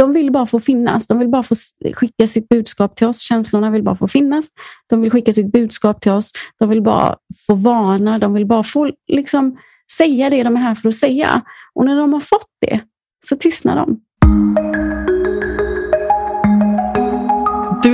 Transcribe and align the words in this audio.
de 0.00 0.12
vill 0.12 0.32
bara 0.32 0.46
få 0.46 0.60
finnas. 0.60 1.06
De 1.06 1.18
vill 1.18 1.28
bara 1.28 1.42
få 1.42 1.54
skicka 1.94 2.26
sitt 2.26 2.48
budskap 2.48 2.96
till 2.96 3.06
oss. 3.06 3.20
Känslorna 3.20 3.70
vill 3.70 3.82
bara 3.82 3.96
få 3.96 4.08
finnas. 4.08 4.50
De 4.86 5.00
vill 5.02 5.10
skicka 5.10 5.32
sitt 5.32 5.52
budskap 5.52 6.00
till 6.00 6.12
oss. 6.12 6.32
De 6.58 6.68
vill 6.68 6.82
bara 6.82 7.16
få 7.46 7.54
varna. 7.54 8.18
De 8.18 8.34
vill 8.34 8.46
bara 8.46 8.62
få 8.62 8.90
liksom, 9.12 9.58
säga 9.96 10.30
det 10.30 10.42
de 10.42 10.56
är 10.56 10.60
här 10.60 10.74
för 10.74 10.88
att 10.88 10.94
säga. 10.94 11.42
Och 11.74 11.84
när 11.84 11.96
de 11.96 12.12
har 12.12 12.20
fått 12.20 12.48
det 12.60 12.80
så 13.28 13.36
tystnar 13.36 13.76
de. 13.76 14.00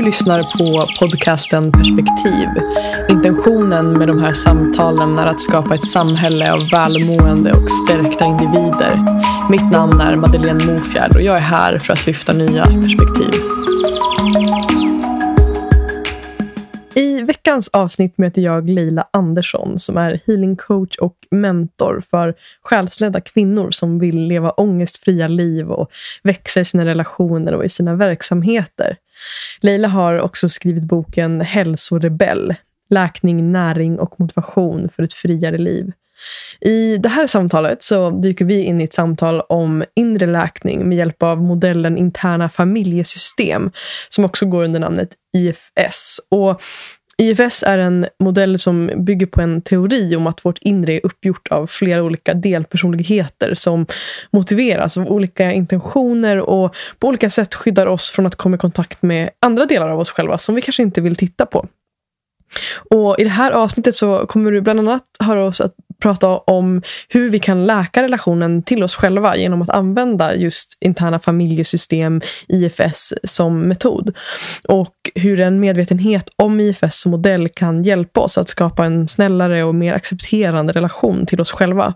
Lyssnar 0.07 0.41
på 0.41 0.87
podcasten 0.99 1.73
Perspektiv. 1.73 2.49
Intentionen 3.11 3.99
med 3.99 4.09
de 4.09 4.23
här 4.23 4.33
samtalen 4.33 5.19
är 5.19 5.27
att 5.27 5.41
skapa 5.41 5.75
ett 5.75 5.87
samhälle 5.87 6.53
av 6.53 6.69
välmående 6.71 7.53
och 7.53 7.71
stärkta 7.71 8.25
individer. 8.25 9.23
Mitt 9.51 9.71
namn 9.73 10.01
är 10.01 10.17
Madeleine 10.17 10.65
Mofjärd 10.65 11.17
och 11.17 11.23
jag 11.23 11.37
är 11.37 11.41
här 11.41 11.79
för 11.79 11.93
att 11.93 12.07
lyfta 12.07 12.33
nya 12.33 12.65
perspektiv. 12.65 13.41
I 17.47 17.49
veckans 17.49 17.69
avsnitt 17.73 18.19
möter 18.19 18.43
jag 18.43 18.71
Leila 18.71 19.09
Andersson 19.13 19.79
som 19.79 19.97
är 19.97 20.21
healingcoach 20.27 20.97
och 20.97 21.17
mentor 21.31 22.03
för 22.11 22.35
själsledda 22.63 23.21
kvinnor 23.21 23.71
som 23.71 23.99
vill 23.99 24.21
leva 24.21 24.51
ångestfria 24.51 25.29
liv 25.29 25.71
och 25.71 25.91
växa 26.23 26.61
i 26.61 26.65
sina 26.65 26.85
relationer 26.85 27.55
och 27.55 27.65
i 27.65 27.69
sina 27.69 27.95
verksamheter. 27.95 28.97
Leila 29.61 29.89
har 29.89 30.21
också 30.21 30.49
skrivit 30.49 30.83
boken 30.83 31.41
Hälsorebell. 31.41 32.55
Läkning, 32.91 33.53
näring 33.53 33.99
och 33.99 34.21
motivation 34.21 34.89
för 34.97 35.03
ett 35.03 35.15
friare 35.15 35.59
liv. 35.59 35.93
I 36.61 36.97
det 36.97 37.09
här 37.09 37.27
samtalet 37.27 37.83
så 37.83 38.11
dyker 38.11 38.45
vi 38.45 38.63
in 38.63 38.81
i 38.81 38.85
ett 38.85 38.95
samtal 38.95 39.41
om 39.41 39.85
inre 39.95 40.27
läkning 40.27 40.89
med 40.89 40.99
hjälp 40.99 41.23
av 41.23 41.43
modellen 41.43 41.99
interna 41.99 42.49
familjesystem 42.49 43.71
som 44.09 44.25
också 44.25 44.47
går 44.47 44.65
under 44.65 44.81
namnet 44.81 45.09
IFS. 45.37 46.21
Och 46.29 46.63
IFS 47.23 47.63
är 47.63 47.79
en 47.79 48.07
modell 48.19 48.59
som 48.59 48.91
bygger 48.97 49.27
på 49.27 49.41
en 49.41 49.63
teori 49.63 50.17
om 50.17 50.27
att 50.27 50.45
vårt 50.45 50.59
inre 50.61 50.93
är 50.93 51.01
uppgjort 51.03 51.49
av 51.49 51.67
flera 51.67 52.03
olika 52.03 52.35
delpersonligheter 52.35 53.55
som 53.55 53.87
motiveras 54.31 54.97
av 54.97 55.07
olika 55.07 55.53
intentioner 55.53 56.39
och 56.39 56.75
på 56.99 57.09
olika 57.09 57.31
sätt 57.31 57.55
skyddar 57.55 57.87
oss 57.87 58.11
från 58.11 58.27
att 58.27 58.37
komma 58.37 58.57
i 58.57 58.59
kontakt 58.59 59.03
med 59.03 59.31
andra 59.41 59.67
delar 59.67 59.89
av 59.89 60.01
oss 60.01 60.11
själva 60.11 60.39
som 60.39 60.55
vi 60.55 60.63
kanske 60.63 60.83
inte 60.83 61.01
vill 61.01 61.17
titta 61.17 61.47
på. 61.47 61.67
Och 62.91 63.19
I 63.19 63.25
det 63.25 63.31
här 63.31 63.51
avsnittet 63.51 63.95
så 63.95 64.27
kommer 64.27 64.53
du 64.53 64.61
bland 64.61 64.81
annat 64.81 65.05
höra 65.21 65.45
oss 65.45 65.61
att 65.61 65.75
prata 66.03 66.29
om 66.29 66.83
hur 67.09 67.31
vi 67.31 67.39
kan 67.39 67.67
läka 67.67 68.03
relationen 68.03 68.63
till 68.63 68.83
oss 68.83 68.95
själva 68.95 69.37
genom 69.37 69.63
att 69.63 69.71
använda 69.71 70.35
just 70.35 70.79
interna 70.81 71.19
familjesystem, 71.19 72.21
IFS, 72.49 73.15
som 73.25 73.61
metod. 73.61 74.17
Och 74.69 74.95
hur 75.15 75.41
en 75.41 75.61
medvetenhet 75.61 76.29
om 76.37 76.61
IFS 76.61 77.01
som 77.01 77.11
modell 77.11 77.49
kan 77.49 77.83
hjälpa 77.83 78.21
oss 78.21 78.39
att 78.39 78.49
skapa 78.49 78.85
en 78.85 79.09
snällare 79.09 79.65
och 79.65 79.75
mer 79.75 79.95
accepterande 79.95 80.73
relation 80.73 81.27
till 81.27 81.41
oss 81.41 81.51
själva. 81.51 81.95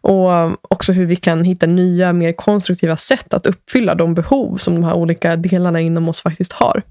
Och 0.00 0.30
också 0.72 0.92
hur 0.92 1.06
vi 1.06 1.16
kan 1.16 1.44
hitta 1.44 1.66
nya, 1.66 2.12
mer 2.12 2.32
konstruktiva 2.32 2.96
sätt 2.96 3.34
att 3.34 3.46
uppfylla 3.46 3.94
de 3.94 4.14
behov 4.14 4.56
som 4.56 4.74
de 4.74 4.84
här 4.84 4.94
olika 4.94 5.36
delarna 5.36 5.80
inom 5.80 6.08
oss 6.08 6.20
faktiskt 6.20 6.52
har. 6.52 6.82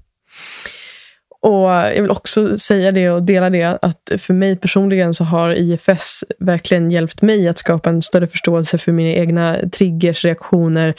Och 1.42 1.70
Jag 1.70 2.02
vill 2.02 2.10
också 2.10 2.58
säga 2.58 2.92
det 2.92 3.10
och 3.10 3.22
dela 3.22 3.50
det 3.50 3.78
att 3.82 4.10
för 4.18 4.34
mig 4.34 4.56
personligen 4.56 5.14
så 5.14 5.24
har 5.24 5.50
IFS 5.50 6.24
verkligen 6.38 6.90
hjälpt 6.90 7.22
mig 7.22 7.48
att 7.48 7.58
skapa 7.58 7.90
en 7.90 8.02
större 8.02 8.26
förståelse 8.26 8.78
för 8.78 8.92
mina 8.92 9.10
egna 9.10 9.56
triggers, 9.72 10.24
reaktioner 10.24 10.94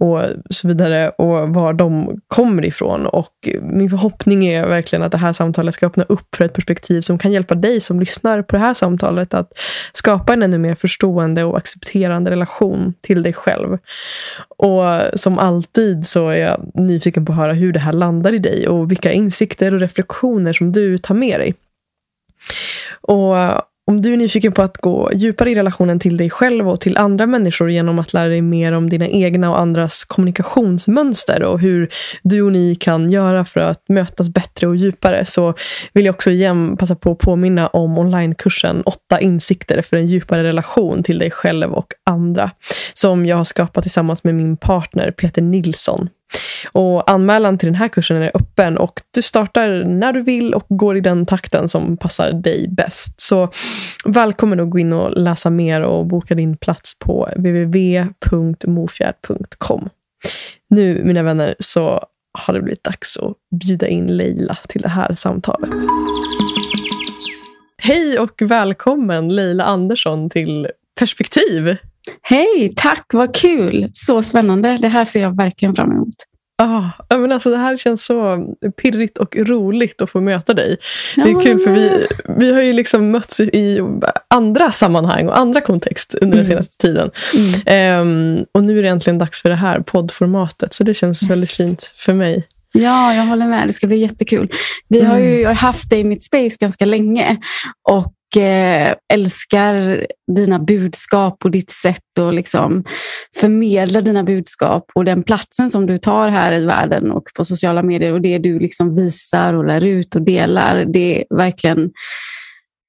och 0.00 0.22
så 0.50 0.68
vidare 0.68 1.08
och 1.08 1.48
var 1.48 1.72
de 1.72 2.20
kommer 2.28 2.64
ifrån. 2.64 3.06
Och 3.06 3.48
min 3.62 3.90
förhoppning 3.90 4.46
är 4.46 4.66
verkligen 4.66 5.02
att 5.02 5.12
det 5.12 5.18
här 5.18 5.32
samtalet 5.32 5.74
ska 5.74 5.86
öppna 5.86 6.04
upp 6.08 6.36
för 6.36 6.44
ett 6.44 6.52
perspektiv 6.52 7.00
som 7.00 7.18
kan 7.18 7.32
hjälpa 7.32 7.54
dig 7.54 7.80
som 7.80 8.00
lyssnar 8.00 8.42
på 8.42 8.56
det 8.56 8.62
här 8.62 8.74
samtalet 8.74 9.34
att 9.34 9.52
skapa 9.92 10.32
en 10.32 10.42
ännu 10.42 10.58
mer 10.58 10.74
förstående 10.74 11.44
och 11.44 11.58
accepterande 11.58 12.30
relation 12.30 12.94
till 13.00 13.22
dig 13.22 13.32
själv. 13.32 13.78
Och 14.58 14.82
som 15.14 15.38
alltid 15.38 16.08
så 16.08 16.28
är 16.28 16.36
jag 16.36 16.70
nyfiken 16.74 17.24
på 17.24 17.32
att 17.32 17.38
höra 17.38 17.52
hur 17.52 17.72
det 17.72 17.80
här 17.80 17.92
landar 17.92 18.32
i 18.32 18.38
dig 18.38 18.68
och 18.68 18.90
vilka 18.90 19.12
insikter 19.12 19.74
och 19.74 19.80
reflektioner 19.80 20.52
som 20.52 20.72
du 20.72 20.98
tar 20.98 21.14
med 21.14 21.40
dig. 21.40 21.54
Och 23.00 23.36
om 23.88 24.02
du 24.02 24.12
är 24.12 24.16
nyfiken 24.16 24.52
på 24.52 24.62
att 24.62 24.76
gå 24.76 25.10
djupare 25.14 25.50
i 25.50 25.54
relationen 25.54 25.98
till 25.98 26.16
dig 26.16 26.30
själv 26.30 26.68
och 26.68 26.80
till 26.80 26.98
andra 26.98 27.26
människor 27.26 27.70
genom 27.70 27.98
att 27.98 28.12
lära 28.12 28.28
dig 28.28 28.42
mer 28.42 28.72
om 28.72 28.90
dina 28.90 29.08
egna 29.08 29.50
och 29.50 29.60
andras 29.60 30.04
kommunikationsmönster 30.04 31.42
och 31.42 31.60
hur 31.60 31.88
du 32.22 32.42
och 32.42 32.52
ni 32.52 32.74
kan 32.74 33.10
göra 33.10 33.44
för 33.44 33.60
att 33.60 33.88
mötas 33.88 34.28
bättre 34.28 34.66
och 34.66 34.76
djupare 34.76 35.24
så 35.24 35.54
vill 35.92 36.06
jag 36.06 36.14
också 36.14 36.30
igen 36.30 36.76
passa 36.76 36.94
på 36.94 37.12
att 37.12 37.18
påminna 37.18 37.66
om 37.66 37.98
onlinekursen 37.98 38.82
8 38.82 39.20
insikter 39.20 39.82
för 39.82 39.96
en 39.96 40.06
djupare 40.06 40.42
relation 40.42 41.02
till 41.02 41.18
dig 41.18 41.30
själv 41.30 41.72
och 41.72 41.92
andra 42.04 42.50
som 42.92 43.26
jag 43.26 43.36
har 43.36 43.44
skapat 43.44 43.84
tillsammans 43.84 44.24
med 44.24 44.34
min 44.34 44.56
partner 44.56 45.10
Peter 45.10 45.42
Nilsson. 45.42 46.08
Och 46.72 47.10
Anmälan 47.10 47.58
till 47.58 47.66
den 47.66 47.74
här 47.74 47.88
kursen 47.88 48.16
är 48.16 48.30
öppen 48.34 48.78
och 48.78 49.00
du 49.10 49.22
startar 49.22 49.84
när 49.84 50.12
du 50.12 50.22
vill 50.22 50.54
och 50.54 50.66
går 50.68 50.96
i 50.96 51.00
den 51.00 51.26
takten 51.26 51.68
som 51.68 51.96
passar 51.96 52.32
dig 52.32 52.66
bäst. 52.68 53.20
Så 53.20 53.50
välkommen 54.04 54.60
att 54.60 54.70
gå 54.70 54.78
in 54.78 54.92
och 54.92 55.16
läsa 55.16 55.50
mer 55.50 55.82
och 55.82 56.06
boka 56.06 56.34
din 56.34 56.56
plats 56.56 56.98
på 56.98 57.28
www.mofjärd.com. 57.36 59.88
Nu, 60.70 61.04
mina 61.04 61.22
vänner, 61.22 61.54
så 61.58 62.04
har 62.38 62.54
det 62.54 62.62
blivit 62.62 62.84
dags 62.84 63.16
att 63.16 63.34
bjuda 63.60 63.88
in 63.88 64.16
Leila 64.16 64.58
till 64.68 64.82
det 64.82 64.88
här 64.88 65.14
samtalet. 65.14 65.70
Hej 67.82 68.18
och 68.18 68.42
välkommen 68.42 69.28
Leila 69.28 69.64
Andersson 69.64 70.30
till 70.30 70.68
Perspektiv. 70.98 71.76
Hej, 72.22 72.72
tack, 72.76 73.06
vad 73.12 73.34
kul. 73.34 73.90
Så 73.92 74.22
spännande. 74.22 74.78
Det 74.80 74.88
här 74.88 75.04
ser 75.04 75.22
jag 75.22 75.36
verkligen 75.36 75.74
fram 75.74 75.92
emot. 75.92 76.14
Ah, 76.62 76.90
men 77.10 77.32
alltså 77.32 77.50
det 77.50 77.56
här 77.56 77.76
känns 77.76 78.04
så 78.04 78.46
pirrigt 78.82 79.18
och 79.18 79.36
roligt 79.36 80.02
att 80.02 80.10
få 80.10 80.20
möta 80.20 80.54
dig. 80.54 80.76
Det 81.16 81.22
är 81.22 81.40
kul 81.40 81.58
för 81.58 81.70
vi, 81.72 82.06
vi 82.38 82.54
har 82.54 82.62
ju 82.62 82.72
liksom 82.72 83.10
mötts 83.10 83.40
i 83.40 83.80
andra 84.28 84.72
sammanhang 84.72 85.28
och 85.28 85.38
andra 85.38 85.60
kontext 85.60 86.14
under 86.14 86.36
den 86.36 86.46
mm. 86.46 86.56
senaste 86.56 86.76
tiden. 86.76 87.10
Mm. 87.64 88.00
Um, 88.00 88.44
och 88.52 88.64
nu 88.64 88.78
är 88.78 88.82
det 88.82 88.88
äntligen 88.88 89.18
dags 89.18 89.42
för 89.42 89.48
det 89.48 89.56
här 89.56 89.80
poddformatet 89.80 90.72
så 90.72 90.84
det 90.84 90.94
känns 90.94 91.22
yes. 91.22 91.30
väldigt 91.30 91.50
fint 91.50 91.92
för 91.96 92.12
mig. 92.12 92.46
Ja, 92.72 93.14
jag 93.14 93.26
håller 93.26 93.46
med. 93.46 93.66
Det 93.66 93.72
ska 93.72 93.86
bli 93.86 93.96
jättekul. 93.96 94.50
Vi 94.88 95.00
har 95.00 95.18
ju 95.18 95.42
mm. 95.42 95.56
haft 95.56 95.90
dig 95.90 96.00
i 96.00 96.04
mitt 96.04 96.22
space 96.22 96.56
ganska 96.60 96.84
länge 96.84 97.36
och 97.88 98.12
Eh, 98.36 98.94
älskar 99.12 100.06
dina 100.36 100.58
budskap 100.58 101.44
och 101.44 101.50
ditt 101.50 101.70
sätt 101.70 102.18
att 102.20 102.34
liksom 102.34 102.84
förmedla 103.36 104.00
dina 104.00 104.24
budskap 104.24 104.84
och 104.94 105.04
den 105.04 105.22
platsen 105.22 105.70
som 105.70 105.86
du 105.86 105.98
tar 105.98 106.28
här 106.28 106.52
i 106.52 106.64
världen 106.64 107.12
och 107.12 107.24
på 107.36 107.44
sociala 107.44 107.82
medier 107.82 108.12
och 108.12 108.20
det 108.20 108.38
du 108.38 108.58
liksom 108.58 108.94
visar 108.94 109.54
och 109.54 109.66
lär 109.66 109.84
ut 109.84 110.14
och 110.14 110.22
delar. 110.22 110.84
Det 110.84 111.20
är 111.20 111.36
verkligen 111.36 111.90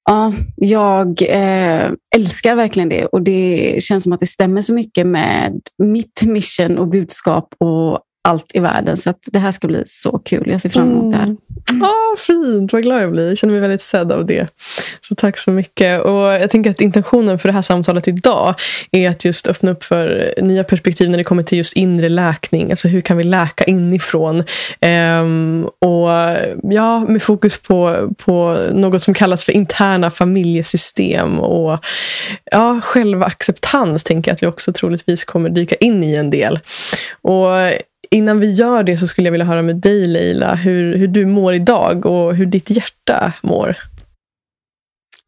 Ja, 0.04 0.32
jag 0.56 1.22
eh, 1.22 1.92
älskar 2.16 2.54
verkligen 2.54 2.88
det 2.88 3.06
och 3.06 3.22
det 3.22 3.76
känns 3.82 4.04
som 4.04 4.12
att 4.12 4.20
det 4.20 4.26
stämmer 4.26 4.60
så 4.60 4.74
mycket 4.74 5.06
med 5.06 5.60
mitt 5.82 6.22
mission 6.22 6.78
och 6.78 6.88
budskap 6.88 7.54
och 7.58 8.00
allt 8.22 8.54
i 8.54 8.60
världen. 8.60 8.96
Så 8.96 9.14
det 9.32 9.38
här 9.38 9.52
ska 9.52 9.68
bli 9.68 9.82
så 9.86 10.18
kul. 10.18 10.50
Jag 10.50 10.60
ser 10.60 10.68
fram 10.68 10.90
emot 10.90 11.12
det 11.12 11.16
här. 11.16 11.36
Mm. 11.70 11.82
Ah, 11.82 12.16
fint, 12.18 12.72
vad 12.72 12.82
glad 12.82 13.02
jag 13.02 13.12
blir. 13.12 13.28
Jag 13.28 13.38
känner 13.38 13.52
mig 13.52 13.60
väldigt 13.60 13.82
sedd 13.82 14.12
av 14.12 14.26
det. 14.26 14.46
Så 15.00 15.14
tack 15.14 15.38
så 15.38 15.50
mycket. 15.50 16.00
Och 16.00 16.12
Jag 16.12 16.50
tänker 16.50 16.70
att 16.70 16.80
intentionen 16.80 17.38
för 17.38 17.48
det 17.48 17.52
här 17.52 17.62
samtalet 17.62 18.08
idag 18.08 18.54
är 18.90 19.10
att 19.10 19.24
just 19.24 19.46
öppna 19.46 19.70
upp 19.70 19.84
för 19.84 20.34
nya 20.42 20.64
perspektiv 20.64 21.10
när 21.10 21.18
det 21.18 21.24
kommer 21.24 21.42
till 21.42 21.58
just 21.58 21.72
inre 21.72 22.08
läkning. 22.08 22.70
Alltså 22.70 22.88
hur 22.88 23.00
kan 23.00 23.16
vi 23.16 23.24
läka 23.24 23.64
inifrån? 23.64 24.44
Um, 25.20 25.64
och 25.64 26.10
ja, 26.62 27.00
Med 27.08 27.22
fokus 27.22 27.58
på, 27.58 28.08
på 28.24 28.66
något 28.72 29.02
som 29.02 29.14
kallas 29.14 29.44
för 29.44 29.52
interna 29.52 30.10
familjesystem 30.10 31.40
och 31.40 31.78
ja, 32.50 32.80
självacceptans 32.80 34.04
tänker 34.04 34.30
jag 34.30 34.34
att 34.34 34.42
vi 34.42 34.46
också 34.46 34.72
troligtvis 34.72 35.24
kommer 35.24 35.50
dyka 35.50 35.74
in 35.74 36.04
i 36.04 36.14
en 36.14 36.30
del. 36.30 36.58
Och 37.22 37.70
Innan 38.14 38.40
vi 38.40 38.50
gör 38.50 38.82
det 38.82 38.96
så 38.96 39.06
skulle 39.06 39.26
jag 39.26 39.32
vilja 39.32 39.46
höra 39.46 39.62
med 39.62 39.76
dig 39.76 40.08
Leila, 40.08 40.54
hur, 40.54 40.96
hur 40.96 41.08
du 41.08 41.26
mår 41.26 41.54
idag 41.54 42.06
och 42.06 42.36
hur 42.36 42.46
ditt 42.46 42.70
hjärta 42.70 43.32
mår. 43.42 43.76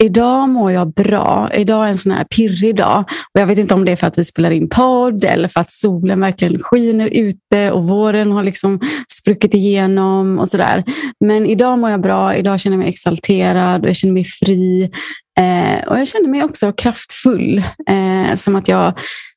Idag 0.02 0.48
mår 0.48 0.72
jag 0.72 0.92
bra. 0.92 1.50
Idag 1.54 1.84
är 1.86 1.88
en 1.88 1.98
sån 1.98 2.12
här 2.12 2.24
pirrig 2.24 2.76
dag. 2.76 3.04
Och 3.34 3.40
jag 3.40 3.46
vet 3.46 3.58
inte 3.58 3.74
om 3.74 3.84
det 3.84 3.92
är 3.92 3.96
för 3.96 4.06
att 4.06 4.18
vi 4.18 4.24
spelar 4.24 4.50
in 4.50 4.68
podd 4.68 5.24
eller 5.24 5.48
för 5.48 5.60
att 5.60 5.70
solen 5.70 6.20
verkligen 6.20 6.58
skiner 6.58 7.08
ute 7.08 7.70
och 7.70 7.84
våren 7.84 8.32
har 8.32 8.42
liksom 8.42 8.80
spruckit 9.12 9.54
igenom 9.54 10.38
och 10.38 10.48
sådär. 10.48 10.84
Men 11.20 11.46
idag 11.46 11.78
mår 11.78 11.90
jag 11.90 12.00
bra. 12.00 12.36
Idag 12.36 12.60
känner 12.60 12.76
jag 12.76 12.78
mig 12.78 12.88
exalterad 12.88 13.82
och 13.82 13.88
jag 13.88 13.96
känner 13.96 14.14
mig 14.14 14.24
fri. 14.24 14.90
Eh, 15.38 15.88
och 15.88 15.98
jag 15.98 16.08
känner 16.08 16.28
mig 16.28 16.44
också 16.44 16.72
kraftfull. 16.72 17.58
Eh, 17.88 18.36
som 18.36 18.56
att 18.56 18.68
jag 18.68 18.94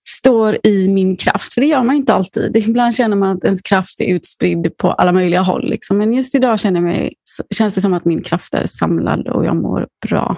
står 0.10 0.58
i 0.64 0.88
min 0.88 1.16
kraft. 1.18 1.54
För 1.54 1.62
det 1.62 1.68
gör 1.68 1.84
man 1.84 1.96
inte 1.96 2.14
alltid. 2.14 2.58
Ibland 2.68 2.96
känner 2.96 3.16
man 3.16 3.38
att 3.38 3.44
ens 3.44 3.62
kraft 3.62 4.02
är 4.02 4.06
utspridd 4.06 4.78
på 4.78 4.92
alla 4.92 5.12
möjliga 5.12 5.42
håll. 5.42 5.70
Liksom. 5.70 5.98
Men 5.98 6.14
just 6.14 6.36
idag 6.36 6.60
känner 6.60 6.82
mig, 6.82 7.14
känns 7.56 7.76
det 7.76 7.82
som 7.82 7.94
att 7.94 8.06
min 8.06 8.22
kraft 8.22 8.54
är 8.54 8.66
samlad 8.66 9.28
och 9.28 9.46
jag 9.46 9.56
mår 9.56 9.88
bra. 10.08 10.38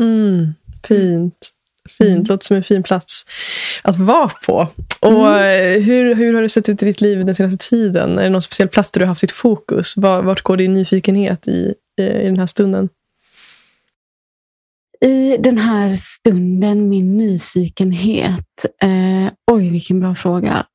Mm, 0.00 0.54
fint. 0.88 1.50
Fint, 1.98 2.10
mm. 2.10 2.24
låter 2.28 2.46
som 2.46 2.56
en 2.56 2.62
fin 2.62 2.82
plats 2.82 3.24
att 3.82 3.96
vara 3.96 4.30
på. 4.46 4.68
Och 5.00 5.28
mm. 5.28 5.82
hur, 5.82 6.14
hur 6.14 6.34
har 6.34 6.42
det 6.42 6.48
sett 6.48 6.68
ut 6.68 6.82
i 6.82 6.86
ditt 6.86 7.00
liv 7.00 7.24
den 7.24 7.34
senaste 7.34 7.68
tiden? 7.68 8.18
Är 8.18 8.22
det 8.22 8.28
någon 8.28 8.42
speciell 8.42 8.68
plats 8.68 8.90
där 8.90 9.00
du 9.00 9.04
har 9.04 9.08
haft 9.08 9.20
ditt 9.20 9.32
fokus? 9.32 9.96
Vart 9.96 10.42
går 10.42 10.56
din 10.56 10.74
nyfikenhet 10.74 11.48
i, 11.48 11.74
i 11.98 12.02
den 12.02 12.38
här 12.38 12.46
stunden? 12.46 12.88
I 15.04 15.36
den 15.36 15.58
här 15.58 15.94
stunden, 15.94 16.88
min 16.88 17.16
nyfikenhet. 17.16 18.64
Eh, 18.82 19.32
oj, 19.52 19.70
vilken 19.70 20.00
bra 20.00 20.14
fråga. 20.14 20.66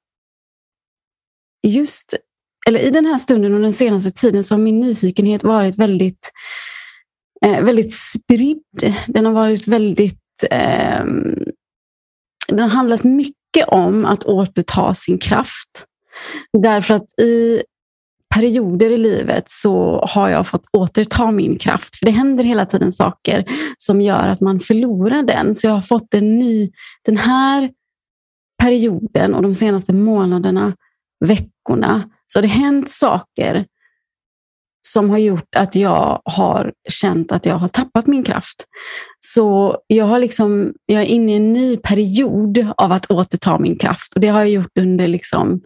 Just, 1.68 2.14
eller 2.68 2.80
I 2.80 2.90
den 2.90 3.06
här 3.06 3.18
stunden 3.18 3.54
och 3.54 3.62
den 3.62 3.74
senaste 3.74 4.22
tiden 4.22 4.44
så 4.44 4.56
har 4.56 4.60
min 4.60 4.80
nyfikenhet 4.80 5.44
varit 5.44 5.78
väldigt, 5.78 6.32
eh, 7.46 7.62
väldigt 7.64 7.94
spridd. 7.94 8.96
Den 9.08 9.26
har 9.26 9.34
varit 9.34 9.68
väldigt... 9.68 10.44
Eh, 10.52 11.06
den 12.48 12.60
har 12.60 12.68
handlat 12.68 13.04
mycket 13.04 13.68
om 13.68 14.06
att 14.06 14.24
återta 14.24 14.94
sin 14.94 15.18
kraft. 15.18 15.86
Därför 16.64 16.94
att 16.94 17.20
i 17.20 17.64
perioder 18.36 18.90
i 18.90 18.98
livet 18.98 19.44
så 19.50 20.06
har 20.10 20.30
jag 20.30 20.48
fått 20.48 20.66
återta 20.74 21.32
min 21.32 21.58
kraft. 21.58 21.96
För 21.96 22.06
det 22.06 22.12
händer 22.12 22.44
hela 22.44 22.66
tiden 22.66 22.92
saker 22.92 23.46
som 23.78 24.02
gör 24.02 24.28
att 24.28 24.42
man 24.42 24.60
förlorar 24.60 25.24
den. 25.24 25.56
Så 25.56 25.68
jag 25.68 25.72
har 25.72 25.82
fått 25.82 26.14
en 26.14 26.40
ny, 26.40 26.72
den 27.06 27.18
här 27.18 27.72
perioden 28.64 29.36
och 29.36 29.42
de 29.42 29.54
senaste 29.54 29.94
månaderna, 29.94 30.74
veckorna, 31.26 32.04
så 32.28 32.40
har 32.40 32.42
det 32.42 32.48
hänt 32.48 32.90
saker 32.90 33.66
som 34.88 35.10
har 35.10 35.18
gjort 35.18 35.56
att 35.56 35.76
jag 35.76 36.22
har 36.26 36.74
känt 36.90 37.32
att 37.32 37.46
jag 37.46 37.56
har 37.56 37.68
tappat 37.68 38.08
min 38.08 38.24
kraft. 38.24 38.66
Så 39.20 39.78
jag, 39.88 40.06
har 40.06 40.20
liksom, 40.20 40.74
jag 40.86 41.02
är 41.02 41.06
inne 41.06 41.32
i 41.32 41.36
en 41.36 41.54
ny 41.54 41.78
period 41.78 42.74
av 42.78 42.92
att 42.92 43.12
återta 43.12 43.60
min 43.60 43.78
kraft 43.78 44.14
och 44.16 44.22
det 44.22 44.28
har 44.28 44.40
jag 44.40 44.50
gjort 44.50 44.78
under 44.80 45.08
liksom 45.08 45.62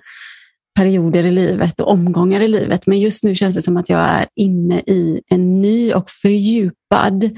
perioder 0.75 1.25
i 1.25 1.31
livet 1.31 1.79
och 1.79 1.91
omgångar 1.91 2.41
i 2.41 2.47
livet. 2.47 2.87
Men 2.87 2.99
just 2.99 3.23
nu 3.23 3.35
känns 3.35 3.55
det 3.55 3.61
som 3.61 3.77
att 3.77 3.89
jag 3.89 3.99
är 3.99 4.27
inne 4.35 4.79
i 4.79 5.21
en 5.29 5.61
ny 5.61 5.93
och 5.93 6.09
fördjupad 6.09 7.37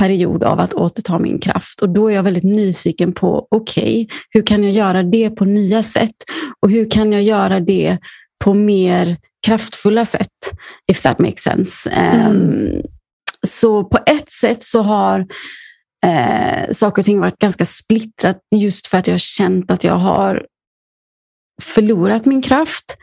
period 0.00 0.42
av 0.42 0.60
att 0.60 0.74
återta 0.74 1.18
min 1.18 1.38
kraft. 1.38 1.82
Och 1.82 1.88
då 1.88 2.08
är 2.08 2.14
jag 2.14 2.22
väldigt 2.22 2.44
nyfiken 2.44 3.12
på, 3.12 3.46
okej, 3.50 3.82
okay, 3.82 4.06
hur 4.30 4.42
kan 4.42 4.62
jag 4.62 4.72
göra 4.72 5.02
det 5.02 5.30
på 5.30 5.44
nya 5.44 5.82
sätt? 5.82 6.14
Och 6.60 6.70
hur 6.70 6.90
kan 6.90 7.12
jag 7.12 7.22
göra 7.22 7.60
det 7.60 7.98
på 8.44 8.54
mer 8.54 9.16
kraftfulla 9.46 10.04
sätt? 10.04 10.28
If 10.92 11.00
that 11.02 11.18
makes 11.18 11.42
sense. 11.42 11.90
Mm. 11.90 12.36
Um, 12.36 12.82
så 13.46 13.84
på 13.84 13.98
ett 14.06 14.32
sätt 14.32 14.62
så 14.62 14.82
har 14.82 15.26
eh, 16.06 16.70
saker 16.70 17.02
och 17.02 17.06
ting 17.06 17.20
varit 17.20 17.38
ganska 17.38 17.64
splittrat 17.64 18.38
just 18.56 18.86
för 18.86 18.98
att 18.98 19.06
jag 19.06 19.14
har 19.14 19.18
känt 19.18 19.70
att 19.70 19.84
jag 19.84 19.94
har 19.94 20.46
förlorat 21.62 22.26
min 22.26 22.42
kraft. 22.42 22.96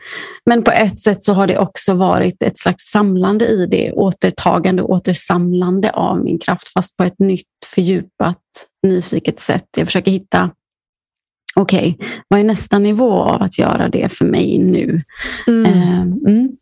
Men 0.46 0.62
på 0.62 0.70
ett 0.70 0.98
sätt 0.98 1.24
så 1.24 1.32
har 1.32 1.46
det 1.46 1.58
också 1.58 1.94
varit 1.94 2.42
ett 2.42 2.58
slags 2.58 2.84
samlande 2.84 3.46
i 3.46 3.66
det, 3.66 3.92
återtagande 3.92 4.82
återsamlande 4.82 5.90
av 5.90 6.24
min 6.24 6.38
kraft, 6.38 6.68
fast 6.68 6.96
på 6.96 7.04
ett 7.04 7.18
nytt, 7.18 7.46
fördjupat, 7.74 8.42
nyfiket 8.82 9.40
sätt. 9.40 9.66
Jag 9.76 9.86
försöker 9.86 10.10
hitta, 10.10 10.50
okej, 11.56 11.96
okay, 11.98 12.08
vad 12.28 12.40
är 12.40 12.44
nästa 12.44 12.78
nivå 12.78 13.12
av 13.12 13.42
att 13.42 13.58
göra 13.58 13.88
det 13.88 14.12
för 14.12 14.24
mig 14.24 14.58
nu? 14.58 15.02
Mm. 15.46 15.72
Uh, 15.72 16.00
mm. 16.00 16.56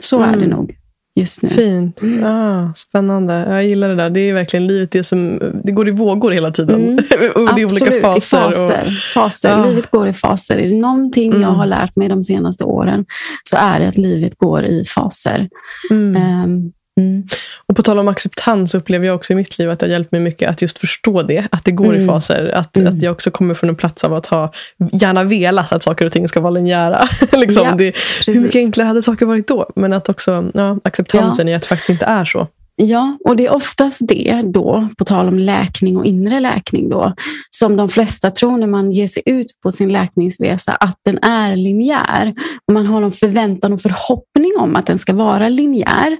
Så 0.00 0.16
mm. 0.16 0.34
är 0.34 0.36
det 0.36 0.46
nog 0.46 0.76
just 1.14 1.42
nu. 1.42 1.48
Fint. 1.48 2.02
Mm. 2.02 2.24
Ah, 2.24 2.74
spännande. 2.74 3.34
Jag 3.48 3.64
gillar 3.64 3.88
det 3.88 3.94
där. 3.94 4.10
Det 4.10 4.20
är 4.20 4.34
verkligen 4.34 4.66
livet 4.66 4.90
det 4.90 5.04
som 5.04 5.40
det 5.64 5.72
går 5.72 5.88
i 5.88 5.90
vågor 5.90 6.30
hela 6.30 6.50
tiden. 6.50 6.80
Mm. 6.80 7.58
i 7.58 7.64
olika 7.64 7.92
faser. 8.00 8.18
I 8.18 8.20
faser. 8.20 8.86
Och... 8.86 8.92
faser. 9.14 9.52
Ah. 9.52 9.66
Livet 9.66 9.90
går 9.90 10.08
i 10.08 10.12
faser. 10.12 10.58
Är 10.58 10.68
det 10.68 10.76
någonting 10.76 11.30
mm. 11.30 11.42
jag 11.42 11.48
har 11.48 11.66
lärt 11.66 11.96
mig 11.96 12.08
de 12.08 12.22
senaste 12.22 12.64
åren 12.64 13.04
så 13.44 13.56
är 13.56 13.80
det 13.80 13.88
att 13.88 13.96
livet 13.96 14.38
går 14.38 14.64
i 14.64 14.84
faser. 14.84 15.48
Um, 15.90 16.72
Mm. 17.00 17.26
Och 17.66 17.76
på 17.76 17.82
tal 17.82 17.98
om 17.98 18.08
acceptans 18.08 18.74
upplever 18.74 19.06
jag 19.06 19.14
också 19.14 19.32
i 19.32 19.36
mitt 19.36 19.58
liv 19.58 19.70
att 19.70 19.78
det 19.78 19.86
har 19.86 19.90
hjälpt 19.90 20.12
mig 20.12 20.20
mycket 20.20 20.50
att 20.50 20.62
just 20.62 20.78
förstå 20.78 21.22
det. 21.22 21.46
Att 21.50 21.64
det 21.64 21.70
går 21.70 21.94
mm. 21.94 22.02
i 22.02 22.06
faser. 22.06 22.50
Att, 22.54 22.76
mm. 22.76 22.94
att 22.94 23.02
jag 23.02 23.12
också 23.12 23.30
kommer 23.30 23.54
från 23.54 23.70
en 23.70 23.76
plats 23.76 24.04
av 24.04 24.14
att 24.14 24.26
ha 24.26 24.52
gärna 24.92 25.24
velat 25.24 25.72
att 25.72 25.82
saker 25.82 26.04
och 26.04 26.12
ting 26.12 26.28
ska 26.28 26.40
vara 26.40 26.50
linjära. 26.50 27.08
liksom 27.32 27.66
ja, 27.66 27.74
det, 27.74 27.96
hur 28.26 28.40
mycket 28.40 28.56
enklare 28.56 28.86
hade 28.88 29.02
saker 29.02 29.26
varit 29.26 29.48
då? 29.48 29.70
Men 29.76 29.92
att 29.92 30.08
också 30.08 30.50
ja, 30.54 30.78
acceptansen 30.84 31.48
ja. 31.48 31.52
i 31.52 31.54
att 31.56 31.62
det 31.62 31.68
faktiskt 31.68 31.90
inte 31.90 32.04
är 32.04 32.24
så. 32.24 32.48
Ja, 32.84 33.16
och 33.24 33.36
det 33.36 33.46
är 33.46 33.52
oftast 33.52 34.00
det 34.08 34.42
då, 34.44 34.88
på 34.98 35.04
tal 35.04 35.28
om 35.28 35.38
läkning 35.38 35.96
och 35.96 36.06
inre 36.06 36.40
läkning 36.40 36.88
då, 36.88 37.14
som 37.50 37.76
de 37.76 37.88
flesta 37.88 38.30
tror 38.30 38.56
när 38.56 38.66
man 38.66 38.90
ger 38.90 39.06
sig 39.06 39.22
ut 39.26 39.46
på 39.62 39.70
sin 39.70 39.92
läkningsresa, 39.92 40.72
att 40.72 40.96
den 41.04 41.18
är 41.18 41.56
linjär. 41.56 42.34
Och 42.68 42.74
man 42.74 42.86
har 42.86 43.00
någon 43.00 43.12
förväntan 43.12 43.72
och 43.72 43.80
förhoppning 43.80 44.52
om 44.58 44.76
att 44.76 44.86
den 44.86 44.98
ska 44.98 45.12
vara 45.12 45.48
linjär. 45.48 46.18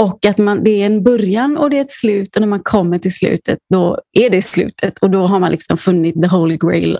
Och 0.00 0.26
att 0.26 0.38
man, 0.38 0.64
det 0.64 0.82
är 0.82 0.86
en 0.86 1.02
början 1.02 1.56
och 1.56 1.70
det 1.70 1.76
är 1.76 1.80
ett 1.80 1.90
slut 1.90 2.36
och 2.36 2.40
när 2.40 2.48
man 2.48 2.62
kommer 2.62 2.98
till 2.98 3.14
slutet, 3.14 3.58
då 3.72 3.98
är 4.18 4.30
det 4.30 4.42
slutet. 4.42 4.98
Och 4.98 5.10
då 5.10 5.26
har 5.26 5.40
man 5.40 5.50
liksom 5.50 5.76
funnit 5.76 6.22
the 6.22 6.28
holy 6.28 6.56
grail 6.56 6.98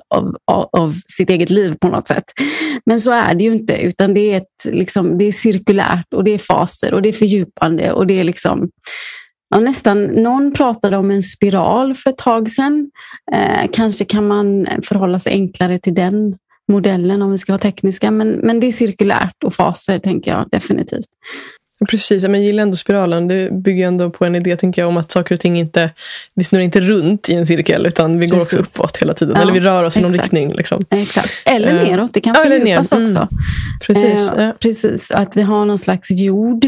av, 0.72 0.94
sitt 1.06 1.30
eget 1.30 1.50
liv 1.50 1.74
på 1.80 1.88
något 1.88 2.08
sätt. 2.08 2.24
Men 2.86 3.00
så 3.00 3.12
är 3.12 3.34
det 3.34 3.44
ju 3.44 3.52
inte, 3.52 3.76
utan 3.76 4.14
det 4.14 4.32
är, 4.32 4.36
ett, 4.36 4.74
liksom, 4.74 5.18
det 5.18 5.24
är 5.24 5.32
cirkulärt 5.32 6.14
och 6.14 6.24
det 6.24 6.34
är 6.34 6.38
faser 6.38 6.94
och 6.94 7.02
det 7.02 7.08
är 7.08 7.12
fördjupande 7.12 7.92
och 7.92 8.06
det 8.06 8.20
är 8.20 8.24
liksom 8.24 8.68
ja, 9.50 9.61
nästan, 9.61 10.05
någon 10.05 10.52
pratade 10.52 10.97
om 10.97 11.11
en 11.11 11.23
spiral 11.23 11.94
för 11.94 12.11
ett 12.11 12.19
tag 12.19 12.50
sedan. 12.50 12.91
Eh, 13.32 13.70
kanske 13.73 14.05
kan 14.05 14.26
man 14.26 14.69
förhålla 14.82 15.19
sig 15.19 15.32
enklare 15.32 15.79
till 15.79 15.94
den 15.94 16.37
modellen 16.69 17.23
om 17.23 17.32
vi 17.32 17.38
ska 17.38 17.52
vara 17.52 17.61
tekniska. 17.61 18.11
Men, 18.11 18.29
men 18.29 18.61
det 18.61 18.67
är 18.67 18.73
cirkulärt 18.73 19.44
och 19.44 19.55
faser, 19.55 19.99
tänker 19.99 20.31
jag 20.31 20.49
definitivt. 20.50 21.08
Precis, 21.88 22.23
men 22.23 22.35
jag 22.35 22.43
gillar 22.43 22.62
ändå 22.62 22.76
spiralen. 22.76 23.29
Det 23.29 23.52
bygger 23.52 23.87
ändå 23.87 24.11
på 24.11 24.25
en 24.25 24.35
idé 24.35 24.56
tänker 24.56 24.82
jag, 24.82 24.88
om 24.88 24.97
att 24.97 25.12
saker 25.12 25.35
och 25.35 25.41
ting 25.41 25.58
inte... 25.58 25.91
Vi 26.35 26.44
snurrar 26.44 26.64
inte 26.64 26.81
runt 26.81 27.29
i 27.29 27.35
en 27.35 27.46
cirkel, 27.46 27.87
utan 27.87 28.19
vi 28.19 28.26
går 28.26 28.41
också 28.41 28.58
uppåt 28.58 28.96
hela 28.96 29.14
tiden. 29.14 29.35
Ja, 29.37 29.43
Eller 29.43 29.53
vi 29.53 29.61
rör 29.61 29.85
oss 29.85 29.96
i 29.96 30.00
någon 30.00 30.12
riktning. 30.12 30.53
Liksom. 30.53 30.85
Exakt. 30.91 31.31
Eller 31.44 31.75
uh, 31.75 31.91
neråt, 31.91 32.14
det 32.14 32.20
kan 32.20 32.35
fördjupas 32.35 32.93
mm. 32.93 33.05
också. 33.05 33.29
Precis. 33.81 34.32
Uh, 34.32 34.43
ja. 34.43 34.53
precis. 34.61 35.11
Att 35.11 35.37
vi 35.37 35.43
har 35.43 35.64
någon 35.64 35.79
slags 35.79 36.11
jord 36.11 36.67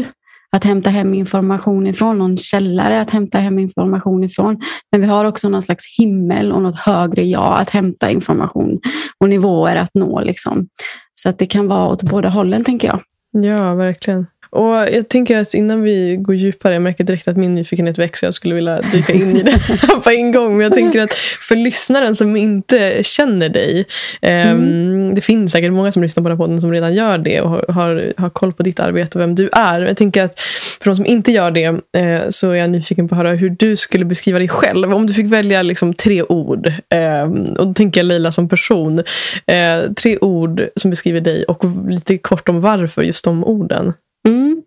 att 0.53 0.63
hämta 0.63 0.89
hem 0.89 1.13
information 1.13 1.87
ifrån, 1.87 2.17
någon 2.17 2.37
källare 2.37 3.01
att 3.01 3.11
hämta 3.11 3.37
hem 3.37 3.59
information 3.59 4.23
ifrån. 4.23 4.59
Men 4.91 5.01
vi 5.01 5.07
har 5.07 5.25
också 5.25 5.49
någon 5.49 5.63
slags 5.63 5.97
himmel 5.99 6.51
och 6.51 6.61
något 6.61 6.79
högre 6.79 7.23
jag 7.23 7.59
att 7.59 7.69
hämta 7.69 8.11
information 8.11 8.79
och 9.17 9.29
nivåer 9.29 9.75
att 9.75 9.91
nå. 9.93 10.21
Liksom. 10.21 10.67
Så 11.15 11.29
att 11.29 11.39
det 11.39 11.45
kan 11.45 11.67
vara 11.67 11.87
åt 11.87 12.03
båda 12.03 12.29
hållen, 12.29 12.63
tänker 12.63 12.87
jag. 12.87 13.01
Ja, 13.43 13.75
verkligen. 13.75 14.25
Och 14.53 14.75
jag 14.75 15.09
tänker 15.09 15.37
att 15.37 15.53
innan 15.53 15.81
vi 15.81 16.17
går 16.19 16.35
djupare, 16.35 16.73
jag 16.73 16.81
märker 16.81 17.03
direkt 17.03 17.27
att 17.27 17.37
min 17.37 17.55
nyfikenhet 17.55 17.97
växer. 17.97 18.27
Jag 18.27 18.33
skulle 18.33 18.55
vilja 18.55 18.81
dyka 18.91 19.13
in 19.13 19.37
i 19.37 19.43
det 19.43 19.59
på 20.03 20.09
en 20.09 20.31
gång. 20.31 20.57
Men 20.57 20.63
jag 20.63 20.73
tänker 20.73 21.01
att 21.01 21.13
för 21.13 21.55
lyssnaren 21.55 22.15
som 22.15 22.35
inte 22.35 23.03
känner 23.03 23.49
dig. 23.49 23.85
Ehm, 24.21 24.57
mm. 24.57 25.15
det 25.15 25.21
finns 25.21 25.51
säkert 25.51 25.71
många 25.71 25.91
som 25.91 26.03
lyssnar 26.03 26.23
på 26.23 26.29
den 26.29 26.37
här 26.37 26.45
podden 26.45 26.61
som 26.61 26.71
redan 26.71 26.93
gör 26.93 27.17
det 27.17 27.41
och 27.41 27.73
har, 27.73 28.13
har 28.17 28.29
koll 28.29 28.53
på 28.53 28.63
ditt 28.63 28.79
arbete 28.79 29.17
och 29.17 29.21
vem 29.21 29.35
du 29.35 29.49
är. 29.51 29.81
Jag 29.81 29.97
tänker 29.97 30.23
att 30.23 30.39
för 30.81 30.89
de 30.89 30.95
som 30.95 31.05
inte 31.05 31.31
gör 31.31 31.51
det 31.51 31.65
eh, 31.97 32.21
så 32.29 32.49
är 32.49 32.55
jag 32.55 32.69
nyfiken 32.69 33.07
på 33.07 33.15
att 33.15 33.17
höra 33.17 33.33
hur 33.33 33.49
du 33.49 33.75
skulle 33.75 34.05
beskriva 34.05 34.39
dig 34.39 34.47
själv. 34.47 34.93
Om 34.93 35.07
du 35.07 35.13
fick 35.13 35.27
välja 35.31 35.61
liksom 35.61 35.93
tre 35.93 36.23
ord. 36.23 36.67
Eh, 36.89 37.23
och 37.57 37.67
då 37.67 37.73
tänker 37.73 37.99
jag 37.99 38.05
Leila 38.05 38.31
som 38.31 38.49
person. 38.49 39.03
Eh, 39.45 39.91
tre 39.95 40.17
ord 40.17 40.67
som 40.75 40.89
beskriver 40.89 41.21
dig 41.21 41.43
och 41.43 41.63
lite 41.89 42.17
kort 42.17 42.49
om 42.49 42.61
varför 42.61 43.01
just 43.01 43.25
de 43.25 43.43
orden. 43.43 43.93
Mm. 44.27 44.63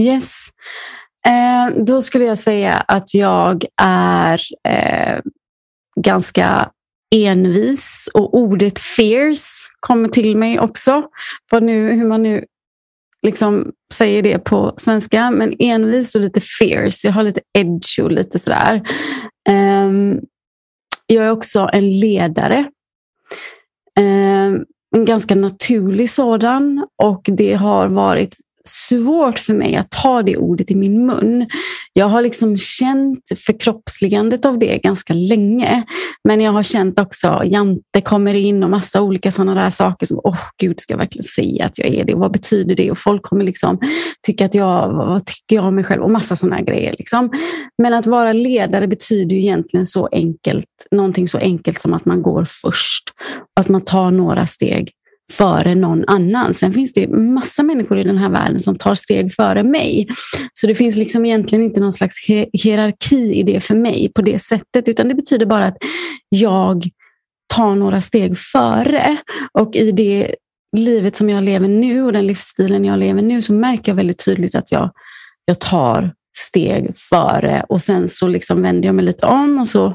Yes. 0.00 0.48
Eh, 1.26 1.84
då 1.84 2.00
skulle 2.00 2.24
jag 2.24 2.38
säga 2.38 2.74
att 2.74 3.14
jag 3.14 3.64
är 3.82 4.40
eh, 4.68 5.20
ganska 6.00 6.70
envis 7.14 8.10
och 8.14 8.34
ordet 8.34 8.78
fierce 8.78 9.68
kommer 9.80 10.08
till 10.08 10.36
mig 10.36 10.60
också. 10.60 11.02
Vad 11.50 11.62
nu, 11.62 11.92
hur 11.92 12.06
man 12.06 12.22
nu 12.22 12.44
liksom 13.22 13.72
säger 13.94 14.22
det 14.22 14.38
på 14.38 14.74
svenska. 14.76 15.30
Men 15.30 15.56
envis 15.58 16.14
och 16.14 16.20
lite 16.20 16.40
fierce. 16.40 17.06
Jag 17.06 17.12
har 17.12 17.22
lite 17.22 17.40
edge 17.58 17.98
och 18.02 18.10
lite 18.10 18.38
sådär. 18.38 18.82
Eh, 19.48 19.92
jag 21.06 21.26
är 21.26 21.30
också 21.30 21.70
en 21.72 21.90
ledare. 22.00 22.70
Ehm, 23.98 24.64
en 24.96 25.04
ganska 25.04 25.34
naturlig 25.34 26.10
sådan 26.10 26.86
och 27.02 27.26
det 27.32 27.54
har 27.54 27.88
varit 27.88 28.36
svårt 28.68 29.38
för 29.38 29.54
mig 29.54 29.76
att 29.76 29.90
ta 29.90 30.22
det 30.22 30.36
ordet 30.36 30.70
i 30.70 30.74
min 30.74 31.06
mun. 31.06 31.46
Jag 31.92 32.06
har 32.06 32.22
liksom 32.22 32.56
känt 32.56 33.24
förkroppsligandet 33.46 34.44
av 34.44 34.58
det 34.58 34.78
ganska 34.82 35.14
länge. 35.14 35.82
Men 36.28 36.40
jag 36.40 36.52
har 36.52 36.62
känt 36.62 36.98
också 36.98 37.42
Jante 37.44 38.00
kommer 38.00 38.34
in 38.34 38.62
och 38.62 38.70
massa 38.70 39.02
olika 39.02 39.32
sådana 39.32 39.54
där 39.54 39.70
saker 39.70 40.06
som, 40.06 40.20
åh 40.24 40.32
oh, 40.32 40.38
gud, 40.62 40.80
ska 40.80 40.92
jag 40.92 40.98
verkligen 40.98 41.22
säga 41.22 41.64
att 41.64 41.78
jag 41.78 41.88
är 41.88 42.04
det? 42.04 42.14
Och 42.14 42.20
vad 42.20 42.32
betyder 42.32 42.74
det? 42.74 42.90
Och 42.90 42.98
folk 42.98 43.22
kommer 43.22 43.44
liksom 43.44 43.78
tycka 44.26 44.44
att 44.44 44.54
jag, 44.54 44.88
vad 44.88 45.26
tycker 45.26 45.56
jag 45.56 45.64
om 45.64 45.74
mig 45.74 45.84
själv? 45.84 46.02
Och 46.02 46.10
massa 46.10 46.36
sådana 46.36 46.62
grejer. 46.62 46.94
Liksom. 46.98 47.30
Men 47.82 47.94
att 47.94 48.06
vara 48.06 48.32
ledare 48.32 48.88
betyder 48.88 49.36
ju 49.36 49.42
egentligen 49.42 49.86
så 49.86 50.08
enkelt, 50.12 50.66
någonting 50.90 51.28
så 51.28 51.38
enkelt 51.38 51.80
som 51.80 51.94
att 51.94 52.04
man 52.04 52.22
går 52.22 52.46
först. 52.62 53.04
Att 53.60 53.68
man 53.68 53.80
tar 53.80 54.10
några 54.10 54.46
steg 54.46 54.90
före 55.32 55.74
någon 55.74 56.04
annan. 56.06 56.54
Sen 56.54 56.72
finns 56.72 56.92
det 56.92 57.08
massa 57.08 57.62
människor 57.62 57.98
i 57.98 58.04
den 58.04 58.18
här 58.18 58.30
världen 58.30 58.58
som 58.58 58.76
tar 58.76 58.94
steg 58.94 59.32
före 59.32 59.62
mig. 59.62 60.08
Så 60.52 60.66
det 60.66 60.74
finns 60.74 60.96
liksom 60.96 61.26
egentligen 61.26 61.64
inte 61.64 61.80
någon 61.80 61.92
slags 61.92 62.16
hierarki 62.52 63.34
i 63.34 63.42
det 63.42 63.60
för 63.60 63.74
mig 63.74 64.12
på 64.14 64.22
det 64.22 64.38
sättet, 64.38 64.88
utan 64.88 65.08
det 65.08 65.14
betyder 65.14 65.46
bara 65.46 65.66
att 65.66 65.76
jag 66.28 66.84
tar 67.54 67.74
några 67.74 68.00
steg 68.00 68.38
före. 68.38 69.16
Och 69.52 69.76
i 69.76 69.92
det 69.92 70.34
livet 70.76 71.16
som 71.16 71.30
jag 71.30 71.44
lever 71.44 71.68
nu 71.68 72.02
och 72.02 72.12
den 72.12 72.26
livsstilen 72.26 72.84
jag 72.84 72.98
lever 72.98 73.22
nu 73.22 73.42
så 73.42 73.52
märker 73.52 73.92
jag 73.92 73.96
väldigt 73.96 74.24
tydligt 74.24 74.54
att 74.54 74.72
jag, 74.72 74.90
jag 75.44 75.60
tar 75.60 76.12
steg 76.38 76.90
före 76.96 77.64
och 77.68 77.80
sen 77.80 78.08
så 78.08 78.26
liksom 78.26 78.62
vänder 78.62 78.88
jag 78.88 78.94
mig 78.94 79.04
lite 79.04 79.26
om 79.26 79.58
och 79.58 79.68
så 79.68 79.94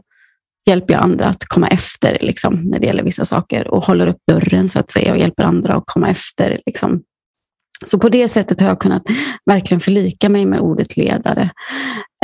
hjälper 0.65 0.93
jag 0.93 1.03
andra 1.03 1.25
att 1.25 1.45
komma 1.47 1.67
efter 1.67 2.17
liksom, 2.21 2.55
när 2.55 2.79
det 2.79 2.85
gäller 2.85 3.03
vissa 3.03 3.25
saker 3.25 3.67
och 3.67 3.85
håller 3.85 4.07
upp 4.07 4.21
dörren 4.31 4.69
så 4.69 4.79
att 4.79 4.91
säga 4.91 5.11
och 5.11 5.17
hjälper 5.17 5.43
andra 5.43 5.73
att 5.73 5.83
komma 5.85 6.09
efter. 6.09 6.61
Liksom. 6.65 7.01
Så 7.85 7.99
på 7.99 8.09
det 8.09 8.27
sättet 8.27 8.61
har 8.61 8.67
jag 8.67 8.79
kunnat 8.79 9.03
verkligen 9.45 9.81
förlika 9.81 10.29
mig 10.29 10.45
med 10.45 10.59
ordet 10.59 10.97
ledare. 10.97 11.49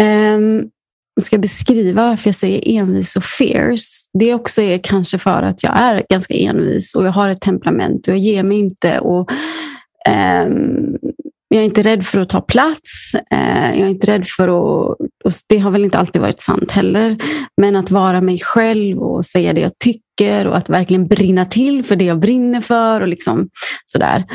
Um, 0.01 0.69
jag 1.15 1.23
ska 1.23 1.37
beskriva 1.37 2.05
varför 2.05 2.27
jag 2.27 2.35
säger 2.35 2.79
envis 2.79 3.15
och 3.15 3.23
fierce. 3.23 4.09
Det 4.19 4.33
också 4.33 4.61
är 4.61 4.77
kanske 4.77 5.17
för 5.17 5.43
att 5.43 5.63
jag 5.63 5.77
är 5.77 6.05
ganska 6.09 6.33
envis 6.33 6.95
och 6.95 7.05
jag 7.05 7.11
har 7.11 7.29
ett 7.29 7.41
temperament 7.41 8.07
och 8.07 8.13
jag 8.13 8.19
ger 8.19 8.43
mig 8.43 8.59
inte. 8.59 8.99
Och, 8.99 9.31
um, 10.45 10.97
jag 11.49 11.61
är 11.61 11.65
inte 11.65 11.83
rädd 11.83 12.05
för 12.05 12.19
att 12.19 12.29
ta 12.29 12.41
plats. 12.41 13.15
Uh, 13.33 13.79
jag 13.79 13.87
är 13.87 13.89
inte 13.89 14.07
rädd 14.07 14.27
för 14.27 14.47
att 14.47 14.97
och 15.23 15.31
det 15.47 15.57
har 15.57 15.71
väl 15.71 15.83
inte 15.83 15.97
alltid 15.97 16.21
varit 16.21 16.41
sant 16.41 16.71
heller. 16.71 17.17
Men 17.57 17.75
att 17.75 17.91
vara 17.91 18.21
mig 18.21 18.39
själv 18.39 18.99
och 18.99 19.25
säga 19.25 19.53
det 19.53 19.61
jag 19.61 19.71
tycker 19.79 20.47
och 20.47 20.57
att 20.57 20.69
verkligen 20.69 21.07
brinna 21.07 21.45
till 21.45 21.83
för 21.83 21.95
det 21.95 22.05
jag 22.05 22.19
brinner 22.19 22.61
för 22.61 23.01
och 23.01 23.07
liksom 23.07 23.49
sådär. 23.85 24.25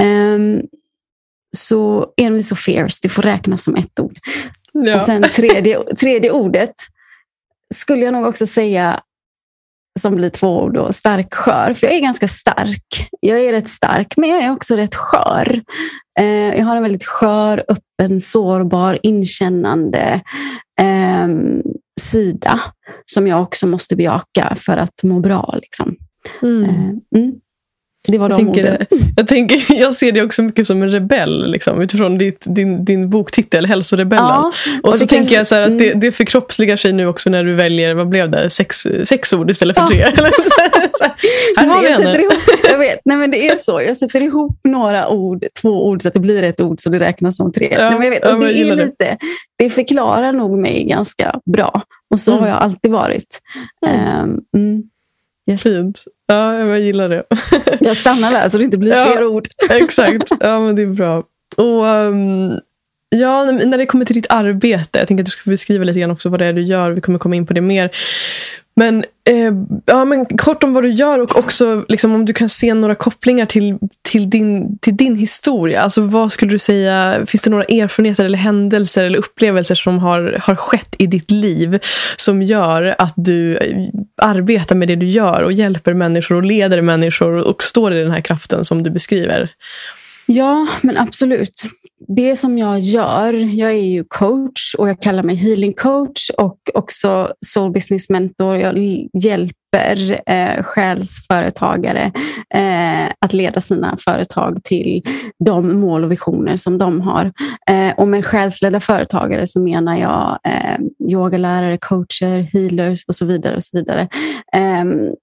Um, 0.00 0.62
så 1.56 2.06
envis 2.16 2.52
och 2.52 2.58
fierce, 2.58 2.98
det 3.02 3.08
får 3.08 3.22
räknas 3.22 3.64
som 3.64 3.76
ett 3.76 4.00
ord. 4.00 4.18
Ja. 4.72 4.96
Och 4.96 5.02
sen 5.02 5.22
tredje, 5.22 5.94
tredje 5.94 6.30
ordet 6.30 6.74
skulle 7.74 8.04
jag 8.04 8.12
nog 8.12 8.26
också 8.26 8.46
säga 8.46 9.00
som 9.98 10.14
blir 10.14 10.30
två 10.30 10.62
ord, 10.62 10.74
då, 10.74 10.92
stark 10.92 11.34
skör. 11.34 11.74
För 11.74 11.86
jag 11.86 11.96
är 11.96 12.00
ganska 12.00 12.28
stark. 12.28 13.08
Jag 13.20 13.40
är 13.40 13.52
rätt 13.52 13.68
stark, 13.68 14.16
men 14.16 14.30
jag 14.30 14.42
är 14.42 14.52
också 14.52 14.76
rätt 14.76 14.94
skör. 14.94 15.60
Eh, 16.18 16.58
jag 16.58 16.64
har 16.64 16.76
en 16.76 16.82
väldigt 16.82 17.06
skör, 17.06 17.64
öppen, 17.68 18.20
sårbar, 18.20 18.98
inkännande 19.02 20.20
eh, 20.80 21.28
sida 22.00 22.60
som 23.06 23.26
jag 23.26 23.42
också 23.42 23.66
måste 23.66 23.96
bejaka 23.96 24.56
för 24.56 24.76
att 24.76 25.02
må 25.02 25.20
bra. 25.20 25.58
Liksom. 25.62 25.96
Mm. 26.42 26.64
Eh, 26.64 27.20
mm. 27.20 27.34
Det 28.12 28.18
var 28.18 28.30
jag, 28.30 28.38
tänker, 28.38 28.86
jag, 29.16 29.28
tänker, 29.28 29.80
jag 29.80 29.94
ser 29.94 30.12
dig 30.12 30.22
också 30.22 30.42
mycket 30.42 30.66
som 30.66 30.82
en 30.82 30.92
rebell 30.92 31.50
liksom, 31.50 31.80
utifrån 31.80 32.18
ditt, 32.18 32.44
din, 32.44 32.84
din 32.84 33.10
boktitel 33.10 33.66
Hälsorebellen. 33.66 34.24
Ja, 34.24 34.52
och, 34.82 34.88
och 34.88 34.98
så 34.98 35.06
tänker 35.06 35.34
jag 35.34 35.46
så 35.46 35.54
att 35.54 35.78
det, 35.78 35.86
mm. 35.86 36.00
det 36.00 36.12
förkroppsligar 36.12 36.76
sig 36.76 36.92
nu 36.92 37.06
också 37.06 37.30
när 37.30 37.44
du 37.44 37.54
väljer, 37.54 37.94
vad 37.94 38.08
blev 38.08 38.30
det, 38.30 38.50
sex, 38.50 38.86
sex 39.04 39.32
ord 39.32 39.50
istället 39.50 39.76
för 39.76 39.82
ja. 39.82 39.88
tre. 39.88 40.02
Eller 40.18 40.30
så, 40.30 40.50
så 40.98 41.04
här 41.56 41.66
har 41.66 41.82
vi 41.82 41.88
henne. 41.88 42.22
Ihop, 42.22 42.32
jag 42.70 42.78
vet, 42.78 43.00
nej 43.04 43.16
men 43.16 43.30
det 43.30 43.48
är 43.48 43.56
så. 43.56 43.82
Jag 43.82 43.96
sätter 43.96 44.22
ihop 44.22 44.60
några 44.64 45.08
ord, 45.08 45.44
två 45.62 45.86
ord 45.88 46.02
så 46.02 46.08
att 46.08 46.14
det 46.14 46.20
blir 46.20 46.42
ett 46.42 46.60
ord 46.60 46.80
så 46.80 46.90
det 46.90 46.98
räknas 46.98 47.36
som 47.36 47.52
tre. 47.52 47.68
Ja, 47.72 47.90
nej, 47.90 47.98
men 47.98 48.02
jag 48.02 48.10
vet, 48.10 48.26
och 48.26 48.40
det, 48.40 48.60
är 48.60 48.76
lite, 48.76 49.16
det 49.58 49.70
förklarar 49.70 50.32
nog 50.32 50.58
mig 50.58 50.84
ganska 50.84 51.40
bra. 51.52 51.82
Och 52.10 52.20
så 52.20 52.30
mm. 52.30 52.42
har 52.42 52.48
jag 52.48 52.58
alltid 52.58 52.90
varit. 52.90 53.38
Mm. 53.86 54.30
Um, 54.52 54.82
yes. 55.48 55.62
Fint. 55.62 56.04
Ja, 56.26 56.58
jag 56.58 56.80
gillar 56.80 57.08
det. 57.08 57.24
jag 57.80 57.96
stannar 57.96 58.30
där 58.30 58.48
så 58.48 58.58
det 58.58 58.64
inte 58.64 58.78
blir 58.78 58.96
ja, 58.96 59.12
fler 59.12 59.26
ord. 59.26 59.48
exakt, 59.70 60.32
ja, 60.40 60.60
men 60.60 60.76
det 60.76 60.82
är 60.82 60.86
bra. 60.86 61.24
Och 61.56 61.84
um, 61.84 62.60
ja, 63.08 63.44
När 63.44 63.78
det 63.78 63.86
kommer 63.86 64.04
till 64.04 64.14
ditt 64.16 64.30
arbete, 64.30 64.98
jag 64.98 65.08
tänker 65.08 65.22
att 65.22 65.26
du 65.26 65.30
ska 65.30 65.50
beskriva 65.50 65.84
lite 65.84 66.00
grann 66.00 66.10
också 66.10 66.28
vad 66.28 66.40
det 66.40 66.46
är 66.46 66.52
du 66.52 66.62
gör. 66.62 66.90
Vi 66.90 67.00
kommer 67.00 67.18
komma 67.18 67.36
in 67.36 67.46
på 67.46 67.52
det 67.52 67.60
mer. 67.60 67.90
Men, 68.78 69.04
eh, 69.28 69.52
ja, 69.86 70.04
men 70.04 70.26
kort 70.26 70.64
om 70.64 70.72
vad 70.72 70.84
du 70.84 70.90
gör 70.90 71.18
och 71.18 71.38
också 71.38 71.84
liksom, 71.88 72.14
om 72.14 72.24
du 72.24 72.32
kan 72.32 72.48
se 72.48 72.74
några 72.74 72.94
kopplingar 72.94 73.46
till, 73.46 73.78
till, 74.02 74.30
din, 74.30 74.78
till 74.78 74.96
din 74.96 75.16
historia. 75.16 75.80
Alltså, 75.80 76.00
vad 76.00 76.32
skulle 76.32 76.50
du 76.50 76.58
säga, 76.58 77.26
Finns 77.26 77.42
det 77.42 77.50
några 77.50 77.64
erfarenheter 77.64 78.24
eller 78.24 78.38
händelser 78.38 79.04
eller 79.04 79.18
upplevelser 79.18 79.74
som 79.74 79.98
har, 79.98 80.38
har 80.42 80.54
skett 80.54 80.96
i 80.98 81.06
ditt 81.06 81.30
liv 81.30 81.78
som 82.16 82.42
gör 82.42 82.94
att 82.98 83.14
du 83.16 83.56
eh, 83.56 83.88
arbetar 84.22 84.76
med 84.76 84.88
det 84.88 84.96
du 84.96 85.06
gör 85.06 85.42
och 85.42 85.52
hjälper 85.52 85.94
människor 85.94 86.36
och 86.36 86.44
leder 86.44 86.80
människor 86.80 87.32
och 87.32 87.62
står 87.62 87.94
i 87.94 88.02
den 88.02 88.10
här 88.10 88.20
kraften 88.20 88.64
som 88.64 88.82
du 88.82 88.90
beskriver? 88.90 89.50
Ja, 90.30 90.66
men 90.82 90.96
absolut. 90.96 91.62
Det 92.08 92.36
som 92.36 92.58
jag 92.58 92.78
gör, 92.78 93.32
jag 93.32 93.70
är 93.70 93.86
ju 93.86 94.04
coach 94.04 94.74
och 94.78 94.88
jag 94.88 95.02
kallar 95.02 95.22
mig 95.22 95.36
healing 95.36 95.72
coach 95.72 96.30
och 96.38 96.58
också 96.74 97.32
soul 97.46 97.72
business 97.72 98.10
mentor. 98.10 98.56
Jag 98.56 98.78
hjälper 99.22 100.20
eh, 100.26 100.62
själsföretagare 100.62 102.12
eh, 102.54 103.06
att 103.20 103.32
leda 103.32 103.60
sina 103.60 103.96
företag 104.04 104.60
till 104.64 105.02
de 105.44 105.80
mål 105.80 106.04
och 106.04 106.12
visioner 106.12 106.56
som 106.56 106.78
de 106.78 107.00
har. 107.00 107.32
Eh, 107.70 107.94
och 107.96 108.08
med 108.08 108.24
själsledda 108.24 108.80
företagare 108.80 109.46
så 109.46 109.60
menar 109.60 109.96
jag 109.96 110.38
eh, 110.44 111.10
yogalärare, 111.10 111.78
coacher, 111.78 112.38
healers 112.52 113.04
och 113.08 113.14
så 113.14 113.26
vidare. 113.26 113.56
och 113.56 113.64
så 113.64 113.78
vidare. 113.78 114.08
Ehm, 114.52 115.14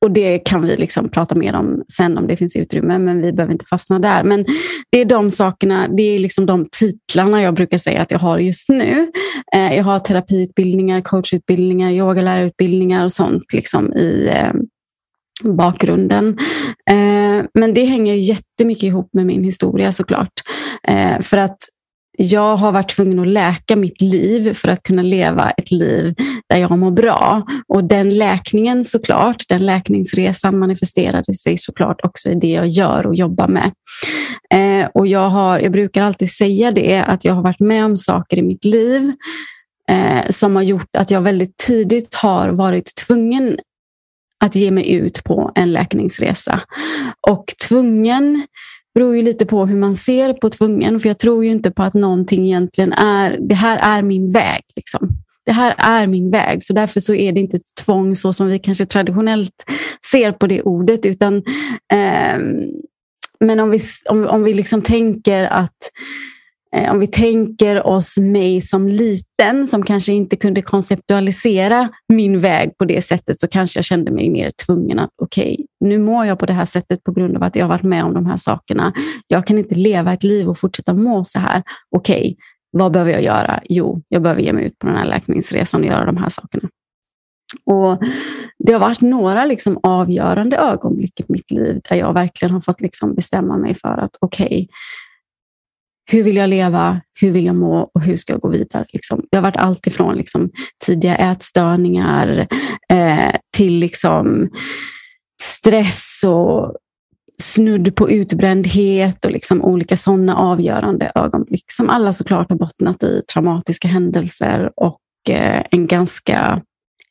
och 0.00 0.10
det 0.10 0.38
kan 0.38 0.62
vi 0.62 0.76
liksom 0.76 1.08
prata 1.08 1.34
mer 1.34 1.54
om 1.54 1.84
sen 1.92 2.18
om 2.18 2.26
det 2.26 2.36
finns 2.36 2.56
utrymme, 2.56 2.98
men 2.98 3.22
vi 3.22 3.32
behöver 3.32 3.52
inte 3.52 3.64
fastna 3.64 3.98
där. 3.98 4.24
Men 4.24 4.44
det 4.92 5.00
är 5.00 5.04
de 5.04 5.30
sakerna, 5.30 5.88
det 5.88 6.02
är 6.02 6.18
liksom 6.18 6.46
de 6.46 6.68
titlarna 6.72 7.42
jag 7.42 7.54
brukar 7.54 7.78
säga 7.78 8.02
att 8.02 8.10
jag 8.10 8.18
har 8.18 8.38
just 8.38 8.68
nu. 8.68 9.12
Eh, 9.54 9.76
jag 9.76 9.84
har 9.84 9.98
terapiutbildningar, 9.98 11.00
coachutbildningar, 11.00 11.90
yogalärarutbildningar 11.90 13.04
och 13.04 13.12
sånt 13.12 13.52
liksom 13.52 13.92
i 13.92 14.30
eh, 14.34 14.52
bakgrunden. 15.44 16.38
Eh, 16.90 17.44
men 17.54 17.74
det 17.74 17.84
hänger 17.84 18.14
jättemycket 18.14 18.82
ihop 18.82 19.10
med 19.12 19.26
min 19.26 19.44
historia 19.44 19.92
såklart. 19.92 20.32
Eh, 20.88 21.20
för 21.20 21.36
att 21.36 21.58
jag 22.20 22.56
har 22.56 22.72
varit 22.72 22.88
tvungen 22.88 23.18
att 23.18 23.28
läka 23.28 23.76
mitt 23.76 24.00
liv 24.00 24.54
för 24.54 24.68
att 24.68 24.82
kunna 24.82 25.02
leva 25.02 25.50
ett 25.50 25.70
liv 25.70 26.14
där 26.48 26.56
jag 26.58 26.78
mår 26.78 26.90
bra. 26.90 27.42
Och 27.68 27.84
den 27.84 28.14
läkningen 28.14 28.84
såklart, 28.84 29.44
den 29.48 29.66
läkningsresan 29.66 30.58
manifesterade 30.58 31.34
sig 31.34 31.56
såklart 31.56 32.00
också 32.04 32.28
i 32.28 32.34
det 32.34 32.50
jag 32.50 32.66
gör 32.66 33.06
och 33.06 33.14
jobbar 33.14 33.48
med. 33.48 33.72
Eh, 34.54 34.88
och 34.94 35.06
jag, 35.06 35.28
har, 35.28 35.58
jag 35.58 35.72
brukar 35.72 36.02
alltid 36.02 36.30
säga 36.30 36.70
det, 36.70 37.02
att 37.02 37.24
jag 37.24 37.34
har 37.34 37.42
varit 37.42 37.60
med 37.60 37.84
om 37.84 37.96
saker 37.96 38.36
i 38.36 38.42
mitt 38.42 38.64
liv 38.64 39.12
eh, 39.90 40.28
som 40.30 40.56
har 40.56 40.62
gjort 40.62 40.96
att 40.98 41.10
jag 41.10 41.20
väldigt 41.20 41.56
tidigt 41.56 42.14
har 42.14 42.48
varit 42.48 42.92
tvungen 43.06 43.58
att 44.44 44.54
ge 44.54 44.70
mig 44.70 44.92
ut 44.92 45.24
på 45.24 45.52
en 45.54 45.72
läkningsresa. 45.72 46.60
Och 47.28 47.44
tvungen 47.68 48.46
beror 48.94 49.16
ju 49.16 49.22
lite 49.22 49.46
på 49.46 49.66
hur 49.66 49.76
man 49.76 49.94
ser 49.94 50.32
på 50.32 50.50
tvungen. 50.50 51.00
För 51.00 51.08
jag 51.08 51.18
tror 51.18 51.44
ju 51.44 51.50
inte 51.50 51.70
på 51.70 51.82
att 51.82 51.94
någonting 51.94 52.46
egentligen 52.46 52.92
är, 52.92 53.38
det 53.40 53.54
här 53.54 53.98
är 53.98 54.02
min 54.02 54.32
väg. 54.32 54.62
Liksom. 54.76 55.08
Det 55.46 55.52
här 55.52 55.74
är 55.78 56.06
min 56.06 56.30
väg. 56.30 56.62
Så 56.62 56.72
därför 56.72 57.00
så 57.00 57.14
är 57.14 57.32
det 57.32 57.40
inte 57.40 57.56
ett 57.56 57.84
tvång 57.84 58.16
så 58.16 58.32
som 58.32 58.46
vi 58.46 58.58
kanske 58.58 58.86
traditionellt 58.86 59.64
ser 60.10 60.32
på 60.32 60.46
det 60.46 60.62
ordet. 60.62 61.06
Utan, 61.06 61.36
eh, 61.92 62.38
men 63.40 63.60
om 63.60 63.70
vi, 63.70 63.78
om, 64.08 64.26
om 64.26 64.44
vi 64.44 64.54
liksom 64.54 64.82
tänker 64.82 65.44
att 65.44 65.78
Eh, 65.80 66.37
Eh, 66.76 66.92
om 66.92 66.98
vi 66.98 67.06
tänker 67.06 67.86
oss 67.86 68.18
mig 68.18 68.60
som 68.60 68.88
liten 68.88 69.66
som 69.66 69.82
kanske 69.82 70.12
inte 70.12 70.36
kunde 70.36 70.62
konceptualisera 70.62 71.88
min 72.08 72.40
väg 72.40 72.78
på 72.78 72.84
det 72.84 73.02
sättet 73.02 73.40
så 73.40 73.48
kanske 73.48 73.78
jag 73.78 73.84
kände 73.84 74.10
mig 74.10 74.30
mer 74.30 74.52
tvungen 74.66 74.98
att 74.98 75.10
okej, 75.22 75.54
okay, 75.54 75.66
nu 75.80 75.98
mår 75.98 76.26
jag 76.26 76.38
på 76.38 76.46
det 76.46 76.52
här 76.52 76.64
sättet 76.64 77.04
på 77.04 77.12
grund 77.12 77.36
av 77.36 77.42
att 77.42 77.56
jag 77.56 77.64
har 77.64 77.68
varit 77.68 77.82
med 77.82 78.04
om 78.04 78.14
de 78.14 78.26
här 78.26 78.36
sakerna. 78.36 78.92
Jag 79.26 79.46
kan 79.46 79.58
inte 79.58 79.74
leva 79.74 80.12
ett 80.12 80.22
liv 80.22 80.48
och 80.48 80.58
fortsätta 80.58 80.94
må 80.94 81.24
så 81.24 81.38
här. 81.38 81.62
Okej, 81.96 82.20
okay, 82.20 82.34
vad 82.70 82.92
behöver 82.92 83.12
jag 83.12 83.22
göra? 83.22 83.60
Jo, 83.68 84.02
jag 84.08 84.22
behöver 84.22 84.42
ge 84.42 84.52
mig 84.52 84.64
ut 84.64 84.78
på 84.78 84.86
den 84.86 84.96
här 84.96 85.06
läkningsresan 85.06 85.80
och 85.80 85.86
göra 85.86 86.04
de 86.04 86.16
här 86.16 86.28
sakerna. 86.28 86.68
Och 87.64 87.98
Det 88.58 88.72
har 88.72 88.80
varit 88.80 89.00
några 89.00 89.44
liksom 89.44 89.78
avgörande 89.82 90.56
ögonblick 90.56 91.20
i 91.20 91.24
mitt 91.28 91.50
liv 91.50 91.80
där 91.88 91.96
jag 91.96 92.12
verkligen 92.12 92.54
har 92.54 92.60
fått 92.60 92.80
liksom 92.80 93.14
bestämma 93.14 93.56
mig 93.56 93.74
för 93.74 93.88
att 93.88 94.16
okej, 94.20 94.46
okay, 94.46 94.66
hur 96.10 96.22
vill 96.22 96.36
jag 96.36 96.50
leva, 96.50 97.00
hur 97.20 97.30
vill 97.30 97.46
jag 97.46 97.56
må 97.56 97.90
och 97.94 98.02
hur 98.02 98.16
ska 98.16 98.32
jag 98.32 98.40
gå 98.40 98.48
vidare? 98.48 98.86
Liksom. 98.92 99.22
Det 99.30 99.36
har 99.36 99.42
varit 99.42 99.56
allt 99.56 99.86
ifrån 99.86 100.16
liksom, 100.16 100.50
tidiga 100.86 101.16
ätstörningar 101.16 102.46
eh, 102.92 103.34
till 103.56 103.78
liksom, 103.78 104.50
stress 105.42 106.24
och 106.26 106.76
snudd 107.42 107.96
på 107.96 108.10
utbrändhet 108.10 109.24
och 109.24 109.30
liksom 109.30 109.64
olika 109.64 109.96
sådana 109.96 110.36
avgörande 110.36 111.12
ögonblick 111.14 111.64
som 111.72 111.88
alla 111.88 112.12
såklart 112.12 112.50
har 112.50 112.56
bottnat 112.56 113.02
i 113.02 113.22
traumatiska 113.32 113.88
händelser 113.88 114.70
och 114.76 115.00
eh, 115.30 115.62
en 115.70 115.86
ganska 115.86 116.62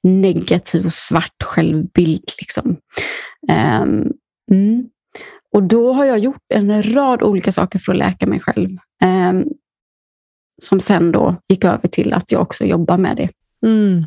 negativ 0.04 0.86
och 0.86 0.94
svart 0.94 1.44
självbild. 1.44 2.32
Liksom. 2.39 2.77
Um, 3.82 4.12
mm. 4.51 4.86
Och 5.54 5.63
då 5.63 5.94
har 5.94 6.06
jag 6.06 6.20
gjort 6.20 6.44
en 6.54 6.94
rad 6.94 7.24
olika 7.24 7.51
saker 7.51 7.80
för 7.80 7.92
att 7.92 7.98
läka 7.98 8.27
mig 8.27 8.39
själv. 8.39 8.70
Eh, 9.04 9.34
som 10.62 10.80
sen 10.80 11.12
då 11.12 11.36
gick 11.50 11.66
över 11.66 11.88
till 11.88 12.13
att 12.13 12.32
jag 12.32 12.42
också 12.42 12.66
jobbar 12.66 12.98
med 12.98 13.18
det. 13.18 13.30
Mm. 13.66 14.06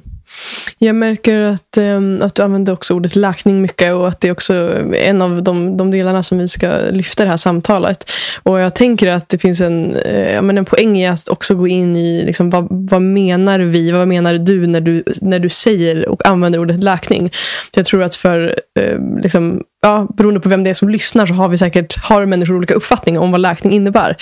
Jag 0.78 0.96
märker 0.96 1.38
att, 1.38 1.76
um, 1.78 2.22
att 2.22 2.34
du 2.34 2.42
använder 2.42 2.72
också 2.72 2.94
ordet 2.94 3.16
läkning 3.16 3.62
mycket 3.62 3.94
och 3.94 4.08
att 4.08 4.20
det 4.20 4.28
är 4.28 4.32
också 4.32 4.54
en 4.94 5.22
av 5.22 5.42
de, 5.42 5.76
de 5.76 5.90
delarna 5.90 6.22
som 6.22 6.38
vi 6.38 6.48
ska 6.48 6.78
lyfta 6.90 7.22
i 7.22 7.26
det 7.26 7.30
här 7.30 7.36
samtalet. 7.36 8.10
Och 8.42 8.60
jag 8.60 8.74
tänker 8.74 9.06
att 9.06 9.28
det 9.28 9.38
finns 9.38 9.60
en, 9.60 9.96
eh, 9.96 10.42
men 10.42 10.58
en 10.58 10.64
poäng 10.64 10.98
i 10.98 11.06
att 11.06 11.28
också 11.28 11.54
gå 11.54 11.68
in 11.68 11.96
i 11.96 12.22
liksom, 12.26 12.50
vad, 12.50 12.66
vad 12.70 13.02
menar 13.02 13.60
vi, 13.60 13.92
vad 13.92 14.08
menar 14.08 14.34
du 14.34 14.66
när, 14.66 14.80
du 14.80 15.04
när 15.20 15.38
du 15.38 15.48
säger 15.48 16.08
och 16.08 16.26
använder 16.26 16.58
ordet 16.58 16.84
läkning. 16.84 17.30
Jag 17.74 17.86
tror 17.86 18.02
att 18.02 18.16
för 18.16 18.54
eh, 18.80 18.98
liksom, 19.22 19.62
ja, 19.80 20.08
beroende 20.16 20.40
på 20.40 20.48
vem 20.48 20.64
det 20.64 20.70
är 20.70 20.74
som 20.74 20.88
lyssnar 20.88 21.26
så 21.26 21.34
har 21.34 21.48
vi 21.48 21.58
säkert 21.58 21.96
har 21.96 22.26
människor 22.26 22.56
olika 22.56 22.74
uppfattningar 22.74 23.20
om 23.20 23.30
vad 23.30 23.40
läkning 23.40 23.72
innebär. 23.72 24.16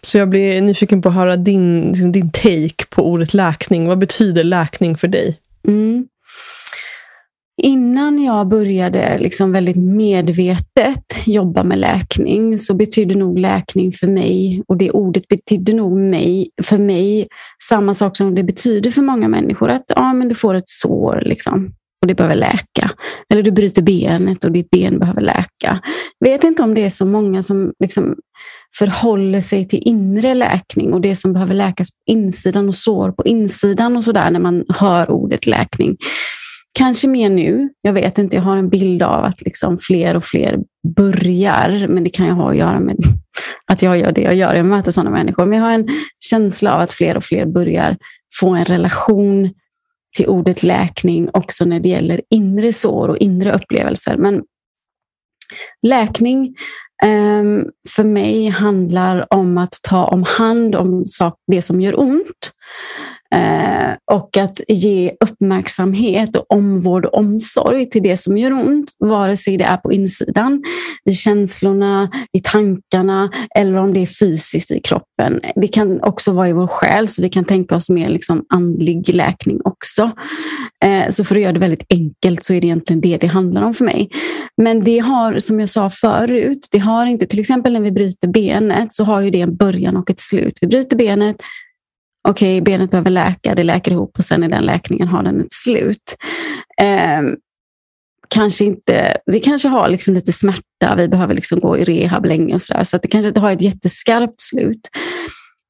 Så 0.00 0.18
jag 0.18 0.28
blir 0.28 0.60
nyfiken 0.60 1.02
på 1.02 1.08
att 1.08 1.14
höra 1.14 1.36
din, 1.36 1.88
liksom, 1.88 2.12
din 2.12 2.30
take 2.30 2.86
på 2.90 3.10
ordet 3.10 3.34
läkning. 3.34 3.88
Vad 3.88 3.98
betyder 3.98 4.44
läkning 4.44 4.96
för 4.96 5.08
dig? 5.08 5.38
Mm. 5.68 6.06
Innan 7.62 8.22
jag 8.22 8.48
började 8.48 9.18
liksom 9.18 9.52
väldigt 9.52 9.76
medvetet 9.76 11.26
jobba 11.26 11.62
med 11.62 11.78
läkning 11.78 12.58
så 12.58 12.74
betydde 12.74 13.14
nog 13.14 13.38
läkning 13.38 13.92
för 13.92 14.06
mig, 14.06 14.62
och 14.68 14.76
det 14.76 14.90
ordet 14.90 15.28
betydde 15.28 15.72
nog 15.72 15.98
mig, 15.98 16.48
för 16.62 16.78
mig 16.78 17.28
samma 17.68 17.94
sak 17.94 18.16
som 18.16 18.34
det 18.34 18.42
betyder 18.42 18.90
för 18.90 19.02
många 19.02 19.28
människor. 19.28 19.68
Att 19.68 19.84
ja, 19.96 20.12
men 20.12 20.28
du 20.28 20.34
får 20.34 20.54
ett 20.54 20.68
sår 20.68 21.22
liksom, 21.24 21.74
och 22.02 22.08
det 22.08 22.14
behöver 22.14 22.36
läka. 22.36 22.90
Eller 23.30 23.42
du 23.42 23.50
bryter 23.50 23.82
benet 23.82 24.44
och 24.44 24.52
ditt 24.52 24.70
ben 24.70 24.98
behöver 24.98 25.20
läka. 25.20 25.80
Jag 26.18 26.28
vet 26.28 26.44
inte 26.44 26.62
om 26.62 26.74
det 26.74 26.84
är 26.84 26.90
så 26.90 27.06
många 27.06 27.42
som 27.42 27.72
liksom 27.80 28.14
förhåller 28.78 29.40
sig 29.40 29.68
till 29.68 29.82
inre 29.82 30.34
läkning 30.34 30.92
och 30.92 31.00
det 31.00 31.16
som 31.16 31.32
behöver 31.32 31.54
läkas 31.54 31.90
på 31.90 31.96
insidan 32.06 32.68
och 32.68 32.74
sår 32.74 33.12
på 33.12 33.24
insidan 33.24 33.96
och 33.96 34.04
sådär 34.04 34.30
när 34.30 34.40
man 34.40 34.64
hör 34.68 35.10
ordet 35.10 35.46
läkning. 35.46 35.96
Kanske 36.74 37.08
mer 37.08 37.30
nu. 37.30 37.68
Jag 37.82 37.92
vet 37.92 38.18
inte, 38.18 38.36
jag 38.36 38.42
har 38.42 38.56
en 38.56 38.68
bild 38.68 39.02
av 39.02 39.24
att 39.24 39.40
liksom 39.40 39.78
fler 39.78 40.16
och 40.16 40.24
fler 40.24 40.58
börjar, 40.96 41.86
men 41.88 42.04
det 42.04 42.10
kan 42.10 42.26
ju 42.26 42.32
ha 42.32 42.50
att 42.50 42.56
göra 42.56 42.80
med 42.80 42.96
att 43.66 43.82
jag 43.82 43.98
gör 43.98 44.12
det 44.12 44.20
jag 44.20 44.34
gör. 44.34 44.54
Jag 44.54 44.66
möter 44.66 44.90
sådana 44.90 45.10
människor. 45.10 45.46
Men 45.46 45.58
jag 45.58 45.66
har 45.66 45.72
en 45.72 45.88
känsla 46.24 46.74
av 46.74 46.80
att 46.80 46.90
fler 46.90 47.16
och 47.16 47.24
fler 47.24 47.46
börjar 47.46 47.96
få 48.40 48.48
en 48.48 48.64
relation 48.64 49.50
till 50.16 50.26
ordet 50.26 50.62
läkning 50.62 51.28
också 51.32 51.64
när 51.64 51.80
det 51.80 51.88
gäller 51.88 52.20
inre 52.30 52.72
sår 52.72 53.08
och 53.08 53.18
inre 53.18 53.52
upplevelser. 53.54 54.16
Men 54.16 54.42
läkning 55.86 56.54
ehm, 57.02 57.64
för 57.88 58.04
mig 58.04 58.48
handlar 58.48 59.34
om 59.34 59.58
att 59.58 59.78
ta 59.82 60.04
om 60.04 60.22
hand 60.22 60.74
om 60.74 61.04
det 61.46 61.62
som 61.62 61.80
gör 61.80 62.00
ont. 62.00 62.52
Eh, 63.32 63.94
och 64.12 64.36
att 64.36 64.60
ge 64.68 65.12
uppmärksamhet 65.24 66.36
och 66.36 66.44
omvård 66.48 67.04
och 67.04 67.18
omsorg 67.18 67.90
till 67.90 68.02
det 68.02 68.16
som 68.16 68.38
gör 68.38 68.52
ont, 68.52 68.90
vare 68.98 69.36
sig 69.36 69.56
det 69.56 69.64
är 69.64 69.76
på 69.76 69.92
insidan, 69.92 70.62
i 71.10 71.12
känslorna, 71.12 72.10
i 72.32 72.40
tankarna 72.40 73.30
eller 73.56 73.76
om 73.76 73.94
det 73.94 74.00
är 74.00 74.06
fysiskt 74.06 74.70
i 74.70 74.80
kroppen. 74.80 75.40
Det 75.56 75.68
kan 75.68 76.02
också 76.02 76.32
vara 76.32 76.48
i 76.48 76.52
vår 76.52 76.66
själ, 76.66 77.08
så 77.08 77.22
vi 77.22 77.28
kan 77.28 77.44
tänka 77.44 77.76
oss 77.76 77.90
mer 77.90 78.08
liksom 78.08 78.44
andlig 78.48 79.14
läkning 79.14 79.60
också. 79.64 80.10
Eh, 80.84 81.08
så 81.08 81.24
för 81.24 81.36
att 81.36 81.42
göra 81.42 81.52
det 81.52 81.60
väldigt 81.60 81.86
enkelt 81.90 82.44
så 82.44 82.54
är 82.54 82.60
det 82.60 82.66
egentligen 82.66 83.00
det 83.00 83.16
det 83.16 83.26
handlar 83.26 83.62
om 83.62 83.74
för 83.74 83.84
mig. 83.84 84.08
Men 84.56 84.84
det 84.84 84.98
har, 84.98 85.38
som 85.38 85.60
jag 85.60 85.70
sa 85.70 85.90
förut, 85.90 86.68
det 86.72 86.78
har 86.78 87.06
inte, 87.06 87.26
till 87.26 87.40
exempel 87.40 87.72
när 87.72 87.80
vi 87.80 87.92
bryter 87.92 88.28
benet 88.28 88.92
så 88.94 89.04
har 89.04 89.20
ju 89.20 89.30
det 89.30 89.40
en 89.40 89.56
början 89.56 89.96
och 89.96 90.10
ett 90.10 90.20
slut. 90.20 90.58
Vi 90.60 90.66
bryter 90.66 90.96
benet, 90.96 91.36
okej, 92.28 92.60
okay, 92.60 92.60
benet 92.60 92.90
behöver 92.90 93.10
läka, 93.10 93.54
det 93.54 93.64
läker 93.64 93.90
ihop 93.90 94.18
och 94.18 94.24
sen 94.24 94.44
i 94.44 94.48
den 94.48 94.64
läkningen 94.64 95.08
har 95.08 95.22
den 95.22 95.40
ett 95.40 95.52
slut. 95.52 96.16
Eh, 96.80 97.22
kanske 98.34 98.64
inte, 98.64 99.18
vi 99.26 99.40
kanske 99.40 99.68
har 99.68 99.88
liksom 99.88 100.14
lite 100.14 100.32
smärta, 100.32 100.94
vi 100.96 101.08
behöver 101.08 101.34
liksom 101.34 101.60
gå 101.60 101.78
i 101.78 101.84
rehab 101.84 102.24
länge 102.24 102.54
och 102.54 102.62
sådär, 102.62 102.84
så 102.84 102.96
att 102.96 103.02
det 103.02 103.08
kanske 103.08 103.28
inte 103.28 103.40
har 103.40 103.50
ett 103.50 103.62
jätteskarpt 103.62 104.40
slut. 104.40 104.88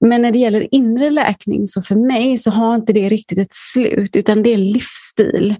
Men 0.05 0.23
när 0.23 0.33
det 0.33 0.39
gäller 0.39 0.75
inre 0.75 1.11
läkning, 1.11 1.67
så 1.67 1.83
för 1.83 1.97
mig 1.97 2.37
så 2.37 2.51
har 2.51 2.75
inte 2.75 2.93
det 2.93 3.09
riktigt 3.09 3.39
ett 3.39 3.55
slut, 3.55 4.17
utan 4.17 4.43
det 4.43 4.51
är 4.51 4.55
en 4.55 4.71
livsstil. 4.71 5.57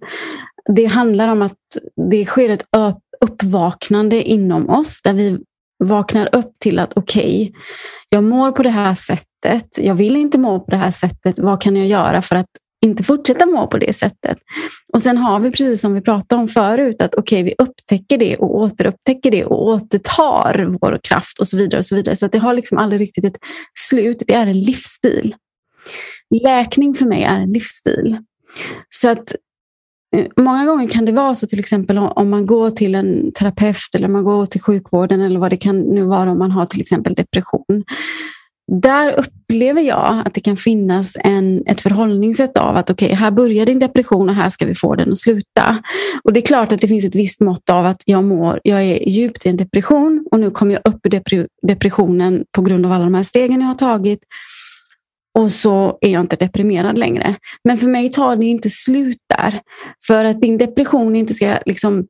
Det 0.75 0.85
handlar 0.85 1.29
om 1.29 1.43
att 1.43 1.59
det 2.11 2.25
sker 2.25 2.49
ett 2.49 2.65
uppvaknande 3.21 4.23
inom 4.23 4.71
oss, 4.71 5.03
där 5.03 5.13
vi 5.15 5.39
vaknar 5.85 6.35
upp 6.35 6.53
till 6.61 6.79
att 6.79 6.93
okej, 6.97 7.43
okay, 7.43 7.61
jag 8.09 8.25
mår 8.25 8.53
på 8.53 8.63
det 8.63 8.71
här 8.71 8.95
sättet. 8.95 9.27
Jag 9.79 9.95
vill 9.95 10.17
inte 10.17 10.39
må 10.39 10.61
på 10.61 10.71
det 10.71 10.77
här 10.77 10.91
sättet. 10.91 11.39
Vad 11.39 11.63
kan 11.63 11.77
jag 11.77 11.87
göra 11.87 12.23
för 12.23 12.37
att 12.37 12.47
inte 12.85 13.03
fortsätta 13.03 13.47
må 13.47 13.67
på 13.67 13.79
det 13.79 13.93
sättet? 13.93 14.39
Och 14.93 15.03
sen 15.03 15.19
har 15.19 15.41
vi, 15.41 15.51
precis 15.51 15.81
som 15.81 15.95
vi 15.95 16.01
pratade 16.01 16.43
om 16.43 16.49
förut, 16.49 17.03
att 17.03 17.15
okej, 17.15 17.43
okay, 17.43 17.45
vi 17.45 17.55
upptäcker 17.65 18.19
det 18.19 18.37
och 18.37 18.57
återupptäcker 18.57 19.31
det 19.31 19.45
och 19.45 19.67
återtar 19.67 20.79
vår 20.81 21.01
kraft 21.03 21.39
och 21.39 21.49
så 21.49 21.57
vidare. 21.57 21.79
och 21.79 21.87
Så 21.87 21.97
vidare. 21.97 22.17
Så 22.17 22.27
det 22.27 22.39
har 22.39 22.55
liksom 22.55 22.79
aldrig 22.79 23.01
riktigt 23.01 23.25
ett 23.25 23.39
slut. 23.79 24.23
Det 24.27 24.35
är 24.35 24.47
en 24.47 24.61
livsstil. 24.61 25.35
Läkning 26.43 26.95
för 26.95 27.07
mig 27.07 27.23
är 27.23 27.41
en 27.41 27.53
livsstil. 27.53 28.19
Så 28.91 29.09
att 29.09 29.35
eh, 30.17 30.27
många 30.37 30.65
gånger 30.65 30.89
kan 30.89 31.05
det 31.05 31.13
vara 31.13 31.35
så 31.35 31.47
till 31.47 31.59
exempel 31.59 31.99
om 31.99 32.31
man 32.31 32.47
går 32.47 32.71
till 32.71 32.95
en 32.95 33.33
terapeut 33.33 33.95
eller 33.95 34.09
man 34.09 34.25
går 34.25 34.47
till 34.47 34.63
sjukvården 34.63 35.21
eller 35.21 35.41
vad 35.41 35.51
det 35.51 35.57
kan 35.57 35.81
nu 35.81 36.03
vara 36.03 36.31
om 36.31 36.39
man 36.39 36.51
har 36.51 36.67
till 36.67 36.81
exempel 36.81 37.15
depression. 37.15 37.85
Där 38.67 39.11
upplever 39.19 39.83
jag 39.83 40.23
att 40.27 40.35
det 40.35 40.41
kan 40.41 40.57
finnas 40.57 41.17
en, 41.21 41.63
ett 41.67 41.81
förhållningssätt 41.81 42.57
av 42.57 42.77
att 42.77 42.91
okej, 42.91 43.07
okay, 43.07 43.17
här 43.17 43.31
börjar 43.31 43.67
din 43.67 43.79
depression 43.79 44.29
och 44.29 44.35
här 44.35 44.49
ska 44.49 44.67
vi 44.67 44.75
få 44.75 44.95
den 44.95 45.13
att 45.13 45.19
sluta. 45.19 45.79
Och 46.25 46.33
det 46.33 46.41
är 46.41 46.47
klart 46.47 46.73
att 46.73 46.81
det 46.81 46.89
finns 46.89 47.05
ett 47.05 47.15
visst 47.15 47.41
mått 47.41 47.71
av 47.71 47.87
att 47.87 48.03
jag 48.07 48.25
mår, 48.25 48.61
jag 48.65 48.83
är 48.83 49.09
djupt 49.09 49.47
i 49.47 49.49
en 49.49 49.57
depression 49.57 50.27
och 50.31 50.41
nu 50.41 50.51
kommer 50.51 50.75
jag 50.75 50.95
upp 50.95 51.07
ur 51.07 51.47
depressionen 51.67 52.45
på 52.53 52.63
grund 52.63 52.87
av 52.87 52.93
alla 52.93 53.05
de 53.05 53.15
här 53.15 53.23
stegen 53.23 53.61
jag 53.61 53.69
har 53.69 53.75
tagit 53.75 54.21
och 55.39 55.53
så 55.53 55.99
är 56.01 56.11
jag 56.11 56.21
inte 56.21 56.37
deprimerad 56.37 56.99
längre. 56.99 57.35
Men 57.65 57.79
för 57.79 57.87
mig 57.87 58.11
tar 58.11 58.37
det 58.37 58.47
inte 58.47 58.71
slut 58.71 59.19
där. 59.39 59.61
För 60.07 60.25
att 60.25 60.41
din 60.41 60.59
depression 60.59 61.17
inte 61.17 61.35
ska 61.35 61.59
liksom 61.67 62.07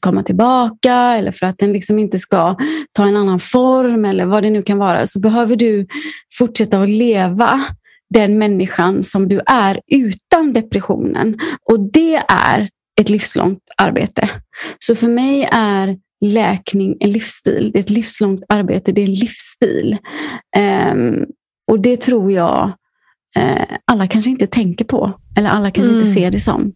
komma 0.00 0.22
tillbaka 0.22 0.94
eller 0.94 1.32
för 1.32 1.46
att 1.46 1.58
den 1.58 1.72
liksom 1.72 1.98
inte 1.98 2.18
ska 2.18 2.56
ta 2.92 3.06
en 3.06 3.16
annan 3.16 3.40
form 3.40 4.04
eller 4.04 4.24
vad 4.24 4.42
det 4.42 4.50
nu 4.50 4.62
kan 4.62 4.78
vara 4.78 5.06
så 5.06 5.20
behöver 5.20 5.56
du 5.56 5.86
fortsätta 6.38 6.82
att 6.82 6.88
leva 6.88 7.60
den 8.14 8.38
människan 8.38 9.02
som 9.02 9.28
du 9.28 9.40
är 9.46 9.80
utan 9.86 10.52
depressionen. 10.52 11.38
Och 11.70 11.80
det 11.92 12.22
är 12.28 12.70
ett 13.00 13.08
livslångt 13.08 13.62
arbete. 13.76 14.30
Så 14.78 14.94
för 14.94 15.08
mig 15.08 15.48
är 15.52 15.96
läkning 16.24 16.96
en 17.00 17.12
livsstil. 17.12 17.70
Det 17.72 17.78
är 17.78 17.82
ett 17.82 17.90
livslångt 17.90 18.42
arbete, 18.48 18.92
det 18.92 19.00
är 19.00 19.06
en 19.06 19.14
livsstil. 19.14 19.96
Um, 20.92 21.26
och 21.70 21.80
det 21.80 21.96
tror 21.96 22.32
jag 22.32 22.72
eh, 23.36 23.76
alla 23.84 24.06
kanske 24.06 24.30
inte 24.30 24.46
tänker 24.46 24.84
på. 24.84 25.12
Eller 25.38 25.50
alla 25.50 25.70
kanske 25.70 25.92
mm. 25.92 26.00
inte 26.00 26.12
ser 26.12 26.30
det 26.30 26.40
som. 26.40 26.72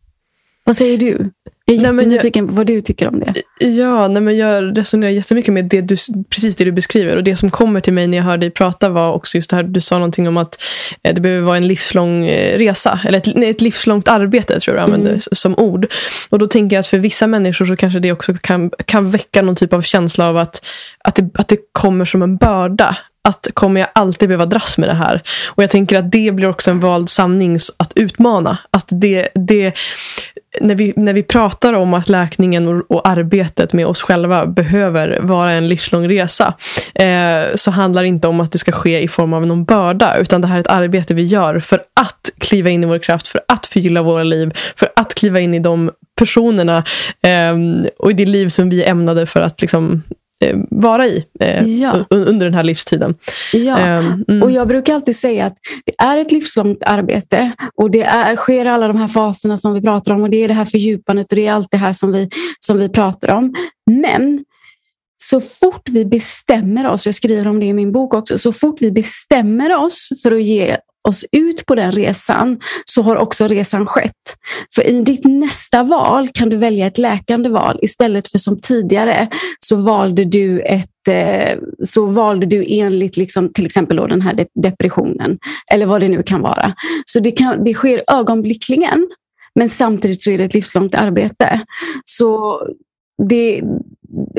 Vad 0.65 0.77
säger 0.77 0.99
du? 0.99 1.31
Jag 1.71 1.85
är 1.85 1.93
jättenyfiken 1.93 2.49
på 2.49 2.55
vad 2.55 2.67
du 2.67 2.81
tycker 2.81 3.09
om 3.09 3.21
det. 3.21 3.33
Ja, 3.67 4.09
nej 4.09 4.23
men 4.23 4.37
jag 4.37 4.79
resonerar 4.79 5.11
jättemycket 5.11 5.55
med 5.55 5.65
det 5.65 5.81
du, 5.81 5.97
precis 6.31 6.57
det 6.57 6.65
du 6.65 6.73
beskriver. 6.73 7.17
Och 7.17 7.25
Det 7.25 7.37
som 7.37 7.51
kommer 7.51 7.81
till 7.81 7.93
mig 7.93 8.07
när 8.07 8.19
jag 8.19 8.25
hör 8.25 8.37
dig 8.37 8.51
prata 8.51 8.89
var 8.89 9.13
också 9.13 9.37
just 9.37 9.51
det 9.51 9.57
här 9.57 9.63
du 9.63 9.81
sa 9.81 9.95
någonting 9.95 10.29
om 10.29 10.37
att 10.37 10.63
eh, 11.03 11.15
det 11.15 11.21
behöver 11.21 11.43
vara 11.43 11.57
en 11.57 11.69
livslång 11.69 12.27
eh, 12.27 12.59
resa. 12.59 13.01
Eller 13.07 13.19
ett, 13.19 13.35
nej, 13.35 13.51
ett 13.51 13.61
livslångt 13.61 14.09
arbete, 14.09 14.61
tror 14.61 14.77
jag 14.77 14.83
du 14.83 14.85
använder 14.85 15.11
mm. 15.11 15.21
som 15.33 15.55
ord. 15.59 15.87
Och 16.29 16.39
Då 16.39 16.47
tänker 16.47 16.77
jag 16.77 16.81
att 16.81 16.87
för 16.87 16.99
vissa 16.99 17.27
människor 17.27 17.67
så 17.67 17.77
kanske 17.77 18.01
det 18.01 18.13
också 18.13 18.35
kan, 18.41 18.71
kan 18.85 19.11
väcka 19.11 19.43
någon 19.43 19.57
typ 19.57 19.73
av 19.73 19.83
känsla 19.83 20.29
av 20.29 20.37
att, 20.37 20.65
att, 21.05 21.15
det, 21.15 21.31
att 21.35 21.49
det 21.49 21.59
kommer 21.73 22.05
som 22.05 22.23
en 22.23 22.37
börda 22.37 22.97
att 23.29 23.49
kommer 23.55 23.81
jag 23.81 23.89
alltid 23.93 24.29
behöva 24.29 24.47
dras 24.47 24.79
med 24.79 24.89
det 24.89 24.95
här? 24.95 25.23
Och 25.47 25.63
jag 25.63 25.71
tänker 25.71 25.99
att 25.99 26.13
det 26.13 26.35
blir 26.35 26.49
också 26.49 26.71
en 26.71 26.81
vald 26.81 27.11
sanning 27.11 27.59
att 27.77 27.93
utmana. 27.95 28.59
Att 28.71 28.89
det, 28.89 29.29
det, 29.35 29.73
när, 30.61 30.75
vi, 30.75 30.93
när 30.97 31.13
vi 31.13 31.23
pratar 31.23 31.75
om 31.75 31.95
att 31.95 32.09
läkningen 32.09 32.69
och, 32.69 32.91
och 32.91 33.09
arbetet 33.09 33.73
med 33.73 33.87
oss 33.87 34.03
själva 34.03 34.47
behöver 34.47 35.19
vara 35.23 35.53
en 35.53 35.69
livslång 35.69 36.09
resa 36.09 36.55
eh, 36.95 37.43
så 37.55 37.71
handlar 37.71 38.03
det 38.03 38.09
inte 38.09 38.29
om 38.29 38.41
att 38.41 38.53
det 38.53 38.59
ska 38.59 38.73
ske 38.73 39.01
i 39.03 39.09
form 39.09 39.33
av 39.33 39.47
någon 39.47 39.65
börda 39.65 40.17
utan 40.17 40.41
det 40.41 40.47
här 40.47 40.57
är 40.57 40.61
ett 40.61 40.67
arbete 40.67 41.15
vi 41.15 41.25
gör 41.25 41.59
för 41.59 41.83
att 42.01 42.31
kliva 42.39 42.71
in 42.71 42.85
i 42.85 42.87
vår 42.87 42.99
kraft, 42.99 43.29
för 43.29 43.41
att 43.49 43.67
förgylla 43.67 44.03
våra 44.03 44.23
liv, 44.23 44.59
för 44.77 44.89
att 44.97 45.15
kliva 45.15 45.41
in 45.41 45.55
i 45.55 45.59
de 45.59 45.91
personerna 46.19 46.85
eh, 47.23 47.57
och 47.99 48.11
i 48.11 48.15
det 48.15 48.27
liv 48.27 48.49
som 48.49 48.71
vi 48.71 48.85
är 48.85 48.91
ämnade 48.91 49.27
för 49.27 49.41
att 49.41 49.61
liksom, 49.61 50.03
vara 50.71 51.07
i 51.07 51.25
eh, 51.41 51.67
ja. 51.67 52.05
under 52.11 52.47
den 52.47 52.55
här 52.55 52.65
livstiden. 52.65 53.15
Ja, 53.53 53.79
ehm, 53.79 54.25
mm. 54.29 54.43
och 54.43 54.51
jag 54.51 54.69
brukar 54.69 54.95
alltid 54.95 55.17
säga 55.17 55.47
att 55.47 55.57
det 55.87 55.95
är 55.99 56.19
ett 56.19 56.33
livslångt 56.33 56.83
arbete 56.83 57.53
och 57.77 57.91
det 57.91 58.03
är, 58.03 58.37
sker 58.37 58.67
alla 58.67 58.89
de 58.89 58.97
här 58.97 59.09
faserna 59.09 59.57
som 59.57 59.75
vi 59.75 59.81
pratar 59.81 60.15
om 60.15 60.23
och 60.23 60.31
det 60.31 60.45
är 60.45 60.49
det 60.49 60.55
här 60.55 60.65
fördjupandet 60.65 61.33
och 61.33 61.37
det 61.37 61.47
är 61.47 61.53
allt 61.53 61.71
det 61.71 61.77
här 61.77 61.93
som 61.93 62.13
vi, 62.13 62.29
som 62.61 62.79
vi 62.79 62.89
pratar 62.89 63.35
om. 63.35 63.55
Men 63.91 64.45
så 65.23 65.41
fort 65.41 65.89
vi 65.89 66.05
bestämmer 66.05 66.89
oss, 66.89 67.07
jag 67.07 67.15
skriver 67.15 67.47
om 67.47 67.61
det 67.61 67.67
i 67.67 67.73
min 67.73 67.93
bok 67.93 68.15
också, 68.15 68.39
så 68.39 68.53
fort 68.53 68.83
vi 68.83 68.91
bestämmer 68.91 69.77
oss 69.77 70.09
för 70.23 70.33
att 70.33 70.45
ge 70.45 70.77
oss 71.09 71.25
ut 71.33 71.67
på 71.67 71.75
den 71.75 71.93
resan 71.93 72.61
så 72.85 73.03
har 73.03 73.17
också 73.17 73.49
resan 73.49 73.87
skett. 73.87 74.13
För 74.75 74.87
i 74.87 75.01
ditt 75.01 75.25
nästa 75.25 75.83
val 75.83 76.29
kan 76.35 76.49
du 76.49 76.57
välja 76.57 76.87
ett 76.87 76.99
läkande 76.99 77.49
val 77.49 77.79
istället 77.83 78.29
för 78.29 78.39
som 78.39 78.61
tidigare 78.61 79.29
så 79.61 79.77
valde 79.77 80.25
du 80.25 80.61
ett 80.61 81.09
eh, 81.09 81.59
så 81.83 82.07
valde 82.07 82.47
du 82.47 82.65
enligt 82.69 83.17
liksom, 83.17 83.53
till 83.53 83.67
exempel 83.67 83.97
då 83.97 84.07
den 84.07 84.23
här 84.23 84.47
depressionen 84.63 85.39
eller 85.73 85.87
vad 85.87 86.01
det 86.01 86.09
nu 86.09 86.23
kan 86.23 86.43
vara. 86.43 86.75
Så 87.05 87.21
det, 87.21 87.31
kan, 87.31 87.65
det 87.65 87.75
sker 87.75 88.03
ögonblickligen 88.07 89.09
men 89.55 89.69
samtidigt 89.69 90.23
så 90.23 90.31
är 90.31 90.39
det 90.39 90.45
ett 90.45 90.55
livslångt 90.55 90.95
arbete. 90.95 91.61
Så 92.05 92.61
det, 93.29 93.63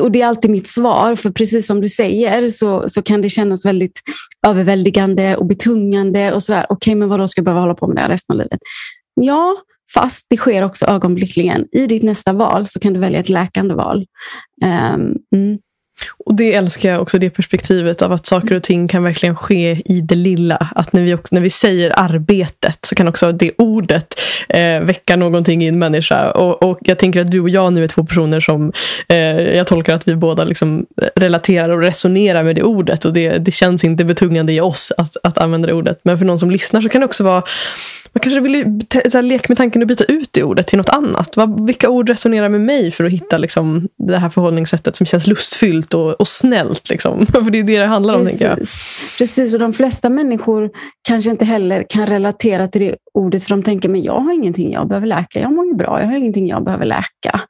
och 0.01 0.11
det 0.11 0.21
är 0.21 0.27
alltid 0.27 0.51
mitt 0.51 0.67
svar, 0.67 1.15
för 1.15 1.29
precis 1.29 1.67
som 1.67 1.81
du 1.81 1.89
säger 1.89 2.47
så, 2.47 2.83
så 2.87 3.01
kan 3.01 3.21
det 3.21 3.29
kännas 3.29 3.65
väldigt 3.65 4.01
överväldigande 4.47 5.35
och 5.35 5.45
betungande. 5.45 6.33
och 6.33 6.43
sådär. 6.43 6.65
Okej, 6.69 6.75
okay, 6.75 6.95
men 6.95 7.09
vadå, 7.09 7.27
ska 7.27 7.39
jag 7.39 7.45
behöva 7.45 7.61
hålla 7.61 7.75
på 7.75 7.87
med 7.87 7.95
det 7.95 8.01
här 8.01 8.09
resten 8.09 8.33
av 8.33 8.37
livet? 8.37 8.59
Ja, 9.21 9.55
fast 9.93 10.25
det 10.29 10.37
sker 10.37 10.63
också 10.63 10.85
ögonblickligen. 10.85 11.65
I 11.71 11.87
ditt 11.87 12.03
nästa 12.03 12.33
val 12.33 12.67
så 12.67 12.79
kan 12.79 12.93
du 12.93 12.99
välja 12.99 13.19
ett 13.19 13.29
läkande 13.29 13.73
val. 13.73 14.05
Um, 14.63 15.17
mm. 15.35 15.59
Och 16.25 16.35
Det 16.35 16.53
älskar 16.53 16.89
jag 16.89 17.01
också, 17.01 17.19
det 17.19 17.29
perspektivet 17.29 18.01
av 18.01 18.11
att 18.11 18.27
saker 18.27 18.55
och 18.55 18.63
ting 18.63 18.87
kan 18.87 19.03
verkligen 19.03 19.35
ske 19.35 19.81
i 19.85 20.01
det 20.01 20.15
lilla. 20.15 20.67
Att 20.75 20.93
när 20.93 21.01
vi, 21.01 21.13
också, 21.13 21.35
när 21.35 21.41
vi 21.41 21.49
säger 21.49 21.99
arbetet 21.99 22.77
så 22.81 22.95
kan 22.95 23.07
också 23.07 23.31
det 23.31 23.51
ordet 23.57 24.19
eh, 24.49 24.81
väcka 24.81 25.15
någonting 25.15 25.63
i 25.63 25.67
en 25.67 25.79
människa. 25.79 26.31
Och, 26.31 26.63
och, 26.63 26.79
Jag 26.81 26.99
tänker 26.99 27.21
att 27.21 27.31
du 27.31 27.39
och 27.39 27.49
jag 27.49 27.73
nu 27.73 27.83
är 27.83 27.87
två 27.87 28.05
personer 28.05 28.39
som 28.39 28.71
eh, 29.07 29.17
jag 29.57 29.67
tolkar 29.67 29.93
att 29.93 30.07
vi 30.07 30.15
båda 30.15 30.43
liksom 30.43 30.85
relaterar 31.15 31.69
och 31.69 31.81
resonerar 31.81 32.43
med 32.43 32.55
det 32.55 32.63
ordet. 32.63 33.05
Och 33.05 33.13
Det, 33.13 33.37
det 33.37 33.51
känns 33.51 33.83
inte 33.83 34.05
betungande 34.05 34.53
i 34.53 34.61
oss 34.61 34.91
att, 34.97 35.17
att 35.23 35.37
använda 35.37 35.67
det 35.67 35.73
ordet. 35.73 35.99
Men 36.03 36.17
för 36.17 36.25
någon 36.25 36.39
som 36.39 36.51
lyssnar 36.51 36.81
så 36.81 36.89
kan 36.89 37.01
det 37.01 37.05
också 37.05 37.23
vara 37.23 37.43
man 38.13 38.21
kanske 38.21 38.41
vill 38.41 38.81
så 39.09 39.17
här, 39.17 39.21
leka 39.21 39.45
med 39.49 39.57
tanken 39.57 39.81
att 39.81 39.87
byta 39.87 40.03
ut 40.03 40.29
det 40.31 40.43
ordet 40.43 40.67
till 40.67 40.77
något 40.77 40.89
annat. 40.89 41.37
Vad, 41.37 41.65
vilka 41.65 41.89
ord 41.89 42.09
resonerar 42.09 42.49
med 42.49 42.61
mig 42.61 42.91
för 42.91 43.03
att 43.03 43.11
hitta 43.11 43.37
liksom, 43.37 43.87
det 43.97 44.17
här 44.17 44.29
förhållningssättet 44.29 44.95
som 44.95 45.05
känns 45.05 45.27
lustfyllt 45.27 45.93
och, 45.93 46.11
och 46.11 46.27
snällt? 46.27 46.89
Liksom. 46.89 47.25
för 47.33 47.51
det 47.51 47.59
är 47.59 47.63
det 47.63 47.79
det 47.79 47.85
handlar 47.85 48.13
om. 48.13 48.21
Precis. 48.21 48.41
Jag. 48.41 48.57
Precis, 49.17 49.53
och 49.53 49.59
de 49.59 49.73
flesta 49.73 50.09
människor 50.09 50.69
kanske 51.07 51.31
inte 51.31 51.45
heller 51.45 51.85
kan 51.89 52.05
relatera 52.05 52.67
till 52.67 52.81
det 52.81 52.95
ordet 53.13 53.43
för 53.43 53.49
de 53.49 53.63
tänker 53.63 53.89
men 53.89 54.03
jag 54.03 54.19
har 54.19 54.33
ingenting 54.33 54.71
jag 54.71 54.87
behöver 54.87 55.07
läka. 55.07 55.39
Jag 55.39 55.53
mår 55.53 55.65
ju 55.65 55.73
bra, 55.73 55.99
jag 56.01 56.07
har 56.07 56.17
ingenting 56.17 56.47
jag 56.47 56.63
behöver 56.63 56.85
läka. 56.85 57.41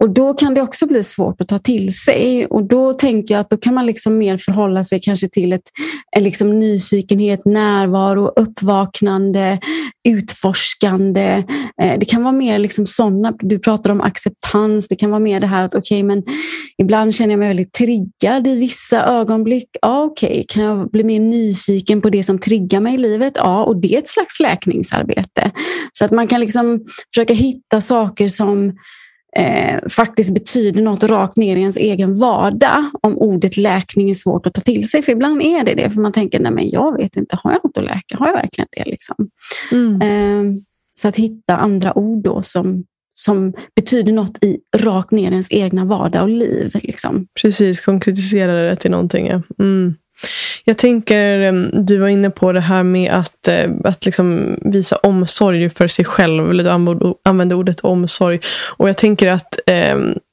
Och 0.00 0.10
då 0.10 0.34
kan 0.34 0.54
det 0.54 0.62
också 0.62 0.86
bli 0.86 1.02
svårt 1.02 1.40
att 1.40 1.48
ta 1.48 1.58
till 1.58 1.96
sig. 1.96 2.46
Och 2.46 2.64
då 2.64 2.92
tänker 2.92 3.34
jag 3.34 3.40
att 3.40 3.50
då 3.50 3.56
kan 3.56 3.74
man 3.74 3.86
liksom 3.86 4.18
mer 4.18 4.38
förhålla 4.38 4.84
sig 4.84 5.00
kanske 5.00 5.28
till 5.28 5.52
ett, 5.52 5.62
en 6.16 6.24
liksom 6.24 6.58
nyfikenhet, 6.60 7.44
närvaro, 7.44 8.32
uppvaknande, 8.36 9.58
utforskande. 10.08 11.44
Eh, 11.82 11.98
det 11.98 12.06
kan 12.06 12.22
vara 12.22 12.32
mer 12.32 12.58
liksom 12.58 12.86
sådana, 12.86 13.34
du 13.38 13.58
pratar 13.58 13.90
om 13.90 14.00
acceptans, 14.00 14.88
det 14.88 14.96
kan 14.96 15.10
vara 15.10 15.20
mer 15.20 15.40
det 15.40 15.46
här 15.46 15.62
att 15.62 15.74
okej, 15.74 15.98
okay, 15.98 16.02
men 16.02 16.22
ibland 16.78 17.14
känner 17.14 17.32
jag 17.32 17.38
mig 17.38 17.48
väldigt 17.48 17.72
triggad 17.72 18.46
i 18.46 18.56
vissa 18.56 19.04
ögonblick. 19.04 19.68
Ja, 19.82 20.02
okej, 20.02 20.28
okay. 20.28 20.44
kan 20.48 20.62
jag 20.62 20.90
bli 20.90 21.04
mer 21.04 21.20
nyfiken 21.20 22.00
på 22.00 22.10
det 22.10 22.22
som 22.22 22.38
triggar 22.38 22.80
mig 22.80 22.94
i 22.94 22.98
livet? 22.98 23.32
Ja, 23.36 23.64
och 23.64 23.80
det 23.80 23.94
är 23.94 23.98
ett 23.98 24.08
slags 24.08 24.40
läkningsarbete. 24.40 25.50
Så 25.92 26.04
att 26.04 26.10
man 26.10 26.28
kan 26.28 26.40
liksom 26.40 26.80
försöka 27.14 27.34
hitta 27.34 27.80
saker 27.80 28.28
som 28.28 28.72
eh, 29.36 29.88
faktiskt 29.88 30.34
betyder 30.34 30.82
något 30.82 31.04
rakt 31.04 31.36
ner 31.36 31.56
i 31.56 31.60
ens 31.60 31.76
egen 31.76 32.18
vardag 32.18 32.90
om 33.00 33.18
ordet 33.18 33.56
läkning 33.56 34.10
är 34.10 34.14
svårt 34.14 34.46
att 34.46 34.54
ta 34.54 34.60
till 34.60 34.90
sig. 34.90 35.02
För 35.02 35.12
ibland 35.12 35.42
är 35.42 35.64
det 35.64 35.74
det, 35.74 35.90
för 35.90 36.00
man 36.00 36.12
tänker, 36.12 36.40
nej 36.40 36.52
men 36.52 36.70
jag 36.70 36.96
vet 36.96 37.16
inte, 37.16 37.38
har 37.42 37.52
jag 37.52 37.60
något 37.64 37.78
att 37.78 37.84
läka? 37.84 38.16
Har 38.16 38.26
jag 38.26 38.34
verkligen 38.34 38.68
det? 38.70 38.84
Liksom? 38.84 39.16
Mm. 39.72 40.02
Eh, 40.02 40.62
så 41.00 41.08
att 41.08 41.16
hitta 41.16 41.56
andra 41.56 41.98
ord 41.98 42.24
då 42.24 42.42
som, 42.42 42.84
som 43.14 43.52
betyder 43.76 44.12
något 44.12 44.44
i 44.44 44.58
rakt 44.76 45.10
ner 45.10 45.30
i 45.30 45.32
ens 45.32 45.52
egna 45.52 45.84
vardag 45.84 46.22
och 46.22 46.28
liv. 46.28 46.70
Liksom. 46.82 47.26
Precis, 47.42 47.80
konkretisera 47.80 48.52
det 48.52 48.76
till 48.76 48.90
någonting. 48.90 49.26
Ja. 49.26 49.42
Mm. 49.58 49.94
Jag 50.64 50.78
tänker, 50.78 51.52
du 51.82 51.98
var 51.98 52.08
inne 52.08 52.30
på 52.30 52.52
det 52.52 52.60
här 52.60 52.82
med 52.82 53.12
att, 53.12 53.48
eh, 53.48 53.70
att 53.84 54.04
liksom 54.04 54.56
visa 54.62 54.96
omsorg 54.96 55.70
för 55.70 55.88
sig 55.88 56.04
själv. 56.04 56.50
Eller 56.50 56.64
du 56.64 57.14
använde 57.24 57.54
ordet 57.54 57.80
omsorg. 57.80 58.40
Och 58.76 58.88
jag 58.88 58.96
tänker 58.96 59.30
att, 59.30 59.58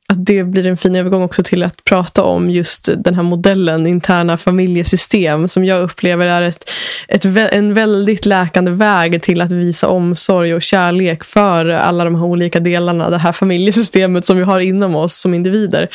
att 0.07 0.25
det 0.25 0.43
blir 0.43 0.67
en 0.67 0.77
fin 0.77 0.95
övergång 0.95 1.23
också 1.23 1.43
till 1.43 1.63
att 1.63 1.83
prata 1.83 2.23
om 2.23 2.49
just 2.49 2.89
den 2.97 3.15
här 3.15 3.23
modellen, 3.23 3.87
interna 3.87 4.37
familjesystem, 4.37 5.47
som 5.47 5.65
jag 5.65 5.83
upplever 5.83 6.27
är 6.27 6.41
ett, 6.41 6.69
ett, 7.07 7.25
en 7.25 7.73
väldigt 7.73 8.25
läkande 8.25 8.71
väg 8.71 9.21
till 9.21 9.41
att 9.41 9.51
visa 9.51 9.87
omsorg 9.87 10.55
och 10.55 10.61
kärlek 10.61 11.23
för 11.23 11.65
alla 11.65 12.03
de 12.03 12.15
här 12.15 12.25
olika 12.25 12.59
delarna, 12.59 13.09
det 13.09 13.17
här 13.17 13.31
familjesystemet 13.31 14.25
som 14.25 14.37
vi 14.37 14.43
har 14.43 14.59
inom 14.59 14.95
oss 14.95 15.21
som 15.21 15.33
individer. 15.33 15.87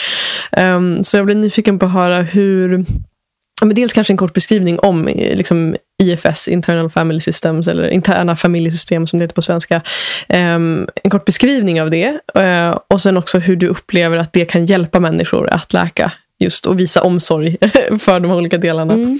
Så 1.03 1.16
jag 1.16 1.27
blir 1.27 1.35
nyfiken 1.35 1.79
på 1.79 1.87
att 1.87 1.92
höra 1.92 2.22
hur 2.22 2.85
men 3.64 3.75
dels 3.75 3.92
kanske 3.92 4.12
en 4.12 4.16
kort 4.16 4.33
beskrivning 4.33 4.79
om 4.79 5.09
eh, 5.09 5.37
liksom, 5.37 5.77
IFS, 6.03 6.49
Internal 6.49 6.90
Family 6.90 7.21
Systems, 7.21 7.69
eller 7.69 7.88
interna 7.88 8.37
familjesystem 8.37 9.07
som 9.07 9.19
det 9.19 9.25
heter 9.25 9.35
på 9.35 9.42
svenska. 9.42 9.83
Um, 10.29 10.88
en 11.05 11.11
kort 11.11 11.25
beskrivning 11.25 11.83
av 11.83 11.90
det 11.90 12.19
uh, 12.38 12.79
och 12.90 13.01
sen 13.01 13.16
också 13.16 13.38
hur 13.38 13.57
du 13.57 13.69
upplever 13.69 14.16
att 14.16 14.33
det 14.33 14.45
kan 14.45 14.66
hjälpa 14.66 15.01
människor 15.01 15.49
att 15.49 15.73
läka 15.73 16.12
just 16.38 16.66
och 16.66 16.81
visa 16.81 17.03
omsorg 17.03 17.57
för 18.01 18.21
de 18.21 18.31
olika 18.31 18.59
delarna. 18.59 18.95
Mm. 18.95 19.19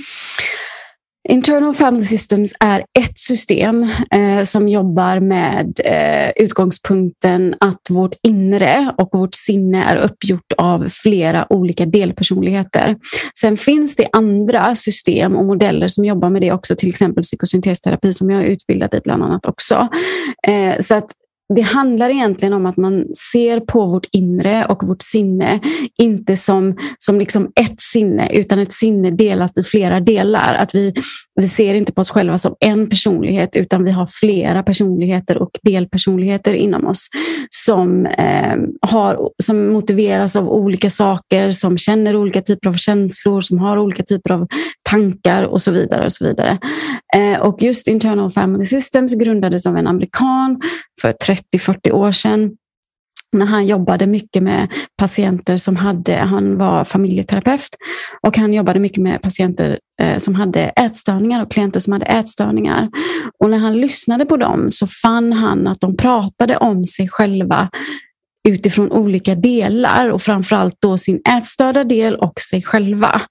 Internal 1.29 1.75
Family 1.75 2.05
Systems 2.05 2.55
är 2.61 2.81
ett 2.81 3.19
system 3.19 3.83
eh, 4.11 4.43
som 4.43 4.69
jobbar 4.69 5.21
med 5.21 5.81
eh, 5.85 6.45
utgångspunkten 6.45 7.55
att 7.61 7.81
vårt 7.91 8.15
inre 8.23 8.93
och 8.99 9.09
vårt 9.12 9.35
sinne 9.35 9.85
är 9.85 9.97
uppgjort 9.97 10.53
av 10.57 10.89
flera 10.89 11.53
olika 11.53 11.87
delpersonligheter. 11.87 12.97
Sen 13.39 13.57
finns 13.57 13.97
det 13.97 14.09
andra 14.12 14.75
system 14.75 15.37
och 15.37 15.45
modeller 15.45 15.89
som 15.89 16.05
jobbar 16.05 16.31
med 16.31 16.43
det 16.43 16.53
också, 16.53 16.77
till 16.77 16.89
exempel 16.89 17.23
psykosyntesterapi 17.23 18.12
som 18.12 18.31
jag 18.31 18.43
är 18.43 18.47
utbildad 18.47 18.95
i 18.95 19.01
bland 19.05 19.23
annat 19.23 19.47
också. 19.47 19.89
Eh, 20.49 20.81
så 20.81 20.95
att 20.95 21.11
det 21.54 21.62
handlar 21.62 22.11
egentligen 22.11 22.52
om 22.52 22.66
att 22.66 22.76
man 22.76 23.04
ser 23.32 23.61
på 23.61 23.87
vårt 23.87 24.06
inre 24.12 24.64
och 24.64 24.88
vårt 24.88 25.02
sinne 25.02 25.61
inte 25.98 26.37
som, 26.37 26.76
som 26.98 27.18
liksom 27.18 27.52
ett 27.61 27.80
sinne 27.80 28.30
utan 28.32 28.59
ett 28.59 28.72
sinne 28.72 29.11
delat 29.11 29.59
i 29.59 29.62
flera 29.62 30.00
delar. 30.00 30.54
Att 30.54 30.74
vi, 30.74 30.94
vi 31.40 31.48
ser 31.48 31.74
inte 31.74 31.92
på 31.92 32.00
oss 32.00 32.11
själva 32.11 32.38
som 32.38 32.54
en 32.61 32.88
personlighet 32.88 33.56
utan 33.56 33.85
vi 33.85 33.90
har 33.90 34.09
flera 34.20 34.62
personligheter 34.62 35.38
och 35.38 35.50
delpersonligheter 35.62 36.54
inom 36.54 36.87
oss 36.87 37.09
som, 37.50 38.06
eh, 38.06 38.56
har, 38.82 39.30
som 39.42 39.72
motiveras 39.72 40.37
av 40.37 40.48
olika 40.48 40.90
saker, 40.90 41.50
som 41.50 41.78
känner 41.78 42.16
olika 42.16 42.42
typer 42.42 42.68
av 42.68 42.74
känslor, 42.74 43.40
som 43.40 43.59
har 43.59 43.78
olika 43.78 44.02
typer 44.02 44.30
av 44.30 44.46
tankar 44.90 45.42
och 45.42 45.62
så 45.62 45.70
vidare. 45.70 46.06
Och 46.06 46.12
så 46.12 46.24
vidare. 46.24 46.59
Eh, 47.16 47.40
och 47.40 47.62
just 47.62 47.88
Internal 47.88 48.30
Family 48.30 48.66
Systems 48.66 49.14
grundades 49.14 49.66
av 49.66 49.76
en 49.76 49.87
amerikan 49.87 50.61
för 51.00 51.12
30-40 51.55 51.90
år 51.90 52.12
sedan 52.12 52.51
när 53.33 53.46
han 53.46 53.66
jobbade 53.66 54.07
mycket 54.07 54.42
med 54.42 54.68
patienter 54.99 55.57
som 55.57 55.77
hade, 55.77 56.14
han 56.14 56.59
var 56.59 56.85
familjeterapeut 56.85 57.77
och 58.22 58.37
han 58.37 58.55
jobbade 58.55 58.81
mycket 58.81 59.03
med 59.03 59.22
patienter 59.22 59.79
eh, 60.03 60.18
som 60.18 60.35
hade 60.35 60.61
ätstörningar 60.61 61.42
och 61.42 61.51
klienter 61.51 61.81
som 61.81 61.92
hade 61.92 62.07
ätstörningar. 62.07 62.88
Och 63.40 63.51
när 63.51 63.59
han 63.59 63.77
lyssnade 63.77 64.27
på 64.27 64.37
dem 64.37 64.70
så 64.70 64.87
fann 64.87 65.33
han 65.33 65.66
att 65.66 65.81
de 65.81 65.96
pratade 65.96 66.57
om 66.57 66.87
sig 66.87 67.09
själva 67.09 67.70
utifrån 68.49 68.92
olika 68.92 69.35
delar 69.35 70.11
och 70.11 70.22
framförallt 70.22 70.77
då 70.81 70.99
sin 70.99 71.20
ätstörda 71.38 71.85
del 71.85 72.16
och 72.16 72.40
sig 72.40 72.62
själva. 72.62 73.22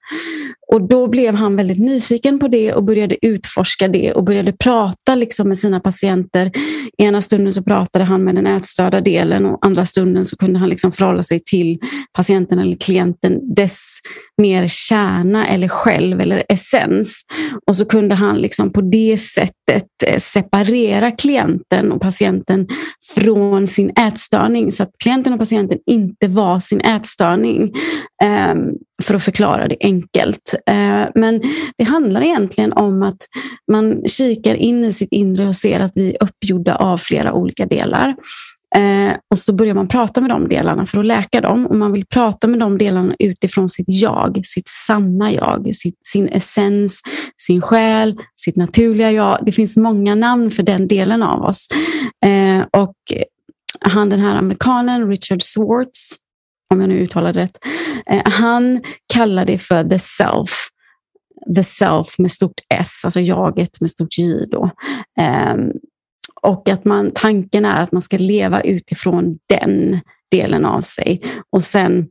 Och 0.72 0.88
Då 0.88 1.08
blev 1.08 1.34
han 1.34 1.56
väldigt 1.56 1.78
nyfiken 1.78 2.38
på 2.38 2.48
det 2.48 2.72
och 2.72 2.84
började 2.84 3.26
utforska 3.26 3.88
det 3.88 4.12
och 4.12 4.24
började 4.24 4.52
prata 4.52 5.14
liksom 5.14 5.48
med 5.48 5.58
sina 5.58 5.80
patienter. 5.80 6.50
Ena 6.98 7.22
stunden 7.22 7.52
så 7.52 7.62
pratade 7.62 8.04
han 8.04 8.24
med 8.24 8.34
den 8.34 8.46
ätstörda 8.46 9.00
delen 9.00 9.46
och 9.46 9.66
andra 9.66 9.84
stunden 9.84 10.24
så 10.24 10.36
kunde 10.36 10.58
han 10.58 10.68
liksom 10.68 10.92
förhålla 10.92 11.22
sig 11.22 11.40
till 11.44 11.78
patienten 12.12 12.58
eller 12.58 12.76
klienten, 12.76 13.54
dess 13.54 13.98
mer 14.42 14.68
kärna 14.68 15.46
eller 15.46 15.68
själv 15.68 16.20
eller 16.20 16.44
essens. 16.48 17.22
Och 17.66 17.76
så 17.76 17.84
kunde 17.84 18.14
han 18.14 18.38
liksom 18.38 18.72
på 18.72 18.80
det 18.80 19.16
sättet 19.16 19.86
eh, 20.06 20.18
separera 20.18 21.10
klienten 21.10 21.92
och 21.92 22.00
patienten 22.00 22.66
från 23.14 23.66
sin 23.66 23.90
ätstörning 23.90 24.72
så 24.72 24.82
att 24.82 24.90
klienten 25.02 25.32
och 25.32 25.38
patienten 25.38 25.78
inte 25.86 26.28
var 26.28 26.60
sin 26.60 26.80
ätstörning. 26.80 27.72
Ehm, 28.22 28.70
för 29.02 29.14
att 29.14 29.22
förklara 29.22 29.68
det 29.68 29.76
enkelt. 29.80 30.54
Eh, 30.70 31.04
men 31.14 31.42
det 31.78 31.84
handlar 31.84 32.22
egentligen 32.22 32.72
om 32.72 33.02
att 33.02 33.16
man 33.72 34.02
kikar 34.06 34.54
in 34.54 34.84
i 34.84 34.92
sitt 34.92 35.12
inre 35.12 35.48
och 35.48 35.56
ser 35.56 35.80
att 35.80 35.92
vi 35.94 36.10
är 36.10 36.22
uppgjorda 36.22 36.76
av 36.76 36.98
flera 36.98 37.32
olika 37.32 37.66
delar. 37.66 38.16
Eh, 38.76 39.16
och 39.30 39.38
så 39.38 39.52
börjar 39.52 39.74
man 39.74 39.88
prata 39.88 40.20
med 40.20 40.30
de 40.30 40.48
delarna 40.48 40.86
för 40.86 40.98
att 40.98 41.06
läka 41.06 41.40
dem. 41.40 41.66
Och 41.66 41.76
man 41.76 41.92
vill 41.92 42.06
prata 42.06 42.46
med 42.46 42.60
de 42.60 42.78
delarna 42.78 43.14
utifrån 43.18 43.68
sitt 43.68 43.88
jag, 43.88 44.40
sitt 44.44 44.68
sanna 44.68 45.32
jag, 45.32 45.74
sitt, 45.74 46.06
sin 46.06 46.28
essens, 46.28 47.02
sin 47.42 47.62
själ, 47.62 48.16
sitt 48.36 48.56
naturliga 48.56 49.12
jag. 49.12 49.38
Det 49.46 49.52
finns 49.52 49.76
många 49.76 50.14
namn 50.14 50.50
för 50.50 50.62
den 50.62 50.88
delen 50.88 51.22
av 51.22 51.42
oss. 51.42 51.66
Eh, 52.26 52.80
och 52.82 52.96
han 53.80 54.10
den 54.10 54.20
här 54.20 54.36
amerikanen, 54.36 55.08
Richard 55.08 55.42
Swartz, 55.42 56.16
om 56.74 56.80
jag 56.80 56.88
nu 56.88 56.98
uttalar 56.98 57.32
det 57.32 57.40
rätt, 57.40 57.58
eh, 58.06 58.22
han 58.24 58.82
kallar 59.12 59.44
det 59.44 59.58
för 59.58 59.84
the 59.84 59.98
self. 59.98 60.68
The 61.56 61.62
self 61.62 62.18
med 62.18 62.30
stort 62.30 62.60
S, 62.74 63.04
alltså 63.04 63.20
jaget 63.20 63.80
med 63.80 63.90
stort 63.90 64.18
J. 64.18 64.46
Då. 64.50 64.70
Ehm, 65.20 65.72
och 66.42 66.68
att 66.68 66.84
man, 66.84 67.10
tanken 67.14 67.64
är 67.64 67.82
att 67.82 67.92
man 67.92 68.02
ska 68.02 68.18
leva 68.18 68.60
utifrån 68.60 69.38
den 69.48 70.00
delen 70.30 70.64
av 70.64 70.80
sig 70.80 71.22
och 71.50 71.64
sen 71.64 72.08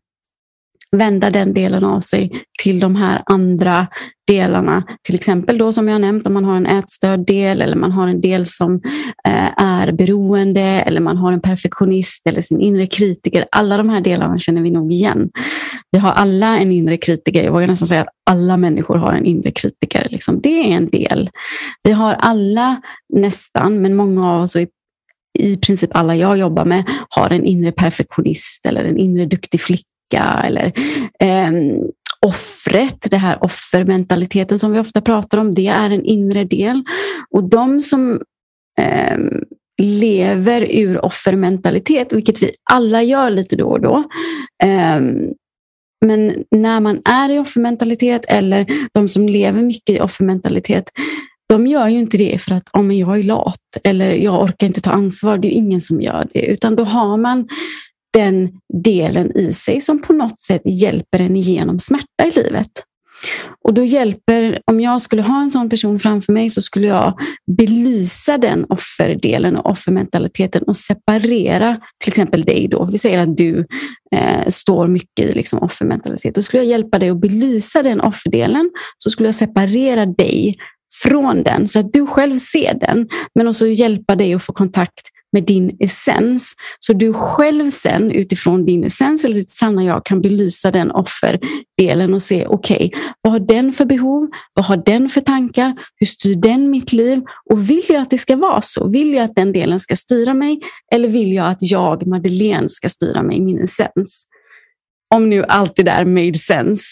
vända 0.97 1.29
den 1.29 1.53
delen 1.53 1.83
av 1.83 1.99
sig 1.99 2.31
till 2.63 2.79
de 2.79 2.95
här 2.95 3.21
andra 3.25 3.87
delarna. 4.27 4.83
Till 5.03 5.15
exempel 5.15 5.57
då 5.57 5.71
som 5.71 5.87
jag 5.87 6.01
nämnt 6.01 6.27
om 6.27 6.33
man 6.33 6.45
har 6.45 6.55
en 6.55 6.65
ätstörd 6.65 7.25
del 7.27 7.61
eller 7.61 7.75
man 7.75 7.91
har 7.91 8.07
en 8.07 8.21
del 8.21 8.45
som 8.45 8.81
eh, 9.27 9.63
är 9.63 9.91
beroende 9.91 10.61
eller 10.61 11.01
man 11.01 11.17
har 11.17 11.31
en 11.31 11.41
perfektionist 11.41 12.27
eller 12.27 12.41
sin 12.41 12.61
inre 12.61 12.87
kritiker. 12.87 13.45
Alla 13.51 13.77
de 13.77 13.89
här 13.89 14.01
delarna 14.01 14.37
känner 14.37 14.61
vi 14.61 14.71
nog 14.71 14.93
igen. 14.93 15.29
Vi 15.91 15.99
har 15.99 16.11
alla 16.11 16.57
en 16.59 16.71
inre 16.71 16.97
kritiker. 16.97 17.43
Jag 17.43 17.51
vågar 17.51 17.67
nästan 17.67 17.87
säga 17.87 18.01
att 18.01 18.13
alla 18.29 18.57
människor 18.57 18.95
har 18.95 19.13
en 19.13 19.25
inre 19.25 19.51
kritiker. 19.51 20.07
Liksom. 20.11 20.41
Det 20.41 20.71
är 20.71 20.77
en 20.77 20.89
del. 20.89 21.29
Vi 21.83 21.91
har 21.91 22.13
alla 22.13 22.81
nästan, 23.13 23.81
men 23.81 23.95
många 23.95 24.31
av 24.31 24.43
oss 24.43 24.55
i 25.39 25.57
princip 25.57 25.95
alla 25.95 26.15
jag 26.15 26.37
jobbar 26.37 26.65
med 26.65 26.83
har 27.09 27.29
en 27.29 27.45
inre 27.45 27.71
perfektionist 27.71 28.65
eller 28.65 28.85
en 28.85 28.97
inre 28.97 29.25
duktig 29.25 29.61
flicka 29.61 29.94
eller 30.13 30.65
eh, 31.19 31.51
offret, 32.25 33.07
det 33.11 33.17
här 33.17 33.43
offermentaliteten 33.43 34.59
som 34.59 34.71
vi 34.71 34.79
ofta 34.79 35.01
pratar 35.01 35.37
om, 35.37 35.53
det 35.53 35.67
är 35.67 35.89
en 35.89 36.05
inre 36.05 36.43
del. 36.43 36.83
Och 37.31 37.49
de 37.49 37.81
som 37.81 38.21
eh, 38.79 39.17
lever 39.81 40.67
ur 40.71 41.05
offermentalitet, 41.05 42.13
vilket 42.13 42.43
vi 42.43 42.51
alla 42.71 43.03
gör 43.03 43.29
lite 43.29 43.55
då 43.55 43.65
och 43.65 43.81
då, 43.81 44.03
eh, 44.63 45.01
men 46.05 46.43
när 46.51 46.79
man 46.79 47.01
är 47.05 47.29
i 47.29 47.39
offermentalitet 47.39 48.25
eller 48.27 48.65
de 48.93 49.07
som 49.07 49.29
lever 49.29 49.61
mycket 49.61 49.95
i 49.95 49.99
offermentalitet, 49.99 50.91
de 51.49 51.67
gör 51.67 51.87
ju 51.87 51.99
inte 51.99 52.17
det 52.17 52.41
för 52.41 52.55
att 52.55 52.69
om 52.71 52.91
jag 52.91 53.19
är 53.19 53.23
lat 53.23 53.61
eller 53.83 54.11
jag 54.11 54.43
orkar 54.43 54.67
inte 54.67 54.81
ta 54.81 54.91
ansvar. 54.91 55.37
Det 55.37 55.47
är 55.47 55.57
ingen 55.57 55.81
som 55.81 56.01
gör 56.01 56.27
det, 56.33 56.45
utan 56.45 56.75
då 56.75 56.83
har 56.83 57.17
man 57.17 57.47
den 58.15 58.49
delen 58.83 59.37
i 59.37 59.53
sig 59.53 59.81
som 59.81 60.01
på 60.01 60.13
något 60.13 60.39
sätt 60.39 60.61
hjälper 60.65 61.19
en 61.19 61.35
igenom 61.35 61.79
smärta 61.79 62.25
i 62.25 62.31
livet. 62.31 62.71
Och 63.63 63.73
då 63.73 63.83
hjälper, 63.83 64.61
om 64.71 64.79
jag 64.79 65.01
skulle 65.01 65.21
ha 65.21 65.41
en 65.41 65.51
sån 65.51 65.69
person 65.69 65.99
framför 65.99 66.33
mig 66.33 66.49
så 66.49 66.61
skulle 66.61 66.87
jag 66.87 67.19
belysa 67.57 68.37
den 68.37 68.65
offerdelen 68.69 69.55
och 69.57 69.71
offermentaliteten 69.71 70.63
och 70.63 70.77
separera 70.77 71.77
till 72.03 72.09
exempel 72.09 72.43
dig 72.43 72.67
då. 72.67 72.85
Vi 72.91 72.97
säger 72.97 73.17
att 73.19 73.37
du 73.37 73.65
eh, 74.15 74.47
står 74.47 74.87
mycket 74.87 75.25
i 75.25 75.33
liksom 75.33 75.59
offermentalitet. 75.59 76.35
Då 76.35 76.41
skulle 76.41 76.63
jag 76.63 76.69
hjälpa 76.69 76.99
dig 76.99 77.09
att 77.09 77.21
belysa 77.21 77.83
den 77.83 78.01
offerdelen. 78.01 78.71
Så 78.97 79.09
skulle 79.09 79.27
jag 79.27 79.35
separera 79.35 80.05
dig 80.05 80.55
från 81.03 81.43
den 81.43 81.67
så 81.67 81.79
att 81.79 81.93
du 81.93 82.07
själv 82.07 82.37
ser 82.37 82.73
den. 82.79 83.07
Men 83.35 83.47
också 83.47 83.67
hjälpa 83.67 84.15
dig 84.15 84.33
att 84.33 84.43
få 84.43 84.53
kontakt 84.53 85.14
med 85.35 85.43
din 85.43 85.77
essens. 85.79 86.55
Så 86.79 86.93
du 86.93 87.13
själv 87.13 87.69
sen 87.69 88.11
utifrån 88.11 88.65
din 88.65 88.83
essens 88.83 89.25
eller 89.25 89.35
ditt 89.35 89.49
sanna 89.49 89.83
jag 89.83 90.05
kan 90.05 90.21
belysa 90.21 90.71
den 90.71 90.91
offerdelen 90.91 92.13
och 92.13 92.21
se 92.21 92.47
okej, 92.47 92.91
okay, 92.91 93.01
vad 93.21 93.33
har 93.33 93.39
den 93.39 93.73
för 93.73 93.85
behov? 93.85 94.29
Vad 94.53 94.65
har 94.65 94.77
den 94.77 95.09
för 95.09 95.21
tankar? 95.21 95.73
Hur 95.99 96.07
styr 96.07 96.35
den 96.35 96.69
mitt 96.69 96.93
liv? 96.93 97.21
Och 97.51 97.69
vill 97.69 97.83
jag 97.89 98.01
att 98.01 98.09
det 98.09 98.17
ska 98.17 98.35
vara 98.35 98.61
så? 98.61 98.87
Vill 98.87 99.13
jag 99.13 99.23
att 99.23 99.35
den 99.35 99.53
delen 99.53 99.79
ska 99.79 99.95
styra 99.95 100.33
mig? 100.33 100.59
Eller 100.93 101.07
vill 101.07 101.33
jag 101.33 101.47
att 101.47 101.57
jag, 101.61 102.07
Madeleine, 102.07 102.69
ska 102.69 102.89
styra 102.89 103.23
mig, 103.23 103.37
i 103.37 103.41
min 103.41 103.59
essens? 103.63 104.27
Om 105.15 105.29
nu 105.29 105.43
allt 105.43 105.75
det 105.75 105.83
där 105.83 106.05
made 106.05 106.33
sense. 106.33 106.83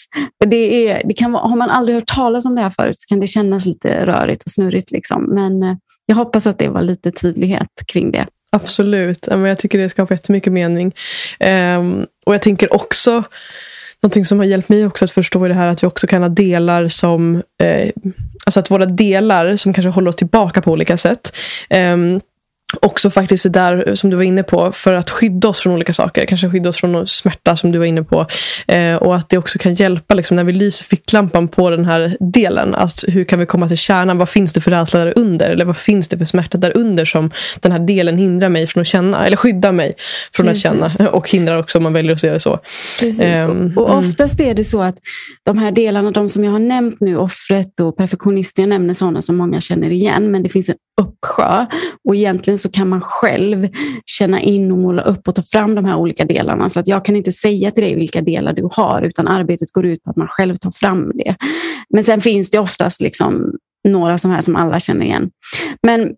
För 0.42 0.50
det 0.50 0.88
är, 0.88 1.02
det 1.08 1.14
kan 1.14 1.32
vara, 1.32 1.48
har 1.48 1.56
man 1.56 1.70
aldrig 1.70 1.96
hört 1.96 2.06
talas 2.06 2.46
om 2.46 2.54
det 2.54 2.60
här 2.60 2.70
förut 2.70 2.98
så 2.98 3.08
kan 3.08 3.20
det 3.20 3.26
kännas 3.26 3.66
lite 3.66 4.06
rörigt 4.06 4.42
och 4.42 4.50
snurrigt. 4.50 4.90
Liksom. 4.90 5.24
Men 5.34 5.62
eh, 5.62 5.76
jag 6.06 6.16
hoppas 6.16 6.46
att 6.46 6.58
det 6.58 6.68
var 6.68 6.82
lite 6.82 7.10
tydlighet 7.10 7.68
kring 7.92 8.10
det. 8.12 8.26
Absolut. 8.54 9.28
Jag 9.30 9.58
tycker 9.58 9.78
det 9.78 9.88
skapar 9.88 10.14
jättemycket 10.14 10.52
mening. 10.52 10.94
Ehm, 11.38 12.06
och 12.26 12.34
jag 12.34 12.42
tänker 12.42 12.74
också, 12.74 13.22
någonting 14.02 14.24
som 14.24 14.38
har 14.38 14.46
hjälpt 14.46 14.68
mig 14.68 14.86
också 14.86 15.04
att 15.04 15.10
förstå 15.10 15.48
det 15.48 15.54
här, 15.54 15.68
att 15.68 15.82
vi 15.82 15.86
också 15.86 16.06
kan 16.06 16.22
ha 16.22 16.28
delar 16.28 16.88
som, 16.88 17.42
eh, 17.62 17.90
alltså 18.44 18.60
att 18.60 18.70
våra 18.70 18.86
delar 18.86 19.56
som 19.56 19.72
kanske 19.72 19.90
håller 19.90 20.08
oss 20.08 20.16
tillbaka 20.16 20.62
på 20.62 20.72
olika 20.72 20.96
sätt. 20.96 21.36
Ehm, 21.68 22.20
Också 22.82 23.10
faktiskt 23.10 23.42
det 23.42 23.50
där 23.50 23.94
som 23.94 24.10
du 24.10 24.16
var 24.16 24.24
inne 24.24 24.42
på 24.42 24.72
för 24.72 24.94
att 24.94 25.10
skydda 25.10 25.48
oss 25.48 25.60
från 25.60 25.72
olika 25.72 25.92
saker. 25.92 26.24
Kanske 26.24 26.50
skydda 26.50 26.68
oss 26.68 26.76
från 26.76 27.06
smärta 27.06 27.56
som 27.56 27.72
du 27.72 27.78
var 27.78 27.86
inne 27.86 28.02
på. 28.02 28.26
Eh, 28.66 28.94
och 28.94 29.16
att 29.16 29.28
det 29.28 29.38
också 29.38 29.58
kan 29.58 29.74
hjälpa 29.74 30.14
liksom, 30.14 30.36
när 30.36 30.44
vi 30.44 30.52
lyser 30.52 30.84
ficklampan 30.84 31.48
på 31.48 31.70
den 31.70 31.84
här 31.84 32.16
delen. 32.20 32.74
Att 32.74 33.04
hur 33.08 33.24
kan 33.24 33.38
vi 33.38 33.46
komma 33.46 33.68
till 33.68 33.78
kärnan? 33.78 34.18
Vad 34.18 34.28
finns 34.28 34.52
det 34.52 34.60
för 34.60 34.70
rädsla 34.70 35.04
där 35.04 35.12
under? 35.16 35.50
Eller 35.50 35.64
vad 35.64 35.76
finns 35.76 36.08
det 36.08 36.18
för 36.18 36.24
smärta 36.24 36.58
där 36.58 36.76
under 36.76 37.04
som 37.04 37.30
den 37.60 37.72
här 37.72 37.78
delen 37.78 38.18
hindrar 38.18 38.48
mig 38.48 38.66
från 38.66 38.80
att 38.80 38.86
känna? 38.86 39.26
Eller 39.26 39.36
skyddar 39.36 39.72
mig 39.72 39.94
från 40.32 40.46
Precis. 40.46 40.66
att 40.66 40.98
känna. 40.98 41.10
Och 41.10 41.30
hindrar 41.30 41.56
också 41.56 41.78
om 41.78 41.82
man 41.82 41.92
väljer 41.92 42.12
att 42.12 42.20
se 42.20 42.30
det 42.30 42.40
så. 42.40 42.58
Precis. 43.00 43.44
Um, 43.44 43.72
och 43.76 43.90
mm. 43.90 43.98
oftast 43.98 44.40
är 44.40 44.54
det 44.54 44.64
så 44.64 44.82
att 44.82 44.96
de 45.44 45.58
här 45.58 45.72
delarna, 45.72 46.10
de 46.10 46.28
som 46.28 46.44
jag 46.44 46.52
har 46.52 46.58
nämnt 46.58 47.00
nu, 47.00 47.16
offret 47.16 47.80
och 47.80 47.96
perfektionisten, 47.96 48.62
jag 48.62 48.68
nämner 48.68 48.94
sådana 48.94 49.22
som 49.22 49.36
många 49.36 49.60
känner 49.60 49.90
igen. 49.90 50.30
Men 50.30 50.42
det 50.42 50.48
finns 50.48 50.68
en 50.68 50.74
uppsjö. 51.00 51.66
Och 52.08 52.16
egentligen 52.16 52.58
så 52.64 52.70
kan 52.70 52.88
man 52.88 53.00
själv 53.00 53.68
känna 54.06 54.40
in 54.40 54.72
och 54.72 54.78
måla 54.78 55.02
upp 55.02 55.28
och 55.28 55.34
ta 55.34 55.42
fram 55.42 55.74
de 55.74 55.84
här 55.84 55.96
olika 55.96 56.24
delarna. 56.24 56.68
Så 56.68 56.80
att 56.80 56.88
jag 56.88 57.04
kan 57.04 57.16
inte 57.16 57.32
säga 57.32 57.70
till 57.70 57.84
dig 57.84 57.94
vilka 57.94 58.22
delar 58.22 58.52
du 58.52 58.68
har, 58.72 59.02
utan 59.02 59.28
arbetet 59.28 59.72
går 59.72 59.86
ut 59.86 60.02
på 60.02 60.10
att 60.10 60.16
man 60.16 60.28
själv 60.28 60.56
tar 60.56 60.70
fram 60.70 61.12
det. 61.14 61.36
Men 61.90 62.04
sen 62.04 62.20
finns 62.20 62.50
det 62.50 62.58
oftast 62.58 63.00
liksom 63.00 63.52
några 63.88 64.18
som 64.18 64.30
här 64.30 64.40
som 64.40 64.56
alla 64.56 64.80
känner 64.80 65.06
igen. 65.06 65.30
Men 65.82 66.14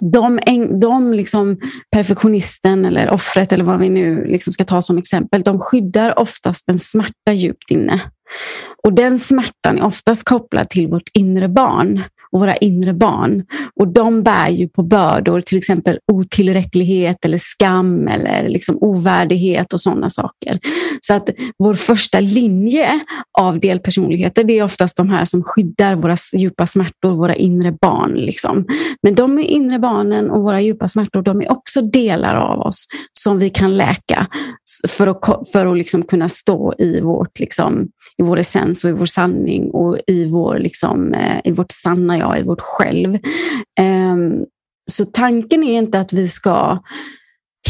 de, 0.00 0.40
de 0.80 1.14
liksom 1.14 1.56
perfektionisten 1.92 2.84
eller 2.84 3.10
offret 3.10 3.52
eller 3.52 3.64
vad 3.64 3.78
vi 3.78 3.88
nu 3.88 4.24
liksom 4.24 4.52
ska 4.52 4.64
ta 4.64 4.82
som 4.82 4.98
exempel, 4.98 5.42
de 5.42 5.60
skyddar 5.60 6.18
oftast 6.18 6.68
en 6.68 6.78
smärta 6.78 7.32
djupt 7.32 7.70
inne. 7.70 8.00
Och 8.84 8.92
den 8.92 9.18
smärtan 9.18 9.78
är 9.78 9.82
oftast 9.82 10.24
kopplad 10.24 10.70
till 10.70 10.88
vårt 10.88 11.08
inre 11.12 11.48
barn 11.48 12.02
och 12.34 12.40
våra 12.40 12.56
inre 12.56 12.92
barn. 12.92 13.44
Och 13.80 13.88
de 13.88 14.22
bär 14.22 14.48
ju 14.48 14.68
på 14.68 14.82
bördor, 14.82 15.40
till 15.40 15.58
exempel 15.58 15.98
otillräcklighet 16.12 17.24
eller 17.24 17.38
skam 17.38 18.08
eller 18.08 18.48
liksom 18.48 18.78
ovärdighet 18.80 19.72
och 19.72 19.80
sådana 19.80 20.10
saker. 20.10 20.58
Så 21.00 21.14
att 21.14 21.30
vår 21.58 21.74
första 21.74 22.20
linje 22.20 23.00
av 23.38 23.60
delpersonligheter, 23.60 24.44
det 24.44 24.58
är 24.58 24.64
oftast 24.64 24.96
de 24.96 25.08
här 25.08 25.24
som 25.24 25.42
skyddar 25.42 25.94
våra 25.94 26.16
djupa 26.36 26.66
smärtor, 26.66 27.16
våra 27.16 27.34
inre 27.34 27.72
barn. 27.80 28.14
Liksom. 28.14 28.66
Men 29.02 29.14
de 29.14 29.38
inre 29.38 29.78
barnen 29.78 30.30
och 30.30 30.42
våra 30.42 30.60
djupa 30.60 30.88
smärtor, 30.88 31.22
de 31.22 31.40
är 31.40 31.52
också 31.52 31.82
delar 31.82 32.34
av 32.34 32.60
oss 32.60 32.86
som 33.12 33.38
vi 33.38 33.50
kan 33.50 33.76
läka 33.76 34.26
för 34.88 35.06
att, 35.06 35.50
för 35.52 35.66
att 35.66 35.78
liksom 35.78 36.02
kunna 36.02 36.28
stå 36.28 36.74
i, 36.78 37.00
vårt, 37.00 37.38
liksom, 37.38 37.88
i 38.18 38.22
vår 38.22 38.38
essens 38.38 38.84
och 38.84 38.90
i 38.90 38.92
vår 38.92 39.06
sanning 39.06 39.70
och 39.70 39.98
i, 40.06 40.24
vår, 40.24 40.58
liksom, 40.58 41.14
eh, 41.14 41.40
i 41.44 41.52
vårt 41.52 41.70
sanna 41.70 42.18
jag, 42.18 42.40
i 42.40 42.42
vårt 42.42 42.60
själv. 42.60 43.18
Ehm, 43.80 44.44
så 44.90 45.04
tanken 45.04 45.62
är 45.62 45.78
inte 45.78 46.00
att 46.00 46.12
vi 46.12 46.28
ska 46.28 46.78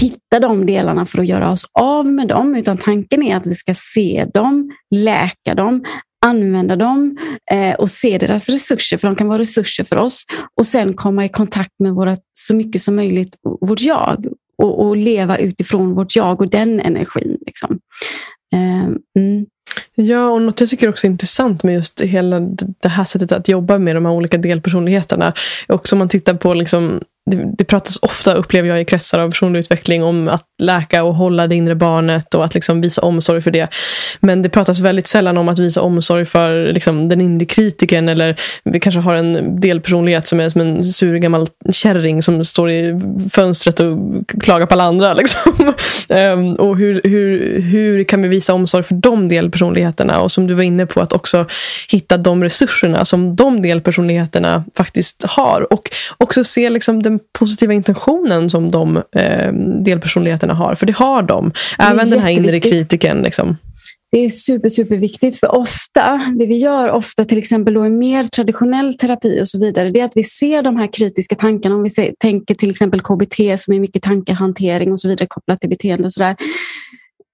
hitta 0.01 0.41
de 0.41 0.67
delarna 0.67 1.07
för 1.07 1.19
att 1.19 1.27
göra 1.27 1.51
oss 1.51 1.65
av 1.73 2.07
med 2.07 2.29
dem, 2.29 2.55
utan 2.55 2.77
tanken 2.77 3.23
är 3.23 3.37
att 3.37 3.47
vi 3.47 3.55
ska 3.55 3.75
se 3.75 4.27
dem, 4.35 4.71
läka 4.95 5.55
dem, 5.55 5.85
använda 6.27 6.77
dem 6.77 7.19
eh, 7.51 7.75
och 7.75 7.91
se 7.91 8.19
deras 8.19 8.49
resurser, 8.49 8.99
för 8.99 9.09
de 9.09 9.17
kan 9.17 9.29
vara 9.29 9.39
resurser 9.39 9.85
för 9.85 9.97
oss. 9.97 10.25
Och 10.61 10.67
sen 10.67 10.95
komma 10.95 11.25
i 11.25 11.29
kontakt 11.29 11.73
med 11.79 11.93
våra, 11.93 12.17
så 12.35 12.55
mycket 12.55 12.81
som 12.81 12.97
möjligt 12.97 13.37
vårt 13.61 13.81
jag 13.81 14.27
och, 14.57 14.87
och 14.87 14.97
leva 14.97 15.39
utifrån 15.39 15.95
vårt 15.95 16.17
jag 16.17 16.41
och 16.41 16.51
den 16.51 16.81
energin. 16.81 17.39
Liksom. 17.47 17.79
Eh, 18.53 18.85
mm. 19.19 19.47
Ja, 19.95 20.29
och 20.29 20.43
något 20.43 20.61
jag 20.61 20.69
tycker 20.69 20.89
också 20.89 21.07
är 21.07 21.11
intressant 21.11 21.63
med 21.63 21.75
just 21.75 22.01
hela 22.01 22.41
det 22.81 22.89
här 22.89 23.05
sättet 23.05 23.33
att 23.33 23.49
jobba 23.49 23.79
med 23.79 23.97
de 23.97 24.05
här 24.05 24.13
olika 24.13 24.39
delpersonligheterna. 24.39 25.33
Också 25.69 25.95
om 25.95 25.99
man 25.99 26.09
tittar 26.09 26.35
på 26.35 26.55
liksom 26.55 27.01
det, 27.31 27.57
det 27.59 27.65
pratas 27.65 27.99
ofta, 28.03 28.35
upplever 28.35 28.69
jag, 28.69 28.81
i 28.81 28.85
kretsar 28.85 29.19
av 29.19 29.31
personlig 29.31 29.61
utveckling 29.61 30.05
om 30.05 30.29
att 30.29 30.45
läka 30.63 31.05
och 31.05 31.15
hålla 31.15 31.47
det 31.47 31.55
inre 31.55 31.75
barnet 31.75 32.35
och 32.35 32.45
att 32.45 32.55
liksom 32.55 32.81
visa 32.81 33.03
omsorg 33.03 33.43
för 33.43 33.51
det. 33.51 33.69
Men 34.21 34.43
det 34.43 34.49
pratas 34.49 34.81
väldigt 34.81 35.07
sällan 35.07 35.39
om 35.39 35.49
att 35.49 35.59
visa 35.59 35.83
omsorg 35.83 36.25
för 36.25 36.73
liksom, 36.73 37.09
den 37.09 37.21
inre 37.21 37.45
kritiken 37.45 38.09
eller 38.09 38.41
vi 38.65 38.81
kanske 38.81 39.01
har 39.01 39.15
en 39.15 39.61
delpersonlighet 39.61 40.27
som 40.27 40.41
är 40.41 40.49
som 40.49 40.61
en 40.61 40.85
sur 40.85 41.17
gammal 41.17 41.47
kärring 41.73 42.23
som 42.23 42.45
står 42.45 42.71
i 42.71 43.01
fönstret 43.31 43.81
och 43.81 43.99
klagar 44.41 44.67
på 44.67 44.75
alla 44.75 44.85
andra. 44.85 45.15
Liksom. 45.25 45.75
um, 46.09 46.55
och 46.55 46.77
hur, 46.77 47.01
hur, 47.05 47.61
hur 47.61 48.05
kan 48.05 48.23
vi 48.23 48.29
visa 48.29 48.55
omsorg 48.55 48.83
för 48.83 48.95
de 48.95 49.29
delpersonligheterna? 49.29 50.21
Och 50.21 50.33
som 50.33 50.47
du 50.47 50.55
var 50.55 50.63
inne 50.63 50.87
på, 50.87 51.01
att 51.01 51.13
också 51.13 51.47
hitta 51.91 52.17
de 52.17 52.45
resurserna 52.45 53.05
som 53.05 53.37
de 53.37 53.63
delpersonligheterna 53.63 54.65
faktiskt 54.77 55.25
har. 55.29 55.73
Och 55.73 55.91
också 56.19 56.45
se 56.45 56.71
liksom, 56.71 57.03
den 57.03 57.14
positiva 57.39 57.73
intentionen 57.73 58.51
som 58.51 58.71
de 58.71 58.97
eh, 58.97 59.53
delpersonligheterna 59.85 60.55
har. 60.55 60.75
För 60.75 60.87
det 60.87 60.97
har 60.97 61.23
de. 61.23 61.53
Även 61.79 62.11
den 62.11 62.19
här 62.19 62.31
inre 62.31 62.61
kritiken. 62.61 63.23
Liksom. 63.23 63.57
Det 64.15 64.25
är 64.25 64.31
super, 64.31 64.69
superviktigt 64.69 65.41
för 65.41 65.55
ofta, 65.55 66.33
det 66.39 66.47
vi 66.47 66.57
gör 66.57 66.91
ofta 66.91 67.25
till 67.25 67.39
exempel 67.39 67.75
då 67.75 67.87
i 67.87 67.91
mer 67.91 68.25
traditionell 68.25 68.95
terapi 68.95 69.41
och 69.43 69.49
så 69.49 69.59
vidare, 69.59 69.91
det 69.91 70.01
är 70.01 70.05
att 70.05 70.17
vi 70.17 70.23
ser 70.23 70.63
de 70.63 70.77
här 70.77 70.89
kritiska 70.93 71.35
tankarna. 71.35 71.75
Om 71.75 71.83
vi 71.83 71.91
ser, 71.91 72.15
tänker 72.19 72.55
till 72.55 72.71
exempel 72.71 73.01
KBT 73.01 73.37
som 73.57 73.75
är 73.75 73.81
mycket 73.81 74.03
tankehantering 74.03 74.93
och 74.93 75.01
så 75.01 75.09
vidare 75.09 75.27
kopplat 75.27 75.61
till 75.61 75.71
beteende 75.71 76.05
och 76.05 76.13
sådär 76.13 76.37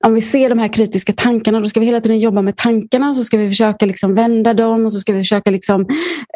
om 0.06 0.14
vi 0.14 0.20
ser 0.20 0.48
de 0.48 0.58
här 0.58 0.68
kritiska 0.68 1.12
tankarna, 1.12 1.60
då 1.60 1.66
ska 1.66 1.80
vi 1.80 1.86
hela 1.86 2.00
tiden 2.00 2.18
jobba 2.18 2.42
med 2.42 2.56
tankarna. 2.56 3.14
Så 3.14 3.24
ska 3.24 3.36
vi 3.36 3.48
försöka 3.48 3.86
liksom 3.86 4.14
vända 4.14 4.54
dem 4.54 4.86
och 4.86 4.92
så 4.92 5.00
ska 5.00 5.12
vi 5.12 5.18
försöka 5.18 5.50
liksom, 5.50 5.86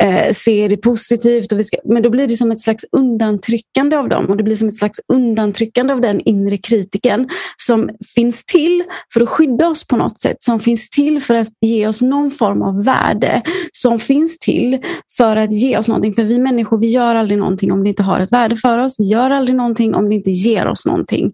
eh, 0.02 0.32
se 0.32 0.68
det 0.68 0.76
positivt. 0.76 1.52
Och 1.52 1.58
vi 1.58 1.64
ska, 1.64 1.76
men 1.84 2.02
då 2.02 2.10
blir 2.10 2.28
det 2.28 2.36
som 2.36 2.50
ett 2.50 2.60
slags 2.60 2.84
undantryckande 2.92 3.96
av 3.96 4.08
dem. 4.08 4.26
Och 4.26 4.36
det 4.36 4.42
blir 4.42 4.54
som 4.54 4.68
ett 4.68 4.76
slags 4.76 5.00
undantryckande 5.12 5.92
av 5.92 6.00
den 6.00 6.20
inre 6.20 6.56
kritiken 6.56 7.28
som 7.56 7.90
finns 8.14 8.44
till 8.44 8.84
för 9.14 9.20
att 9.20 9.28
skydda 9.28 9.68
oss 9.68 9.86
på 9.86 9.96
något 9.96 10.20
sätt. 10.20 10.36
Som 10.38 10.60
finns 10.60 10.90
till 10.90 11.20
för 11.20 11.34
att 11.34 11.48
ge 11.60 11.86
oss 11.86 12.02
någon 12.02 12.30
form 12.30 12.62
av 12.62 12.84
värde. 12.84 13.42
Som 13.72 13.98
finns 13.98 14.38
till 14.38 14.78
för 15.16 15.36
att 15.36 15.52
ge 15.52 15.78
oss 15.78 15.88
någonting. 15.88 16.12
För 16.12 16.22
vi 16.22 16.38
människor, 16.38 16.78
vi 16.78 16.86
gör 16.86 17.14
aldrig 17.14 17.38
någonting 17.38 17.72
om 17.72 17.82
det 17.82 17.88
inte 17.88 18.02
har 18.02 18.20
ett 18.20 18.32
värde 18.32 18.56
för 18.56 18.78
oss. 18.78 19.00
Vi 19.00 19.04
gör 19.04 19.30
aldrig 19.30 19.56
någonting 19.56 19.94
om 19.94 20.08
det 20.08 20.14
inte 20.14 20.30
ger 20.30 20.66
oss 20.66 20.86
någonting. 20.86 21.32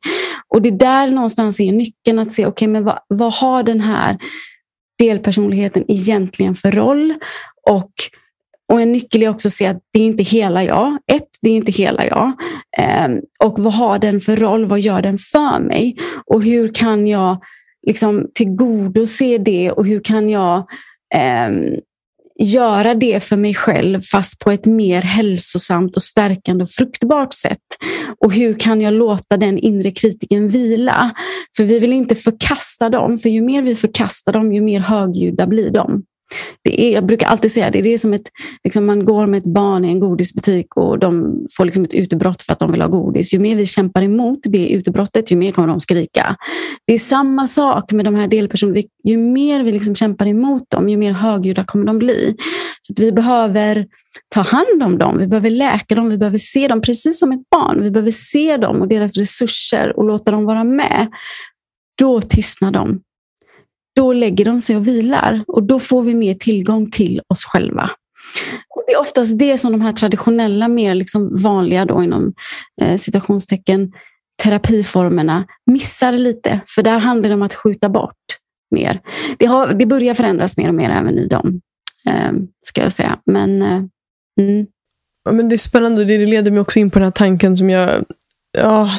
Och 0.55 0.63
det 0.63 0.71
där 0.71 1.11
någonstans 1.11 1.61
är 1.61 1.73
nyckeln 1.73 2.20
att 2.21 2.33
se, 2.33 2.47
okay, 2.47 2.69
men 2.69 2.85
vad, 2.85 2.99
vad 3.09 3.33
har 3.33 3.63
den 3.63 3.81
här 3.81 4.19
delpersonligheten 4.99 5.85
egentligen 5.89 6.55
för 6.55 6.73
roll? 6.73 7.15
Och, 7.71 7.93
och 8.73 8.81
en 8.81 8.93
nyckel 8.93 9.23
är 9.23 9.29
också 9.29 9.49
att 9.49 9.53
se 9.53 9.67
att 9.67 9.81
det 9.93 10.01
är 10.01 10.07
inte 10.07 10.23
hela 10.23 10.65
jag. 10.65 10.99
Ett, 11.13 11.29
det 11.43 11.51
är 11.51 11.55
inte 11.55 11.73
hela 11.73 12.07
jag. 12.07 12.33
Ehm, 12.79 13.21
och 13.45 13.59
vad 13.59 13.73
har 13.73 13.99
den 13.99 14.21
för 14.21 14.37
roll? 14.37 14.67
Vad 14.67 14.81
gör 14.81 15.03
den 15.03 15.19
för 15.19 15.61
mig? 15.61 15.97
Och 16.27 16.45
hur 16.45 16.75
kan 16.75 17.07
jag 17.07 17.43
liksom 17.87 18.31
tillgodose 18.35 19.39
det 19.39 19.71
och 19.71 19.87
hur 19.87 20.01
kan 20.01 20.31
jag 20.31 20.67
ehm, 21.15 21.65
göra 22.39 22.95
det 22.95 23.25
för 23.25 23.37
mig 23.37 23.55
själv 23.55 24.01
fast 24.03 24.39
på 24.39 24.51
ett 24.51 24.67
mer 24.67 25.03
hälsosamt 25.03 25.97
och 25.97 26.03
stärkande 26.03 26.65
och 26.65 26.71
fruktbart 26.71 27.33
sätt. 27.33 27.59
Och 28.25 28.33
hur 28.33 28.55
kan 28.55 28.81
jag 28.81 28.95
låta 28.95 29.37
den 29.37 29.59
inre 29.59 29.91
kritiken 29.91 30.49
vila? 30.49 31.11
För 31.57 31.65
vi 31.65 31.79
vill 31.79 31.93
inte 31.93 32.15
förkasta 32.15 32.89
dem, 32.89 33.19
för 33.19 33.29
ju 33.29 33.43
mer 33.43 33.63
vi 33.63 33.75
förkastar 33.75 34.33
dem, 34.33 34.53
ju 34.53 34.61
mer 34.61 34.81
högljudda 34.81 35.47
blir 35.47 35.71
de. 35.71 36.03
Det 36.65 36.81
är, 36.81 36.93
jag 36.93 37.07
brukar 37.07 37.27
alltid 37.27 37.53
säga 37.53 37.71
det, 37.71 37.83
det 37.83 37.95
är 37.95 37.99
som 37.99 38.13
att 38.13 38.21
liksom 38.65 38.87
man 38.87 39.05
går 39.05 39.27
med 39.27 39.39
ett 39.39 39.53
barn 39.55 39.85
i 39.85 39.89
en 39.89 40.01
godisbutik 40.01 40.77
och 40.77 40.99
de 40.99 41.41
får 41.57 41.65
liksom 41.65 41.85
ett 41.85 41.95
utbrott 41.95 42.43
för 42.43 42.53
att 42.53 42.59
de 42.59 42.73
vill 42.73 42.81
ha 42.81 42.89
godis. 42.89 43.35
Ju 43.35 43.39
mer 43.39 43.57
vi 43.57 43.67
kämpar 43.67 44.03
emot 44.03 44.39
det 44.43 44.69
utbrottet, 44.69 45.31
ju 45.31 45.37
mer 45.37 45.53
kommer 45.53 45.69
de 45.69 45.81
skrika. 45.81 46.37
Det 46.87 46.93
är 46.93 46.99
samma 46.99 47.47
sak 47.47 47.93
med 47.93 48.05
de 48.05 48.15
här 48.15 48.29
delpersonerna. 48.29 48.83
Ju 49.05 49.17
mer 49.17 49.65
vi 49.65 49.73
liksom 49.73 49.95
kämpar 49.95 50.27
emot 50.27 50.71
dem, 50.71 50.89
ju 50.89 50.97
mer 50.97 51.13
högljudda 51.13 51.65
kommer 51.65 51.87
de 51.87 51.99
bli. 51.99 52.37
Så 52.83 52.95
vi 53.03 53.13
behöver 53.13 53.87
ta 54.35 54.41
hand 54.41 54.83
om 54.83 54.99
dem, 54.99 55.19
vi 55.19 55.27
behöver 55.27 55.51
läka 55.51 55.95
dem, 55.95 56.09
vi 56.09 56.19
behöver 56.19 56.39
se 56.39 56.69
dem 56.69 56.81
precis 56.81 57.19
som 57.19 57.33
ett 57.33 57.51
barn. 57.51 57.83
Vi 57.83 57.91
behöver 57.91 58.11
se 58.11 58.57
dem 58.57 58.81
och 58.81 58.89
deras 58.89 59.17
resurser 59.17 59.97
och 59.97 60.05
låta 60.05 60.31
dem 60.31 60.45
vara 60.45 60.65
med. 60.65 61.09
Då 61.99 62.21
tystnar 62.21 62.71
de 62.71 63.01
då 64.01 64.13
lägger 64.13 64.45
de 64.45 64.61
sig 64.61 64.77
och 64.77 64.89
vilar 64.89 65.45
och 65.47 65.63
då 65.63 65.81
får 65.81 66.03
vi 66.03 66.15
mer 66.15 66.35
tillgång 66.35 66.91
till 66.91 67.21
oss 67.29 67.45
själva. 67.45 67.91
Och 68.69 68.83
det 68.87 68.93
är 68.93 69.01
oftast 69.01 69.39
det 69.39 69.59
som 69.59 69.73
de 69.73 69.81
här 69.81 69.93
traditionella, 69.93 70.69
mer 70.69 70.95
liksom 70.95 71.37
vanliga 71.37 71.85
då 71.85 72.03
inom 72.03 72.33
eh, 72.81 72.97
citationstecken, 72.97 73.93
terapiformerna 74.43 75.45
missar 75.67 76.13
lite. 76.13 76.61
För 76.67 76.83
där 76.83 76.99
handlar 76.99 77.29
det 77.29 77.35
om 77.35 77.43
att 77.43 77.55
skjuta 77.55 77.89
bort 77.89 78.17
mer. 78.71 79.01
Det, 79.39 79.47
har, 79.47 79.75
det 79.75 79.87
börjar 79.87 80.15
förändras 80.15 80.57
mer 80.57 80.69
och 80.69 80.75
mer 80.75 80.91
även 80.91 81.19
i 81.19 81.27
dem, 81.27 81.61
eh, 82.07 82.33
ska 82.67 82.83
jag 82.83 82.93
säga. 82.93 83.19
Men, 83.27 83.63
eh, 83.63 83.83
mm. 84.41 84.67
ja, 85.25 85.33
men 85.33 85.49
Det 85.49 85.57
är 85.57 85.59
spännande 85.59 86.01
och 86.01 86.07
det 86.07 86.27
leder 86.27 86.51
mig 86.51 86.61
också 86.61 86.79
in 86.79 86.91
på 86.91 86.99
den 86.99 87.07
här 87.07 87.13
tanken 87.13 87.57
som 87.57 87.71
jag 87.71 88.05
ja, 88.59 88.91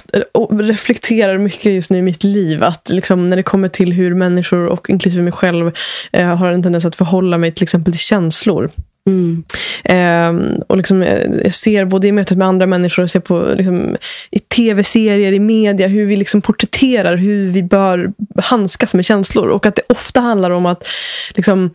reflekterar 0.52 1.38
mycket 1.38 1.74
just 1.74 1.92
nu 1.92 1.98
i 1.98 2.02
mitt 2.02 2.24
liv. 2.24 2.64
Att 2.64 2.90
liksom, 2.90 3.30
när 3.30 3.38
det 3.38 3.44
kommer 3.44 3.68
till 3.68 3.94
hur 3.94 4.16
människor, 4.16 4.66
och 4.66 4.90
inklusive 4.90 5.24
mig 5.24 5.34
själv, 5.34 5.72
eh, 6.12 6.36
har 6.36 6.52
en 6.52 6.64
tendens 6.64 6.86
att 6.86 6.96
förhålla 6.96 7.38
mig 7.38 7.52
till 7.52 7.64
exempel 7.64 7.94
till 7.94 8.00
känslor. 8.00 8.72
Mm. 9.08 9.44
Eh, 9.84 10.58
och 10.68 10.78
liksom, 10.78 11.02
eh, 11.02 11.22
jag 11.44 11.54
ser 11.54 11.86
både 11.86 12.08
i 12.08 12.12
mötet 12.12 12.38
med 12.38 12.48
andra 12.48 12.66
människor 12.66 13.04
och 13.04 13.10
ser 13.10 13.20
på 13.20 13.54
liksom, 13.58 13.98
i 14.32 14.40
tv-serier, 14.40 15.32
i 15.32 15.40
media, 15.40 15.88
hur 15.88 16.06
vi 16.06 16.16
liksom 16.16 16.42
porträtterar 16.42 17.18
hur 17.18 17.50
vi 17.50 17.64
bör 17.64 18.14
handskas 18.44 18.94
med 18.94 19.06
känslor. 19.06 19.48
Och 19.48 19.66
att 19.66 19.76
det 19.76 19.82
ofta 19.90 20.20
handlar 20.20 20.52
om 20.52 20.66
att 20.66 20.88
liksom, 21.36 21.70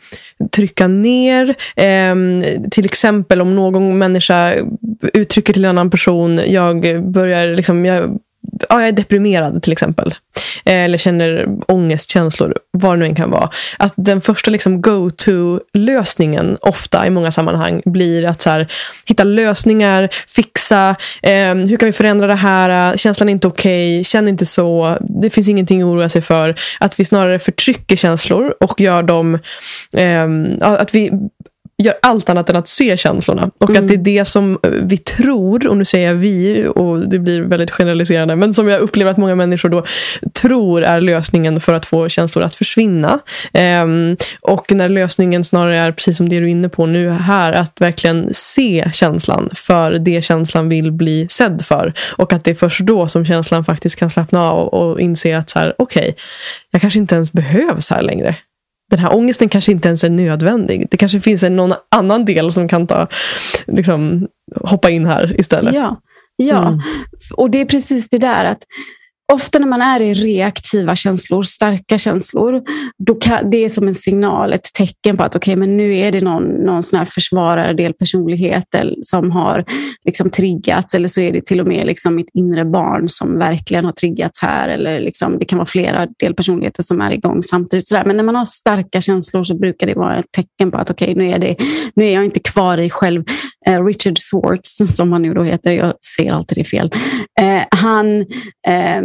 trycka 0.52 0.88
ner. 0.88 1.54
Eh, 1.76 2.14
till 2.70 2.84
exempel 2.84 3.40
om 3.40 3.54
någon 3.54 3.98
människa 3.98 4.54
uttrycker 5.12 5.52
till 5.52 5.64
en 5.64 5.70
annan 5.70 5.90
person, 5.90 6.40
jag 6.46 7.04
börjar 7.04 7.56
liksom, 7.56 7.84
jag 7.84 8.18
ja, 8.68 8.80
jag 8.80 8.88
är 8.88 8.92
deprimerad 8.92 9.62
till 9.62 9.72
exempel. 9.72 10.14
Eh, 10.64 10.84
eller 10.84 10.98
känner 10.98 11.46
ångestkänslor, 11.68 12.54
vad 12.70 12.92
det 12.92 12.96
nu 12.96 13.04
än 13.04 13.14
kan 13.14 13.30
vara. 13.30 13.50
Att 13.76 13.92
den 13.96 14.20
första 14.20 14.50
liksom, 14.50 14.82
go-to-lösningen 14.82 16.58
ofta 16.60 17.06
i 17.06 17.10
många 17.10 17.32
sammanhang 17.32 17.82
blir 17.84 18.26
att 18.26 18.42
så 18.42 18.50
här, 18.50 18.72
hitta 19.06 19.24
lösningar, 19.24 20.08
fixa, 20.28 20.96
eh, 21.22 21.54
hur 21.54 21.76
kan 21.76 21.86
vi 21.86 21.92
förändra 21.92 22.26
det 22.26 22.34
här, 22.34 22.96
känslan 22.96 23.28
är 23.28 23.32
inte 23.32 23.48
okej, 23.48 23.96
okay, 23.96 24.04
känn 24.04 24.28
inte 24.28 24.46
så, 24.46 24.98
det 25.00 25.30
finns 25.30 25.48
ingenting 25.48 25.82
att 25.82 25.86
oroa 25.86 26.08
sig 26.08 26.22
för. 26.22 26.54
Att 26.80 27.00
vi 27.00 27.04
snarare 27.04 27.38
förtrycker 27.38 27.96
känslor 27.96 28.54
och 28.60 28.80
gör 28.80 29.02
dem, 29.02 29.38
eh, 29.96 30.26
att 30.60 30.94
vi 30.94 31.10
gör 31.82 31.94
allt 32.02 32.28
annat 32.28 32.50
än 32.50 32.56
att 32.56 32.68
se 32.68 32.96
känslorna. 32.96 33.50
Och 33.58 33.70
mm. 33.70 33.82
att 33.82 33.88
det 33.88 33.94
är 33.94 34.18
det 34.18 34.24
som 34.24 34.58
vi 34.62 34.98
tror, 34.98 35.68
och 35.68 35.76
nu 35.76 35.84
säger 35.84 36.06
jag 36.06 36.14
vi, 36.14 36.66
och 36.74 37.08
det 37.08 37.18
blir 37.18 37.40
väldigt 37.40 37.70
generaliserande, 37.70 38.36
men 38.36 38.54
som 38.54 38.68
jag 38.68 38.80
upplever 38.80 39.10
att 39.10 39.16
många 39.16 39.34
människor 39.34 39.68
då 39.68 39.84
tror 40.32 40.82
är 40.82 41.00
lösningen 41.00 41.60
för 41.60 41.74
att 41.74 41.86
få 41.86 42.08
känslor 42.08 42.44
att 42.44 42.54
försvinna. 42.54 43.20
Um, 43.82 44.16
och 44.40 44.72
när 44.72 44.88
lösningen 44.88 45.44
snarare 45.44 45.78
är, 45.78 45.92
precis 45.92 46.16
som 46.16 46.28
det 46.28 46.40
du 46.40 46.46
är 46.46 46.50
inne 46.50 46.68
på 46.68 46.86
nu 46.86 47.10
här, 47.10 47.52
att 47.52 47.80
verkligen 47.80 48.30
se 48.32 48.90
känslan 48.94 49.50
för 49.54 49.92
det 49.92 50.24
känslan 50.24 50.68
vill 50.68 50.92
bli 50.92 51.26
sedd 51.30 51.64
för. 51.64 51.92
Och 52.16 52.32
att 52.32 52.44
det 52.44 52.50
är 52.50 52.54
först 52.54 52.80
då 52.80 53.08
som 53.08 53.24
känslan 53.24 53.64
faktiskt 53.64 53.98
kan 53.98 54.10
slappna 54.10 54.50
av 54.50 54.68
och 54.68 55.00
inse 55.00 55.38
att 55.38 55.50
så 55.50 55.58
här, 55.58 55.74
okej, 55.78 56.00
okay, 56.00 56.14
jag 56.70 56.80
kanske 56.80 56.98
inte 56.98 57.14
ens 57.14 57.32
behövs 57.32 57.90
här 57.90 58.02
längre 58.02 58.36
den 58.90 58.98
här 58.98 59.14
ångesten 59.14 59.48
kanske 59.48 59.72
inte 59.72 59.88
ens 59.88 60.04
är 60.04 60.10
nödvändig. 60.10 60.86
Det 60.90 60.96
kanske 60.96 61.20
finns 61.20 61.42
en, 61.42 61.56
någon 61.56 61.72
annan 61.90 62.24
del 62.24 62.52
som 62.52 62.68
kan 62.68 62.86
ta, 62.86 63.08
liksom, 63.66 64.26
hoppa 64.60 64.90
in 64.90 65.06
här 65.06 65.40
istället. 65.40 65.74
Ja, 65.74 66.00
ja. 66.36 66.68
Mm. 66.68 66.80
och 67.36 67.50
det 67.50 67.60
är 67.60 67.64
precis 67.64 68.08
det 68.08 68.18
där 68.18 68.44
att 68.44 68.62
ofta 69.32 69.58
när 69.58 69.66
man 69.66 69.82
är 69.82 70.00
i 70.00 70.14
reaktiva 70.14 70.96
känslor, 70.96 71.42
starka 71.42 71.98
känslor, 71.98 72.62
då 73.06 73.14
kan, 73.14 73.50
det 73.50 73.64
är 73.64 73.68
som 73.68 73.88
en 73.88 73.94
signal, 73.94 74.52
ett 74.52 74.74
tecken 74.78 75.16
på 75.16 75.22
att 75.22 75.36
okay, 75.36 75.56
men 75.56 75.76
nu 75.76 75.96
är 75.96 76.12
det 76.12 76.20
någon, 76.20 76.44
någon 76.44 76.82
sån 76.82 76.98
här 76.98 77.06
försvarare, 77.06 77.72
delpersonlighet 77.72 78.64
som 79.02 79.30
har 79.30 79.64
liksom 80.04 80.30
triggats 80.30 80.94
eller 80.94 81.08
så 81.08 81.20
är 81.20 81.32
det 81.32 81.46
till 81.46 81.60
och 81.60 81.66
med 81.66 81.86
liksom 81.86 82.14
mitt 82.14 82.30
inre 82.34 82.64
barn 82.64 83.08
som 83.08 83.38
verkligen 83.38 83.84
har 83.84 83.92
triggats 83.92 84.42
här. 84.42 84.68
Eller 84.68 85.00
liksom, 85.00 85.38
det 85.38 85.44
kan 85.44 85.58
vara 85.58 85.66
flera 85.66 86.06
delpersonligheter 86.18 86.82
som 86.82 87.00
är 87.00 87.10
igång 87.10 87.42
samtidigt. 87.42 87.88
Sådär. 87.88 88.04
Men 88.04 88.16
när 88.16 88.24
man 88.24 88.36
har 88.36 88.44
starka 88.44 89.00
känslor 89.00 89.44
så 89.44 89.58
brukar 89.58 89.86
det 89.86 89.94
vara 89.94 90.18
ett 90.18 90.32
tecken 90.36 90.70
på 90.70 90.78
att 90.78 90.90
okay, 90.90 91.14
nu, 91.14 91.30
är 91.30 91.38
det, 91.38 91.56
nu 91.94 92.06
är 92.06 92.14
jag 92.14 92.24
inte 92.24 92.40
kvar 92.40 92.78
i 92.78 92.90
själv. 92.90 93.24
Eh, 93.66 93.84
Richard 93.84 94.18
Swartz, 94.18 94.96
som 94.96 95.12
han 95.12 95.22
nu 95.22 95.34
då 95.34 95.42
heter, 95.42 95.72
jag 95.72 95.94
ser 96.16 96.32
alltid 96.32 96.58
det 96.58 96.64
fel. 96.64 96.90
Eh, 97.40 97.62
han 97.70 98.20
eh, 98.68 99.02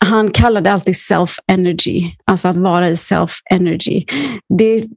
han 0.00 0.30
kallade 0.30 0.72
alltid 0.72 0.94
self-energy, 0.94 2.02
alltså 2.24 2.48
att 2.48 2.56
vara 2.56 2.88
i 2.88 2.94
self-energy. 2.94 4.04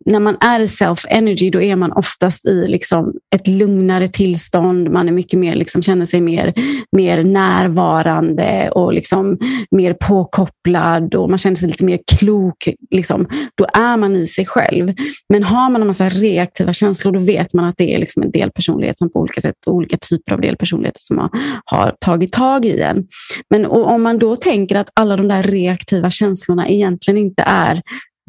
När 0.05 0.19
man 0.19 0.37
är 0.41 0.59
i 0.59 0.65
self-energy 0.65 1.51
då 1.51 1.61
är 1.61 1.75
man 1.75 1.91
oftast 1.91 2.45
i 2.45 2.67
liksom 2.67 3.13
ett 3.35 3.47
lugnare 3.47 4.07
tillstånd. 4.07 4.91
Man 4.91 5.07
är 5.07 5.11
mycket 5.11 5.39
mer, 5.39 5.55
liksom, 5.55 5.81
känner 5.81 6.05
sig 6.05 6.21
mer, 6.21 6.53
mer 6.91 7.23
närvarande 7.23 8.71
och 8.71 8.93
liksom 8.93 9.37
mer 9.71 9.93
påkopplad 9.93 11.15
och 11.15 11.29
man 11.29 11.39
känner 11.39 11.55
sig 11.55 11.69
lite 11.69 11.85
mer 11.85 11.99
klok. 12.17 12.69
Liksom. 12.91 13.27
Då 13.55 13.65
är 13.73 13.97
man 13.97 14.15
i 14.15 14.27
sig 14.27 14.45
själv. 14.45 14.93
Men 15.29 15.43
har 15.43 15.69
man 15.69 15.81
en 15.81 15.87
massa 15.87 16.09
reaktiva 16.09 16.73
känslor 16.73 17.11
då 17.11 17.19
vet 17.19 17.53
man 17.53 17.65
att 17.65 17.77
det 17.77 17.95
är 17.95 17.99
liksom 17.99 18.23
en 18.23 18.31
delpersonlighet 18.31 18.97
som 18.97 19.11
på 19.11 19.19
olika 19.19 19.41
sätt, 19.41 19.55
olika 19.65 19.97
typer 20.09 20.33
av 20.33 20.41
delpersonligheter 20.41 21.01
som 21.01 21.17
har, 21.17 21.29
har 21.65 21.95
tagit 21.99 22.31
tag 22.31 22.65
i 22.65 22.81
en. 22.81 23.07
Men 23.49 23.65
om 23.65 24.03
man 24.03 24.19
då 24.19 24.35
tänker 24.35 24.75
att 24.75 24.90
alla 24.95 25.15
de 25.15 25.27
där 25.27 25.43
reaktiva 25.43 26.11
känslorna 26.11 26.69
egentligen 26.69 27.17
inte 27.17 27.43
är 27.43 27.81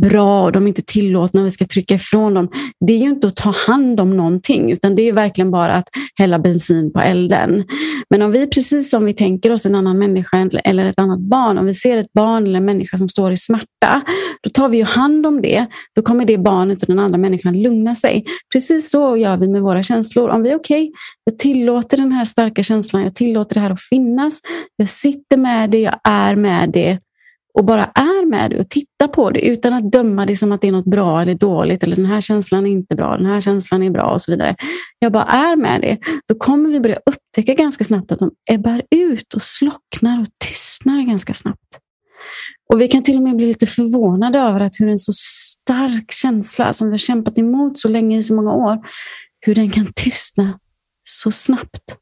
bra 0.03 0.45
och 0.45 0.53
de 0.53 0.64
är 0.64 0.68
inte 0.68 0.82
tillåtna 0.82 1.40
och 1.40 1.47
vi 1.47 1.51
ska 1.51 1.64
trycka 1.64 1.95
ifrån 1.95 2.34
dem. 2.34 2.49
Det 2.86 2.93
är 2.93 2.99
ju 2.99 3.09
inte 3.09 3.26
att 3.26 3.36
ta 3.36 3.55
hand 3.66 4.01
om 4.01 4.16
någonting 4.16 4.72
utan 4.72 4.97
det 4.97 5.09
är 5.09 5.12
verkligen 5.12 5.51
bara 5.51 5.74
att 5.74 5.88
hälla 6.18 6.38
bensin 6.38 6.93
på 6.93 7.01
elden. 7.01 7.64
Men 8.11 8.22
om 8.22 8.32
vi, 8.32 8.47
precis 8.47 8.90
som 8.90 9.05
vi 9.05 9.12
tänker 9.12 9.53
oss 9.53 9.66
en 9.66 9.74
annan 9.74 9.99
människa 9.99 10.51
eller 10.64 10.84
ett 10.84 10.99
annat 10.99 11.20
barn, 11.20 11.59
om 11.59 11.66
vi 11.66 11.74
ser 11.74 11.97
ett 11.97 12.12
barn 12.12 12.47
eller 12.47 12.59
en 12.59 12.64
människa 12.64 12.97
som 12.97 13.09
står 13.09 13.32
i 13.32 13.36
smärta, 13.36 14.03
då 14.43 14.51
tar 14.51 14.68
vi 14.68 14.76
ju 14.76 14.84
hand 14.84 15.26
om 15.26 15.43
det. 15.43 15.66
Då 15.97 16.03
kommer 16.03 16.24
det 16.24 16.38
barnet 16.38 16.82
och 16.82 16.88
den 16.88 16.99
andra 16.99 17.18
människan 17.18 17.62
lugna 17.62 17.95
sig. 17.95 18.24
Precis 18.53 18.90
så 18.90 19.16
gör 19.16 19.36
vi 19.36 19.49
med 19.49 19.62
våra 19.62 19.82
känslor. 19.82 20.28
Om 20.28 20.43
vi 20.43 20.51
är 20.51 20.57
okej, 20.57 20.82
okay, 20.82 20.93
jag 21.24 21.38
tillåter 21.38 21.97
den 21.97 22.12
här 22.12 22.24
starka 22.24 22.62
känslan, 22.62 23.03
jag 23.03 23.14
tillåter 23.14 23.55
det 23.55 23.61
här 23.61 23.70
att 23.70 23.82
finnas, 23.82 24.40
jag 24.76 24.88
sitter 24.88 25.36
med 25.36 25.70
det, 25.70 25.80
jag 25.80 25.99
är 26.05 26.36
med 26.36 26.70
det 26.70 26.99
och 27.59 27.65
bara 27.65 27.85
är 27.85 28.27
med 28.27 28.51
det 28.51 28.61
och 28.61 28.69
tittar 28.69 29.09
på 29.09 29.31
det 29.31 29.41
utan 29.41 29.73
att 29.73 29.93
döma 29.93 30.27
det 30.27 30.37
som 30.37 30.53
att 30.53 30.61
det 30.61 30.69
är 30.69 30.73
något 30.73 30.85
bra 30.85 31.23
eller 31.23 31.35
dåligt 31.35 31.83
eller 31.83 31.97
den 31.97 32.07
här 32.07 32.21
känslan 32.21 32.67
är 32.67 32.71
inte 32.71 32.95
bra, 32.95 33.17
den 33.17 33.27
här 33.27 33.41
känslan 33.41 33.83
är 33.83 33.91
bra 33.91 34.11
och 34.11 34.23
så 34.23 34.33
vidare. 34.33 34.57
Jag 34.99 35.13
bara 35.13 35.25
är 35.25 35.57
med 35.57 35.81
det. 35.81 35.99
Då 36.29 36.35
kommer 36.35 36.71
vi 36.71 36.81
börja 36.81 36.99
upptäcka 37.07 37.55
ganska 37.55 37.85
snabbt 37.85 38.13
att 38.13 38.19
de 38.19 38.31
ebbar 38.51 38.83
ut 38.91 39.35
och 39.35 39.43
slocknar 39.43 40.21
och 40.21 40.29
tystnar 40.45 41.03
ganska 41.03 41.35
snabbt. 41.35 41.79
Och 42.73 42.81
Vi 42.81 42.89
kan 42.89 43.03
till 43.03 43.17
och 43.17 43.23
med 43.23 43.37
bli 43.37 43.47
lite 43.47 43.67
förvånade 43.67 44.39
över 44.39 44.61
att 44.61 44.73
hur 44.81 44.89
en 44.89 44.99
så 44.99 45.13
stark 45.13 46.13
känsla 46.13 46.73
som 46.73 46.89
vi 46.89 46.93
har 46.93 46.99
kämpat 46.99 47.39
emot 47.39 47.79
så 47.79 47.89
länge 47.89 48.19
i 48.19 48.23
så 48.23 48.35
många 48.35 48.53
år, 48.53 48.79
hur 49.41 49.55
den 49.55 49.71
kan 49.71 49.93
tystna 49.95 50.59
så 51.09 51.31
snabbt. 51.31 51.97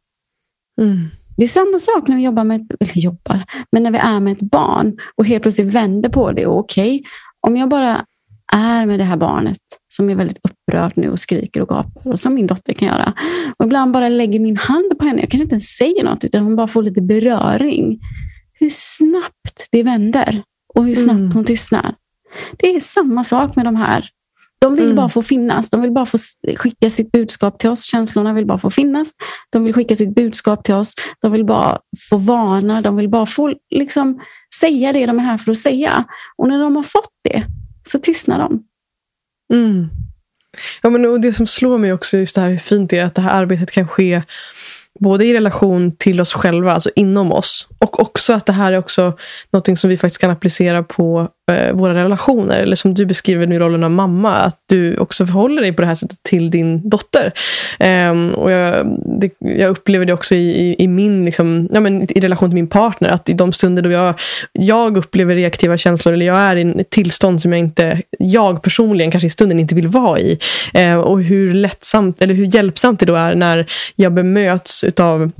Mm. 0.81 1.09
Det 1.41 1.45
är 1.45 1.49
samma 1.49 1.79
sak 1.79 2.09
när 2.09 2.17
vi 2.17 2.23
jobbar 2.23 2.45
med, 2.45 2.73
eller 2.81 2.99
jobbar, 2.99 3.45
men 3.73 3.83
när 3.83 3.91
vi 3.91 3.99
är 3.99 4.21
med 4.21 4.33
ett 4.33 4.51
barn 4.51 4.99
och 5.17 5.27
helt 5.27 5.43
plötsligt 5.43 5.75
vänder 5.75 6.09
på 6.09 6.33
det. 6.33 6.47
Okej, 6.47 6.97
okay, 6.97 7.11
om 7.47 7.57
jag 7.57 7.69
bara 7.69 8.05
är 8.53 8.87
med 8.87 8.99
det 8.99 9.05
här 9.05 9.17
barnet 9.17 9.59
som 9.89 10.11
är 10.11 10.15
väldigt 10.15 10.39
upprört 10.45 10.97
nu 10.97 11.11
och 11.11 11.21
skriker 11.21 11.63
och 11.63 11.69
gapar 11.69 12.13
och 12.13 12.21
som 12.21 12.35
min 12.35 12.47
dotter 12.47 12.73
kan 12.73 12.89
göra. 12.89 13.13
Och 13.59 13.65
ibland 13.65 13.93
bara 13.93 14.09
lägger 14.09 14.41
min 14.41 14.57
hand 14.57 14.99
på 14.99 15.05
henne. 15.05 15.21
Jag 15.21 15.31
kanske 15.31 15.43
inte 15.43 15.55
ens 15.55 15.77
säger 15.77 16.05
något 16.05 16.25
utan 16.25 16.43
hon 16.43 16.57
bara 16.57 16.69
får 16.69 16.83
lite 16.83 17.03
beröring. 17.03 18.01
Hur 18.53 18.71
snabbt 18.71 19.69
det 19.71 19.83
vänder 19.83 20.43
och 20.75 20.85
hur 20.85 20.95
snabbt 20.95 21.19
mm. 21.19 21.33
hon 21.33 21.45
tystnar. 21.45 21.95
Det 22.57 22.77
är 22.77 22.81
samma 22.81 23.25
sak 23.25 23.57
med 23.57 23.65
de 23.65 23.77
här 23.77 24.09
de 24.61 24.75
vill 24.75 24.85
mm. 24.85 24.97
bara 24.97 25.09
få 25.09 25.23
finnas. 25.23 25.71
De 25.71 25.83
vill 25.83 25.91
bara 25.91 26.07
få 26.07 26.19
skicka 26.57 26.91
sitt 26.91 27.13
budskap 27.13 27.59
till 27.59 27.71
oss. 27.71 27.85
Känslorna 27.85 28.33
vill 28.33 28.47
bara 28.47 28.59
få 28.59 28.71
finnas. 28.71 29.13
De 29.51 29.65
vill 29.65 29.75
skicka 29.75 29.97
sitt 29.97 30.15
budskap 30.15 30.65
till 30.65 30.75
oss. 30.75 30.95
De 31.23 31.33
vill 31.33 31.45
bara 31.45 31.79
få 32.11 32.17
varna. 32.17 32.81
De 32.83 32.97
vill 32.97 33.09
bara 33.09 33.27
få 33.27 33.55
liksom, 33.71 34.21
säga 34.55 34.93
det 34.93 35.07
de 35.07 35.19
är 35.19 35.23
här 35.23 35.39
för 35.39 35.51
att 35.51 35.59
säga. 35.59 36.05
Och 36.37 36.49
när 36.49 36.59
de 36.59 36.77
har 36.77 36.83
fått 36.83 37.13
det 37.25 37.45
så 37.89 37.99
tystnar 37.99 38.37
de. 38.37 38.63
Mm. 39.53 39.89
Ja, 40.83 40.91
men, 40.91 41.07
och 41.07 41.21
det 41.21 41.33
som 41.33 41.47
slår 41.47 41.79
mig 41.79 41.93
också, 41.93 42.17
just 42.17 42.35
det 42.35 42.41
här 42.41 42.51
hur 42.51 42.59
fint 42.59 42.91
det 42.91 42.99
är 42.99 43.05
att 43.05 43.15
det 43.15 43.23
här 43.23 43.43
arbetet 43.43 43.71
kan 43.71 43.89
ske 43.89 44.23
både 45.01 45.25
i 45.25 45.35
relation 45.35 45.97
till 45.97 46.21
oss 46.21 46.33
själva, 46.33 46.73
alltså 46.73 46.91
inom 46.97 47.33
oss, 47.33 47.69
och 47.79 48.01
också 48.01 48.33
att 48.33 48.47
det 48.47 48.53
här 48.53 48.73
är 48.73 48.79
också 48.79 49.17
något 49.53 49.79
som 49.79 49.91
vi 49.91 49.97
faktiskt 49.97 50.21
kan 50.21 50.31
applicera 50.31 50.83
på 50.83 51.29
Eh, 51.51 51.73
våra 51.73 51.95
relationer. 51.95 52.59
Eller 52.59 52.77
som 52.77 52.95
du 52.95 53.07
beskriver 53.07 53.47
nu 53.47 53.55
i 53.55 53.59
rollen 53.59 53.85
av 53.85 53.91
mamma, 53.91 54.37
att 54.37 54.59
du 54.67 54.97
också 54.97 55.27
förhåller 55.27 55.63
dig 55.63 55.73
på 55.73 55.83
det 55.83 55.89
här 55.89 55.95
sättet 55.95 56.23
till 56.23 56.51
din 56.51 56.89
dotter. 56.89 57.33
Eh, 57.79 58.29
och 58.35 58.51
jag, 58.51 58.87
det, 59.21 59.31
jag, 59.39 59.71
upplever 59.71 60.07
det 60.07 60.13
också 60.13 60.35
i, 60.35 60.51
i, 60.51 60.85
i 60.85 60.89
min, 60.89 61.25
liksom, 61.25 61.69
ja, 61.73 61.81
men 61.81 62.03
i 62.03 62.21
relation 62.21 62.51
till 62.51 62.55
min 62.55 62.67
partner, 62.67 63.09
att 63.09 63.29
i 63.29 63.33
de 63.33 63.53
stunder 63.53 63.83
då 63.83 63.91
jag, 63.91 64.15
jag 64.53 64.97
upplever 64.97 65.35
reaktiva 65.35 65.77
känslor, 65.77 66.15
eller 66.15 66.27
jag 66.27 66.37
är 66.37 66.57
i 66.57 66.81
ett 66.81 66.91
tillstånd 66.91 67.43
som 67.43 67.53
jag 67.53 67.59
inte, 67.59 68.03
jag 68.19 68.63
personligen 68.63 69.11
kanske 69.11 69.27
i 69.27 69.31
stunden 69.31 69.61
inte 69.61 69.75
vill 69.75 69.89
vara 69.89 70.19
i. 70.19 70.39
Eh, 70.75 70.97
och 70.97 71.23
hur 71.23 71.55
lättsamt, 71.55 72.23
eller 72.23 72.35
hur 72.35 72.55
hjälpsamt 72.55 73.01
det 73.01 73.07
då 73.07 73.15
är 73.15 73.35
när 73.35 73.67
jag 73.97 74.13
bemöts 74.13 74.85
utav 74.85 75.31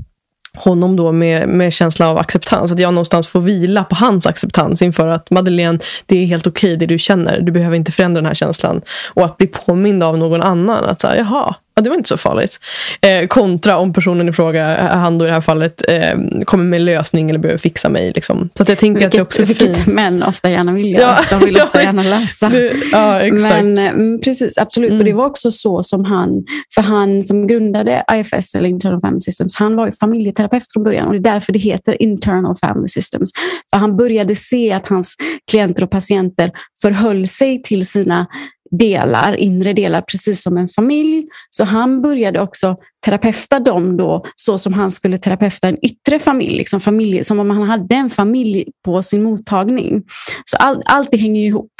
honom 0.57 0.95
då 0.95 1.11
med, 1.11 1.49
med 1.49 1.73
känsla 1.73 2.09
av 2.09 2.17
acceptans. 2.17 2.71
Att 2.71 2.79
jag 2.79 2.93
någonstans 2.93 3.27
får 3.27 3.41
vila 3.41 3.83
på 3.83 3.95
hans 3.95 4.27
acceptans 4.27 4.81
inför 4.81 5.07
att 5.07 5.29
Madeleine, 5.29 5.79
det 6.05 6.17
är 6.17 6.25
helt 6.25 6.47
okej 6.47 6.69
okay, 6.69 6.75
det 6.75 6.93
du 6.93 6.99
känner. 6.99 7.41
Du 7.41 7.51
behöver 7.51 7.75
inte 7.75 7.91
förändra 7.91 8.21
den 8.21 8.27
här 8.27 8.33
känslan. 8.33 8.81
Och 9.13 9.25
att 9.25 9.37
bli 9.37 9.47
påmind 9.47 10.03
av 10.03 10.17
någon 10.17 10.41
annan. 10.41 10.85
Att 10.85 11.01
säga, 11.01 11.17
jaha, 11.17 11.55
ja, 11.75 11.81
det 11.81 11.89
var 11.89 11.97
inte 11.97 12.09
så 12.09 12.17
farligt. 12.17 12.59
Eh, 13.01 13.27
kontra 13.27 13.77
om 13.77 13.93
personen 13.93 14.29
i 14.29 14.33
fråga, 14.33 14.77
eh, 14.77 14.85
han 14.85 15.17
då 15.17 15.25
i 15.25 15.27
det 15.27 15.33
här 15.33 15.41
fallet, 15.41 15.81
eh, 15.87 16.19
kommer 16.45 16.63
med 16.63 16.81
lösning 16.81 17.29
eller 17.29 17.39
behöver 17.39 17.59
fixa 17.59 17.89
mig. 17.89 18.11
Liksom. 18.15 18.49
Så 18.53 18.63
att 18.63 18.69
jag 18.69 18.77
tänker 18.77 18.99
vilket, 18.99 19.07
att 19.07 19.11
det 19.11 19.21
också 19.21 19.41
är 19.41 19.45
vilket 19.45 19.77
fint. 19.77 19.95
män 19.95 20.23
ofta 20.23 20.49
gärna 20.49 20.71
vill 20.71 20.91
göra. 20.91 21.01
Ja. 21.01 21.37
De 21.39 21.45
vill 21.45 21.61
ofta 21.61 21.81
gärna 21.83 22.03
lösa. 22.03 22.51
ja, 22.91 23.19
exakt. 23.19 23.63
Men 23.63 23.77
mm, 23.77 24.19
precis, 24.21 24.57
absolut. 24.57 24.89
Mm. 24.89 24.99
Och 24.99 25.05
det 25.05 25.13
var 25.13 25.25
också 25.25 25.51
så 25.51 25.83
som 25.83 26.05
han, 26.05 26.29
för 26.75 26.81
han 26.81 27.21
som 27.21 27.47
grundade 27.47 28.03
IFS, 28.13 28.55
eller 28.55 28.69
Internal 28.69 29.01
Family 29.01 29.21
Systems, 29.21 29.55
han 29.55 29.75
var 29.75 29.85
ju 29.85 29.91
familjeterapeut 29.91 30.73
från 30.73 30.83
början 30.83 31.07
och 31.07 31.13
det 31.13 31.29
är 31.29 31.33
därför 31.33 31.53
det 31.53 31.59
heter 31.59 32.01
Internal 32.01 32.55
Family 32.55 32.87
Systems. 32.87 33.29
För 33.73 33.77
han 33.77 33.97
började 33.97 34.35
se 34.35 34.71
att 34.71 34.87
hans 34.87 35.15
klienter 35.51 35.83
och 35.83 35.91
patienter 35.91 36.51
förhöll 36.81 37.27
sig 37.27 37.63
till 37.63 37.87
sina 37.87 38.27
delar, 38.71 39.35
inre 39.35 39.73
delar, 39.73 40.01
precis 40.01 40.43
som 40.43 40.57
en 40.57 40.67
familj. 40.67 41.27
Så 41.49 41.63
han 41.63 42.01
började 42.01 42.41
också 42.41 42.77
terapeuta 43.05 43.59
dem 43.59 43.97
då 43.97 44.25
så 44.35 44.57
som 44.57 44.73
han 44.73 44.91
skulle 44.91 45.17
terapeuta 45.17 45.67
en 45.67 45.85
yttre 45.85 46.19
familj, 46.19 46.57
liksom 46.57 46.79
familj 46.79 47.23
som 47.23 47.39
om 47.39 47.49
han 47.49 47.63
hade 47.63 47.95
en 47.95 48.09
familj 48.09 48.65
på 48.85 49.03
sin 49.03 49.23
mottagning. 49.23 50.03
Så 50.45 50.57
all, 50.57 50.81
allt 50.85 51.11
det 51.11 51.17
hänger 51.17 51.41
ihop. 51.41 51.71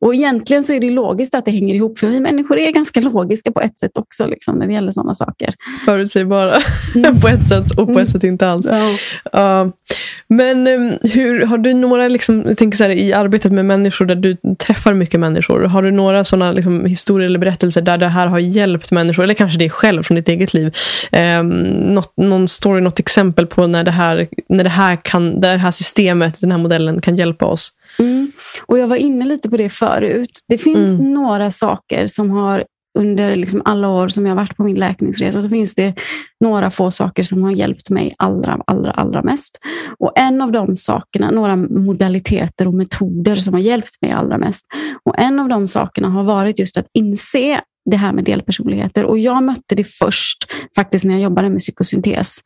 Och 0.00 0.14
egentligen 0.14 0.64
så 0.64 0.72
är 0.72 0.80
det 0.80 0.90
logiskt 0.90 1.34
att 1.34 1.44
det 1.44 1.50
hänger 1.50 1.74
ihop, 1.74 1.98
för 1.98 2.06
vi 2.06 2.20
människor 2.20 2.58
är 2.58 2.70
ganska 2.70 3.00
logiska 3.00 3.52
på 3.52 3.60
ett 3.60 3.78
sätt 3.78 3.98
också 3.98 4.26
liksom, 4.26 4.58
när 4.58 4.66
det 4.66 4.72
gäller 4.72 4.92
sådana 4.92 5.14
saker. 5.14 5.54
Förutsägbara 5.84 6.54
mm. 6.94 7.16
på 7.20 7.28
ett 7.28 7.46
sätt 7.46 7.70
och 7.70 7.86
på 7.86 7.92
mm. 7.92 8.02
ett 8.02 8.10
sätt 8.10 8.24
inte 8.24 8.48
alls. 8.48 8.70
Ja. 9.32 9.62
Uh, 9.62 9.70
men 10.28 10.66
um, 10.66 10.92
hur, 11.02 11.46
har 11.46 11.58
du 11.58 11.74
några, 11.74 12.08
liksom, 12.08 12.44
jag 12.46 12.58
tänker 12.58 12.76
så 12.76 12.84
här, 12.84 12.90
i 12.90 13.12
arbetet 13.12 13.52
med 13.52 13.64
människor 13.64 14.06
där 14.06 14.14
du 14.14 14.36
träffar 14.58 14.94
mycket 14.94 15.20
människor, 15.20 15.60
har 15.60 15.82
du 15.82 15.90
några 15.90 16.24
sådana 16.24 16.52
liksom, 16.52 16.84
historier 16.84 17.26
eller 17.26 17.38
berättelser 17.38 17.82
där 17.82 17.98
det 17.98 18.08
här 18.08 18.26
har 18.26 18.38
hjälpt 18.38 18.90
människor, 18.90 19.22
eller 19.22 19.34
kanske 19.34 19.58
dig 19.58 19.70
själv 19.70 20.02
från 20.02 20.14
ditt 20.14 20.28
eget 20.28 20.54
liv? 20.54 20.59
Um, 21.40 21.48
något, 21.94 22.12
någon 22.16 22.48
story, 22.48 22.80
något 22.80 22.98
exempel 22.98 23.46
på 23.46 23.66
när 23.66 23.84
det 23.84 23.90
här, 23.90 24.28
när 24.48 24.64
det 24.64 24.70
här, 24.70 24.96
kan, 24.96 25.40
det 25.40 25.48
här 25.48 25.70
systemet, 25.70 26.40
den 26.40 26.52
här 26.52 26.58
modellen 26.58 27.00
kan 27.00 27.16
hjälpa 27.16 27.46
oss? 27.46 27.72
Mm. 27.98 28.32
Och 28.66 28.78
Jag 28.78 28.86
var 28.86 28.96
inne 28.96 29.24
lite 29.24 29.50
på 29.50 29.56
det 29.56 29.70
förut. 29.70 30.44
Det 30.48 30.58
finns 30.58 30.98
mm. 30.98 31.14
några 31.14 31.50
saker 31.50 32.06
som 32.06 32.30
har 32.30 32.64
under 32.98 33.36
liksom 33.36 33.62
alla 33.64 33.88
år 33.88 34.08
som 34.08 34.26
jag 34.26 34.34
varit 34.34 34.56
på 34.56 34.62
min 34.62 34.76
läkningsresa 34.76 35.42
så 35.42 35.48
finns 35.48 35.74
det 35.74 35.94
några 36.40 36.70
få 36.70 36.90
saker 36.90 37.22
som 37.22 37.42
har 37.42 37.50
hjälpt 37.50 37.90
mig 37.90 38.14
allra, 38.18 38.60
allra, 38.66 38.90
allra 38.90 39.22
mest. 39.22 39.58
Och 39.98 40.12
en 40.18 40.40
av 40.40 40.52
de 40.52 40.76
sakerna, 40.76 41.30
några 41.30 41.56
modaliteter 41.56 42.68
och 42.68 42.74
metoder 42.74 43.36
som 43.36 43.54
har 43.54 43.60
hjälpt 43.60 44.02
mig 44.02 44.12
allra 44.12 44.38
mest. 44.38 44.66
Och 45.04 45.18
en 45.18 45.40
av 45.40 45.48
de 45.48 45.68
sakerna 45.68 46.08
har 46.08 46.24
varit 46.24 46.58
just 46.58 46.76
att 46.76 46.86
inse 46.94 47.60
det 47.90 47.96
här 47.96 48.12
med 48.12 48.24
delpersonligheter. 48.24 49.04
Och 49.04 49.18
jag 49.18 49.42
mötte 49.42 49.74
det 49.74 49.84
först 49.84 50.38
faktiskt 50.76 51.04
när 51.04 51.14
jag 51.14 51.22
jobbade 51.22 51.50
med 51.50 51.58
psykosyntes. 51.58 52.40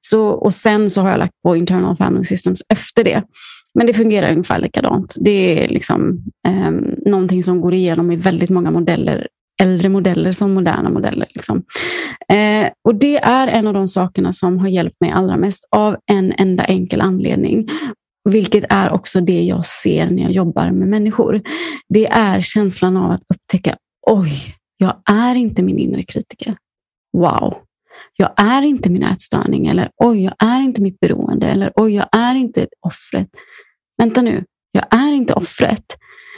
Så, 0.00 0.26
och 0.26 0.54
sen 0.54 0.90
så 0.90 1.00
har 1.00 1.10
jag 1.10 1.18
lagt 1.18 1.42
på 1.42 1.56
internal 1.56 1.96
family 1.96 2.24
systems 2.24 2.62
efter 2.68 3.04
det. 3.04 3.22
Men 3.74 3.86
det 3.86 3.94
fungerar 3.94 4.30
ungefär 4.30 4.58
likadant. 4.58 5.16
Det 5.20 5.64
är 5.64 5.68
liksom, 5.68 6.24
eh, 6.48 6.70
någonting 7.06 7.42
som 7.42 7.60
går 7.60 7.74
igenom 7.74 8.10
i 8.10 8.16
väldigt 8.16 8.50
många 8.50 8.70
modeller 8.70 9.26
äldre 9.60 9.88
modeller 9.88 10.32
som 10.32 10.54
moderna 10.54 10.90
modeller. 10.90 11.28
Liksom. 11.34 11.62
Eh, 12.28 12.70
och 12.88 12.94
Det 12.94 13.16
är 13.16 13.48
en 13.48 13.66
av 13.66 13.74
de 13.74 13.88
sakerna 13.88 14.32
som 14.32 14.58
har 14.58 14.68
hjälpt 14.68 14.96
mig 15.00 15.10
allra 15.10 15.36
mest 15.36 15.68
av 15.70 15.96
en 16.10 16.32
enda 16.32 16.64
enkel 16.64 17.00
anledning. 17.00 17.68
Vilket 18.28 18.64
är 18.68 18.92
också 18.92 19.20
det 19.20 19.42
jag 19.42 19.66
ser 19.66 20.10
när 20.10 20.22
jag 20.22 20.32
jobbar 20.32 20.70
med 20.70 20.88
människor. 20.88 21.42
Det 21.88 22.06
är 22.06 22.40
känslan 22.40 22.96
av 22.96 23.10
att 23.10 23.22
upptäcka, 23.34 23.76
oj, 24.06 24.30
jag 24.80 25.02
är 25.10 25.34
inte 25.34 25.62
min 25.62 25.78
inre 25.78 26.02
kritiker. 26.02 26.56
Wow, 27.12 27.56
jag 28.16 28.32
är 28.36 28.62
inte 28.62 28.90
min 28.90 29.02
ätstörning. 29.02 29.66
Eller 29.66 29.90
oj, 29.96 30.24
jag 30.24 30.34
är 30.38 30.60
inte 30.60 30.82
mitt 30.82 31.00
beroende. 31.00 31.46
Eller 31.46 31.72
oj, 31.74 31.94
jag 31.94 32.08
är 32.12 32.34
inte 32.34 32.66
offret. 32.86 33.28
Vänta 33.98 34.22
nu, 34.22 34.44
jag 34.72 34.84
är 34.90 35.12
inte 35.12 35.34
offret. 35.34 35.84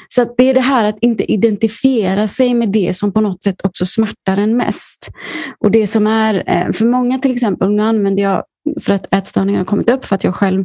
Så 0.09 0.35
det 0.37 0.51
är 0.51 0.55
det 0.55 0.61
här 0.61 0.85
att 0.85 0.99
inte 1.01 1.33
identifiera 1.33 2.27
sig 2.27 2.55
med 2.55 2.69
det 2.69 2.97
som 2.97 3.13
på 3.13 3.21
något 3.21 3.45
sätt 3.45 3.65
också 3.65 3.87
smärtar 3.87 4.37
en 4.37 4.57
mest. 4.57 5.11
Och 5.59 5.71
det 5.71 5.87
som 5.87 6.07
är, 6.07 6.45
eh, 6.47 6.73
för 6.73 6.85
många 6.85 7.19
till 7.19 7.33
exempel, 7.33 7.71
nu 7.71 7.83
använder 7.83 8.23
jag 8.23 8.45
för 8.81 8.93
att 8.93 9.15
ätstörningar 9.15 9.59
har 9.59 9.65
kommit 9.65 9.91
upp, 9.91 10.05
för 10.05 10.15
att 10.15 10.25
jag 10.25 10.35
själv 10.35 10.65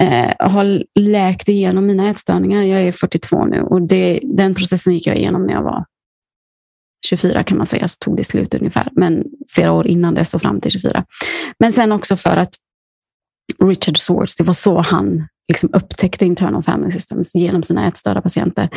eh, 0.00 0.50
har 0.50 0.84
läkt 1.00 1.48
igenom 1.48 1.86
mina 1.86 2.08
ätstörningar. 2.08 2.62
Jag 2.62 2.82
är 2.82 2.92
42 2.92 3.44
nu 3.44 3.60
och 3.60 3.82
det, 3.82 4.20
den 4.22 4.54
processen 4.54 4.92
gick 4.92 5.06
jag 5.06 5.16
igenom 5.16 5.46
när 5.46 5.52
jag 5.52 5.62
var 5.62 5.84
24 7.06 7.42
kan 7.42 7.58
man 7.58 7.66
säga, 7.66 7.88
så 7.88 7.96
tog 7.98 8.16
det 8.16 8.24
slut 8.24 8.54
ungefär. 8.54 8.88
Men 8.92 9.24
flera 9.50 9.72
år 9.72 9.86
innan 9.86 10.14
dess 10.14 10.34
och 10.34 10.42
fram 10.42 10.60
till 10.60 10.70
24. 10.70 11.04
Men 11.58 11.72
sen 11.72 11.92
också 11.92 12.16
för 12.16 12.36
att 12.36 12.54
Richard 13.64 13.98
Swartz, 13.98 14.36
det 14.36 14.44
var 14.44 14.54
så 14.54 14.78
han 14.80 15.28
liksom 15.48 15.70
upptäckte 15.72 16.26
internal 16.26 16.62
family 16.62 16.90
systems 16.90 17.34
genom 17.34 17.62
sina 17.62 17.88
ätstörda 17.88 18.20
patienter. 18.20 18.68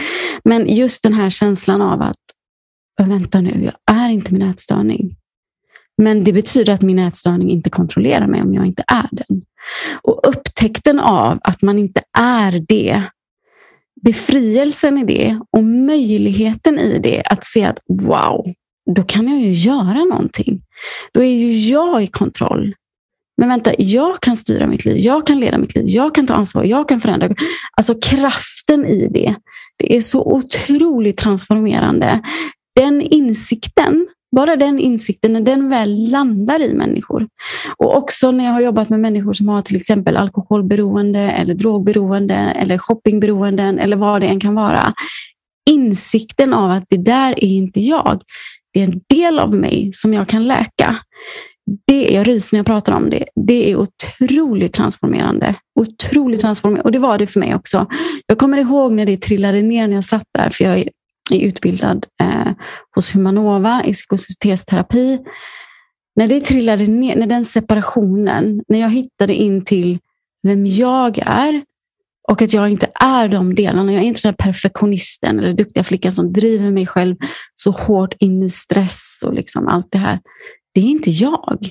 Men 0.44 0.76
just 0.76 1.04
den 1.04 1.14
här 1.14 1.30
känslan 1.30 1.82
av 1.82 2.02
att, 2.02 2.16
vänta 3.02 3.42
nu, 3.42 3.64
jag 3.64 3.96
är 3.96 4.10
inte 4.10 4.34
min 4.34 4.42
ätstörning. 4.42 5.16
Men 5.98 6.24
det 6.24 6.34
betyder 6.34 6.74
att 6.74 6.82
min 6.82 7.00
ätstörning 7.00 7.50
inte 7.50 7.70
kontrollerar 7.70 8.28
mig 8.28 8.42
om 8.42 8.54
jag 8.54 8.66
inte 8.66 8.84
är 8.88 9.10
den. 9.12 9.42
Och 10.02 10.20
upptäckten 10.28 11.00
av 11.00 11.40
att 11.44 11.62
man 11.62 11.78
inte 11.78 12.02
är 12.18 12.66
det, 12.68 13.04
befrielsen 14.02 14.98
i 14.98 15.06
det 15.06 15.40
och 15.58 15.64
möjligheten 15.64 16.80
i 16.80 17.00
det 17.00 17.24
att 17.26 17.46
se 17.46 17.64
att 17.64 17.80
wow, 17.90 18.46
då 18.96 19.04
kan 19.04 19.28
jag 19.28 19.40
ju 19.40 19.52
göra 19.52 20.06
någonting. 20.06 20.62
Då 21.14 21.24
är 21.24 21.34
ju 21.34 21.52
jag 21.52 22.04
i 22.04 22.08
kontroll. 22.08 22.76
Men 23.38 23.50
vänta, 23.50 23.72
jag 23.78 24.22
kan 24.22 24.38
styra 24.38 24.68
mitt 24.68 24.86
liv, 24.86 24.98
jag 24.98 25.28
kan 25.28 25.40
leda 25.40 25.58
mitt 25.58 25.76
liv, 25.76 25.86
jag 25.88 26.16
kan 26.16 26.28
ta 26.28 26.34
ansvar, 26.34 26.64
jag 26.64 26.90
kan 26.90 27.02
förändra. 27.02 27.36
Alltså 27.78 27.96
kraften 28.02 28.86
i 28.86 29.08
det, 29.08 29.36
det 29.78 29.98
är 29.98 30.02
så 30.02 30.24
otroligt 30.24 31.18
transformerande. 31.18 32.20
Den 32.76 33.02
insikten, 33.02 34.08
bara 34.36 34.56
den 34.56 34.80
insikten, 34.80 35.34
när 35.34 35.42
den 35.42 35.70
väl 35.70 36.10
landar 36.10 36.62
i 36.62 36.74
människor. 36.74 37.28
Och 37.78 37.98
också 37.98 38.32
när 38.32 38.46
jag 38.46 38.52
har 38.52 38.62
jobbat 38.62 38.90
med 38.90 39.00
människor 39.00 39.34
som 39.34 39.48
har 39.48 39.62
till 39.62 39.76
exempel 39.76 40.18
alkoholberoende 40.18 41.20
eller 41.20 41.54
drogberoende 41.54 42.36
eller 42.36 42.78
shoppingberoenden 42.78 43.80
eller 43.80 43.98
vad 43.98 44.22
det 44.22 44.28
än 44.28 44.40
kan 44.40 44.56
vara. 44.56 44.94
Insikten 45.70 46.54
av 46.54 46.72
att 46.72 46.84
det 46.90 46.98
där 46.98 47.32
är 47.32 47.48
inte 47.48 47.80
jag. 47.80 48.22
Det 48.74 48.80
är 48.80 48.84
en 48.84 49.02
del 49.10 49.40
av 49.40 49.56
mig 49.56 49.90
som 49.94 50.14
jag 50.14 50.28
kan 50.28 50.48
läka 50.48 50.96
det, 51.88 52.10
jag 52.10 52.28
ryser 52.28 52.56
när 52.56 52.60
jag 52.60 52.66
pratar 52.66 52.94
om 52.94 53.10
det. 53.10 53.26
Det 53.48 53.72
är 53.72 53.76
otroligt 53.76 54.74
transformerande. 54.74 55.56
Otroligt 55.80 56.42
transformerande. 56.42 56.84
Och 56.84 56.92
det 56.92 57.00
var 57.00 57.18
det 57.18 57.28
för 57.28 57.40
mig 57.40 57.56
också. 57.56 57.88
Jag 58.26 58.38
kommer 58.38 58.58
ihåg 58.58 58.92
när 58.92 59.06
det 59.06 59.18
trillade 59.18 59.62
ner 59.62 59.88
när 59.88 59.96
jag 59.96 60.06
satt 60.06 60.28
där, 60.38 60.50
för 60.50 60.64
jag 60.64 60.80
är 60.80 60.90
är 61.32 61.40
utbildad 61.40 62.06
eh, 62.22 62.54
hos 62.96 63.16
Humanova 63.16 63.84
i 63.86 63.94
psykosynesterapi. 63.94 65.20
När 66.16 66.28
det 66.28 66.40
trillade 66.40 66.88
ner, 66.88 67.16
när 67.16 67.28
den 67.28 67.46
separationen, 67.46 68.62
när 68.68 68.80
jag 68.80 68.90
hittade 68.90 69.34
in 69.34 69.66
till 69.66 70.00
vem 70.44 70.66
jag 70.66 71.20
är 71.26 71.62
och 72.28 72.42
att 72.42 72.54
jag 72.54 72.70
inte 72.70 72.88
är 72.94 73.28
de 73.28 73.56
delarna. 73.56 73.94
Jag 73.94 74.04
är 74.04 74.08
inte 74.08 74.28
den 74.28 74.34
perfektionisten 74.34 75.40
eller 75.40 75.54
duktiga 75.54 75.84
flickan 75.84 76.12
som 76.12 76.34
driver 76.34 76.72
mig 76.72 76.88
själv 76.88 77.16
så 77.56 77.72
hårt 77.72 78.14
in 78.20 78.44
i 78.44 78.50
stress 78.50 79.24
och 79.26 79.34
liksom 79.34 79.68
allt 79.68 79.88
det 79.92 79.98
här 79.98 80.20
det 80.74 80.82
är 80.82 80.86
inte 80.86 81.12
jag. 81.12 81.70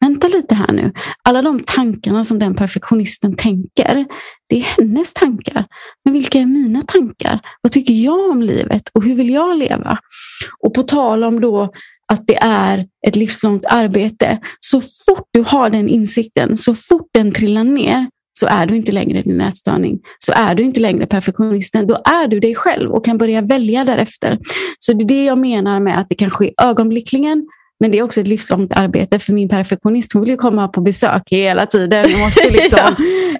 Vänta 0.00 0.28
lite 0.28 0.54
här 0.54 0.72
nu. 0.72 0.92
Alla 1.24 1.42
de 1.42 1.60
tankarna 1.60 2.24
som 2.24 2.38
den 2.38 2.54
perfektionisten 2.54 3.36
tänker, 3.36 4.06
det 4.48 4.56
är 4.56 4.62
hennes 4.62 5.12
tankar. 5.12 5.64
Men 6.04 6.14
vilka 6.14 6.38
är 6.38 6.46
mina 6.46 6.82
tankar? 6.82 7.40
Vad 7.60 7.72
tycker 7.72 7.94
jag 7.94 8.30
om 8.30 8.42
livet 8.42 8.82
och 8.94 9.04
hur 9.04 9.14
vill 9.14 9.30
jag 9.30 9.58
leva? 9.58 9.98
Och 10.60 10.74
på 10.74 10.82
tal 10.82 11.24
om 11.24 11.40
då 11.40 11.72
att 12.12 12.26
det 12.26 12.38
är 12.42 12.86
ett 13.06 13.16
livslångt 13.16 13.64
arbete, 13.66 14.38
så 14.60 14.80
fort 14.80 15.28
du 15.32 15.44
har 15.46 15.70
den 15.70 15.88
insikten, 15.88 16.56
så 16.56 16.74
fort 16.74 17.08
den 17.12 17.32
trillar 17.32 17.64
ner, 17.64 18.06
så 18.40 18.46
är 18.46 18.66
du 18.66 18.76
inte 18.76 18.92
längre 18.92 19.22
din 19.22 19.40
ätstörning. 19.40 19.98
Så 20.18 20.32
är 20.32 20.54
du 20.54 20.62
inte 20.62 20.80
längre 20.80 21.06
perfektionisten. 21.06 21.86
Då 21.86 21.94
är 21.94 22.28
du 22.28 22.40
dig 22.40 22.54
själv 22.54 22.90
och 22.90 23.04
kan 23.04 23.18
börja 23.18 23.40
välja 23.40 23.84
därefter. 23.84 24.38
Så 24.78 24.92
det 24.92 25.04
är 25.04 25.08
det 25.08 25.24
jag 25.24 25.38
menar 25.38 25.80
med 25.80 25.98
att 25.98 26.08
det 26.08 26.14
kan 26.14 26.30
ske 26.30 26.52
ögonblickligen 26.62 27.46
men 27.80 27.90
det 27.90 27.98
är 27.98 28.02
också 28.02 28.20
ett 28.20 28.26
livslångt 28.26 28.72
arbete 28.72 29.18
för 29.18 29.32
min 29.32 29.48
perfektionist 29.48 30.12
hon 30.12 30.22
vill 30.22 30.30
ju 30.30 30.36
komma 30.36 30.68
på 30.68 30.80
besök 30.80 31.22
hela 31.30 31.66
tiden. 31.66 32.04
Jag 32.08 32.20
måste 32.20 32.50
liksom, 32.50 32.96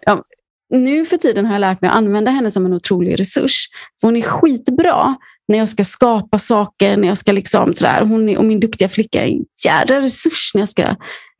ja. 0.07 0.25
Nu 0.73 1.05
för 1.05 1.17
tiden 1.17 1.47
har 1.47 1.53
jag 1.53 1.61
lärt 1.61 1.81
mig 1.81 1.91
att 1.91 1.97
använda 1.97 2.31
henne 2.31 2.51
som 2.51 2.67
en 2.67 2.73
otrolig 2.73 3.21
resurs. 3.21 3.67
För 4.01 4.09
hon 4.09 4.17
är 4.17 4.23
skitbra 4.23 5.15
när 5.49 5.59
jag 5.59 5.69
ska 5.69 5.85
skapa 5.85 6.39
saker, 6.39 6.97
när 6.97 7.09
jag 7.09 7.19
ska 7.19 7.33
liksom 7.33 7.75
sådär. 7.75 8.03
Hon 8.03 8.29
är, 8.29 8.39
och 8.39 8.45
min 8.45 8.61
duktiga 8.61 8.89
flicka 8.89 9.25
är 9.25 9.29
en 9.29 9.45
jädra 9.65 10.01
resurs 10.01 10.51
när 10.55 10.61
jag 10.61 10.69
ska 10.69 10.85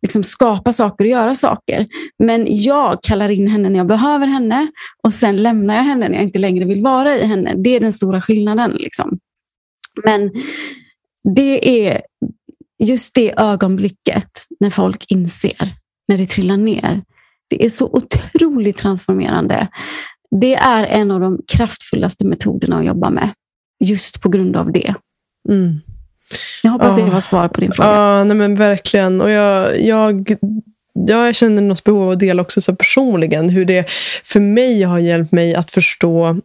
liksom 0.03 0.23
skapa 0.23 0.73
saker 0.73 1.05
och 1.05 1.11
göra 1.11 1.35
saker. 1.35 1.87
Men 2.19 2.47
jag 2.49 3.03
kallar 3.03 3.29
in 3.29 3.49
henne 3.49 3.69
när 3.69 3.79
jag 3.79 3.87
behöver 3.87 4.27
henne 4.27 4.69
och 5.03 5.13
sen 5.13 5.37
lämnar 5.37 5.75
jag 5.75 5.83
henne 5.83 6.09
när 6.09 6.15
jag 6.15 6.25
inte 6.25 6.39
längre 6.39 6.65
vill 6.65 6.83
vara 6.83 7.17
i 7.17 7.27
henne. 7.27 7.55
Det 7.57 7.77
är 7.77 7.81
den 7.81 7.93
stora 7.93 8.21
skillnaden. 8.21 8.71
Liksom. 8.71 9.19
Men 10.05 10.31
det 11.35 11.89
är 11.89 12.03
just 12.81 13.15
det 13.15 13.35
ögonblicket 13.37 14.31
när 14.61 14.71
folk 14.71 15.05
inser, 15.09 15.75
när 16.09 16.19
det 16.19 16.27
trillar 16.27 16.57
ner. 16.57 17.03
Det 17.49 17.65
är 17.65 17.69
så 17.69 17.87
otroligt 17.87 18.77
transformerande. 18.77 19.69
Det 20.41 20.55
är 20.55 20.87
en 20.87 21.11
av 21.11 21.21
de 21.21 21.41
kraftfullaste 21.53 22.25
metoderna 22.25 22.79
att 22.79 22.87
jobba 22.87 23.11
med. 23.11 23.31
Just 23.85 24.21
på 24.21 24.29
grund 24.29 24.57
av 24.57 24.73
det. 24.73 24.95
Mm. 25.49 25.81
Jag 26.63 26.71
hoppas 26.71 26.99
oh. 26.99 27.05
det 27.05 27.11
var 27.11 27.21
svar 27.21 27.49
på 27.49 27.61
din 27.61 27.73
fråga. 27.73 27.91
Ja, 27.91 28.25
nej 28.25 28.37
men 28.37 28.55
verkligen. 28.55 29.21
Och 29.21 29.31
jag, 29.31 29.81
jag, 29.81 30.37
jag 30.93 31.35
känner 31.35 31.63
något 31.63 31.85
behov 31.85 32.03
av 32.03 32.11
att 32.11 32.19
dela 32.19 32.43
också 32.43 32.61
så 32.61 32.75
personligen 32.75 33.49
hur 33.51 33.65
det 33.65 33.91
för 34.25 34.41
mig 34.41 34.83
har 34.83 34.99
hjälpt 34.99 35.33
mig 35.33 35.55
att 35.55 35.71
förstå 35.71 36.37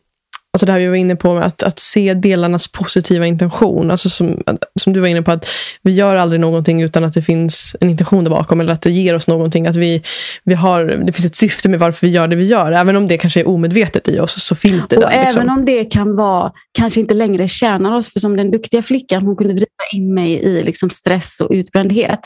Alltså 0.55 0.65
det 0.65 0.71
här 0.71 0.79
vi 0.79 0.87
var 0.87 0.95
inne 0.95 1.15
på, 1.15 1.37
att, 1.37 1.63
att 1.63 1.79
se 1.79 2.13
delarnas 2.13 2.67
positiva 2.67 3.25
intention. 3.27 3.91
Alltså 3.91 4.09
som, 4.09 4.43
som 4.79 4.93
du 4.93 4.99
var 4.99 5.07
inne 5.07 5.21
på, 5.21 5.31
att 5.31 5.49
vi 5.81 5.91
gör 5.91 6.15
aldrig 6.15 6.41
någonting 6.41 6.81
utan 6.81 7.03
att 7.03 7.13
det 7.13 7.21
finns 7.21 7.75
en 7.79 7.89
intention 7.89 8.23
där 8.23 8.31
bakom. 8.31 8.61
Eller 8.61 8.73
att 8.73 8.81
det 8.81 8.91
ger 8.91 9.15
oss 9.15 9.27
någonting. 9.27 9.67
Att 9.67 9.75
vi, 9.75 10.01
vi 10.43 10.53
har, 10.53 10.85
det 10.85 11.11
finns 11.11 11.25
ett 11.25 11.35
syfte 11.35 11.69
med 11.69 11.79
varför 11.79 12.07
vi 12.07 12.13
gör 12.13 12.27
det 12.27 12.35
vi 12.35 12.45
gör. 12.45 12.71
Även 12.71 12.95
om 12.95 13.07
det 13.07 13.17
kanske 13.17 13.39
är 13.39 13.47
omedvetet 13.47 14.09
i 14.09 14.19
oss, 14.19 14.43
så 14.43 14.55
finns 14.55 14.87
det 14.87 14.95
och 14.95 15.01
där. 15.01 15.23
Liksom. 15.23 15.41
Även 15.41 15.53
om 15.53 15.65
det 15.65 15.85
kan 15.85 16.15
vara, 16.15 16.51
kanske 16.77 16.99
inte 16.99 17.13
längre 17.13 17.47
tjänar 17.47 17.95
oss. 17.95 18.13
För 18.13 18.19
som 18.19 18.37
den 18.37 18.51
duktiga 18.51 18.81
flickan, 18.81 19.25
hon 19.25 19.35
kunde 19.35 19.53
driva 19.53 19.65
in 19.93 20.13
mig 20.13 20.33
i 20.33 20.63
liksom 20.63 20.89
stress 20.89 21.41
och 21.41 21.51
utbrändhet. 21.51 22.19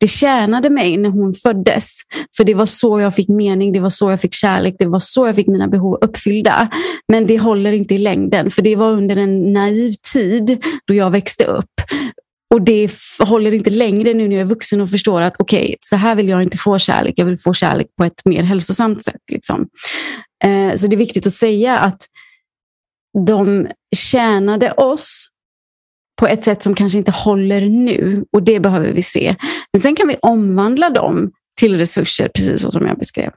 Det 0.00 0.06
tjänade 0.06 0.70
mig 0.70 0.96
när 0.96 1.10
hon 1.10 1.34
föddes. 1.34 2.00
För 2.36 2.44
det 2.44 2.54
var 2.54 2.66
så 2.66 3.00
jag 3.00 3.14
fick 3.14 3.28
mening, 3.28 3.72
det 3.72 3.80
var 3.80 3.90
så 3.90 4.10
jag 4.10 4.20
fick 4.20 4.34
kärlek, 4.34 4.76
det 4.78 4.86
var 4.86 4.98
så 4.98 5.26
jag 5.26 5.36
fick 5.36 5.46
mina 5.46 5.68
behov 5.68 5.98
uppfyllda. 6.00 6.68
Men 7.08 7.26
det 7.26 7.38
håller 7.38 7.69
håller 7.70 7.78
inte 7.78 7.94
i 7.94 7.98
längden. 7.98 8.50
För 8.50 8.62
det 8.62 8.76
var 8.76 8.92
under 8.92 9.16
en 9.16 9.52
naiv 9.52 9.94
tid 10.12 10.64
då 10.86 10.94
jag 10.94 11.10
växte 11.10 11.44
upp. 11.44 11.70
Och 12.54 12.62
det 12.62 12.90
håller 13.20 13.54
inte 13.54 13.70
längre 13.70 14.14
nu 14.14 14.28
när 14.28 14.36
jag 14.36 14.40
är 14.40 14.48
vuxen 14.48 14.80
och 14.80 14.90
förstår 14.90 15.20
att 15.20 15.34
okej, 15.38 15.62
okay, 15.62 15.76
så 15.78 15.96
här 15.96 16.14
vill 16.14 16.28
jag 16.28 16.42
inte 16.42 16.56
få 16.56 16.78
kärlek. 16.78 17.14
Jag 17.16 17.26
vill 17.26 17.38
få 17.38 17.54
kärlek 17.54 17.86
på 17.98 18.04
ett 18.04 18.24
mer 18.24 18.42
hälsosamt 18.42 19.04
sätt. 19.04 19.22
Liksom. 19.32 19.68
Eh, 20.44 20.74
så 20.74 20.86
det 20.86 20.96
är 20.96 20.98
viktigt 20.98 21.26
att 21.26 21.32
säga 21.32 21.78
att 21.78 22.06
de 23.26 23.68
tjänade 23.96 24.72
oss 24.72 25.28
på 26.20 26.26
ett 26.26 26.44
sätt 26.44 26.62
som 26.62 26.74
kanske 26.74 26.98
inte 26.98 27.10
håller 27.10 27.60
nu. 27.60 28.24
Och 28.32 28.42
det 28.42 28.60
behöver 28.60 28.92
vi 28.92 29.02
se. 29.02 29.36
Men 29.72 29.80
sen 29.80 29.96
kan 29.96 30.08
vi 30.08 30.16
omvandla 30.22 30.90
dem 30.90 31.30
till 31.60 31.78
resurser, 31.78 32.28
precis 32.28 32.62
så 32.62 32.70
som 32.70 32.86
jag 32.86 32.98
beskrev. 32.98 33.30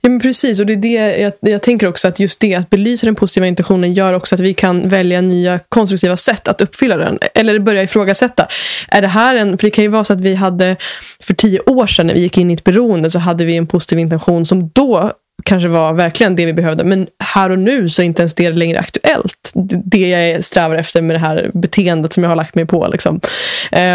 Ja, 0.00 0.10
men 0.10 0.20
precis. 0.20 0.60
Och 0.60 0.66
det 0.66 0.72
är 0.72 0.76
det 0.76 1.18
jag, 1.18 1.32
jag 1.40 1.62
tänker 1.62 1.88
också 1.88 2.08
att 2.08 2.20
just 2.20 2.40
det 2.40 2.54
att 2.54 2.70
belysa 2.70 3.06
den 3.06 3.14
positiva 3.14 3.46
intentionen 3.46 3.92
gör 3.94 4.12
också 4.12 4.34
att 4.34 4.40
vi 4.40 4.54
kan 4.54 4.88
välja 4.88 5.20
nya 5.20 5.58
konstruktiva 5.68 6.16
sätt 6.16 6.48
att 6.48 6.60
uppfylla 6.60 6.96
den. 6.96 7.18
Eller 7.34 7.58
börja 7.58 7.82
ifrågasätta. 7.82 8.46
Är 8.88 9.02
det 9.02 9.08
här 9.08 9.36
en, 9.36 9.58
för 9.58 9.66
det 9.66 9.70
kan 9.70 9.84
ju 9.84 9.88
vara 9.88 10.04
så 10.04 10.12
att 10.12 10.20
vi 10.20 10.34
hade 10.34 10.76
för 11.20 11.34
tio 11.34 11.60
år 11.60 11.86
sedan 11.86 12.06
när 12.06 12.14
vi 12.14 12.20
gick 12.20 12.38
in 12.38 12.50
i 12.50 12.54
ett 12.54 12.64
beroende 12.64 13.10
så 13.10 13.18
hade 13.18 13.44
vi 13.44 13.56
en 13.56 13.66
positiv 13.66 13.98
intention 13.98 14.46
som 14.46 14.68
då 14.68 15.12
kanske 15.44 15.68
var 15.68 15.92
verkligen 15.92 16.36
det 16.36 16.46
vi 16.46 16.52
behövde. 16.52 16.84
Men 16.84 17.06
här 17.24 17.50
och 17.50 17.58
nu 17.58 17.88
så 17.88 18.02
är 18.02 18.06
inte 18.06 18.22
ens 18.22 18.34
det 18.34 18.50
längre 18.50 18.78
aktuellt. 18.78 19.52
Det 19.84 20.08
jag 20.08 20.44
strävar 20.44 20.76
efter 20.76 21.02
med 21.02 21.16
det 21.16 21.20
här 21.20 21.50
beteendet 21.54 22.12
som 22.12 22.22
jag 22.22 22.30
har 22.30 22.36
lagt 22.36 22.54
mig 22.54 22.66
på. 22.66 22.88
Liksom. 22.92 23.20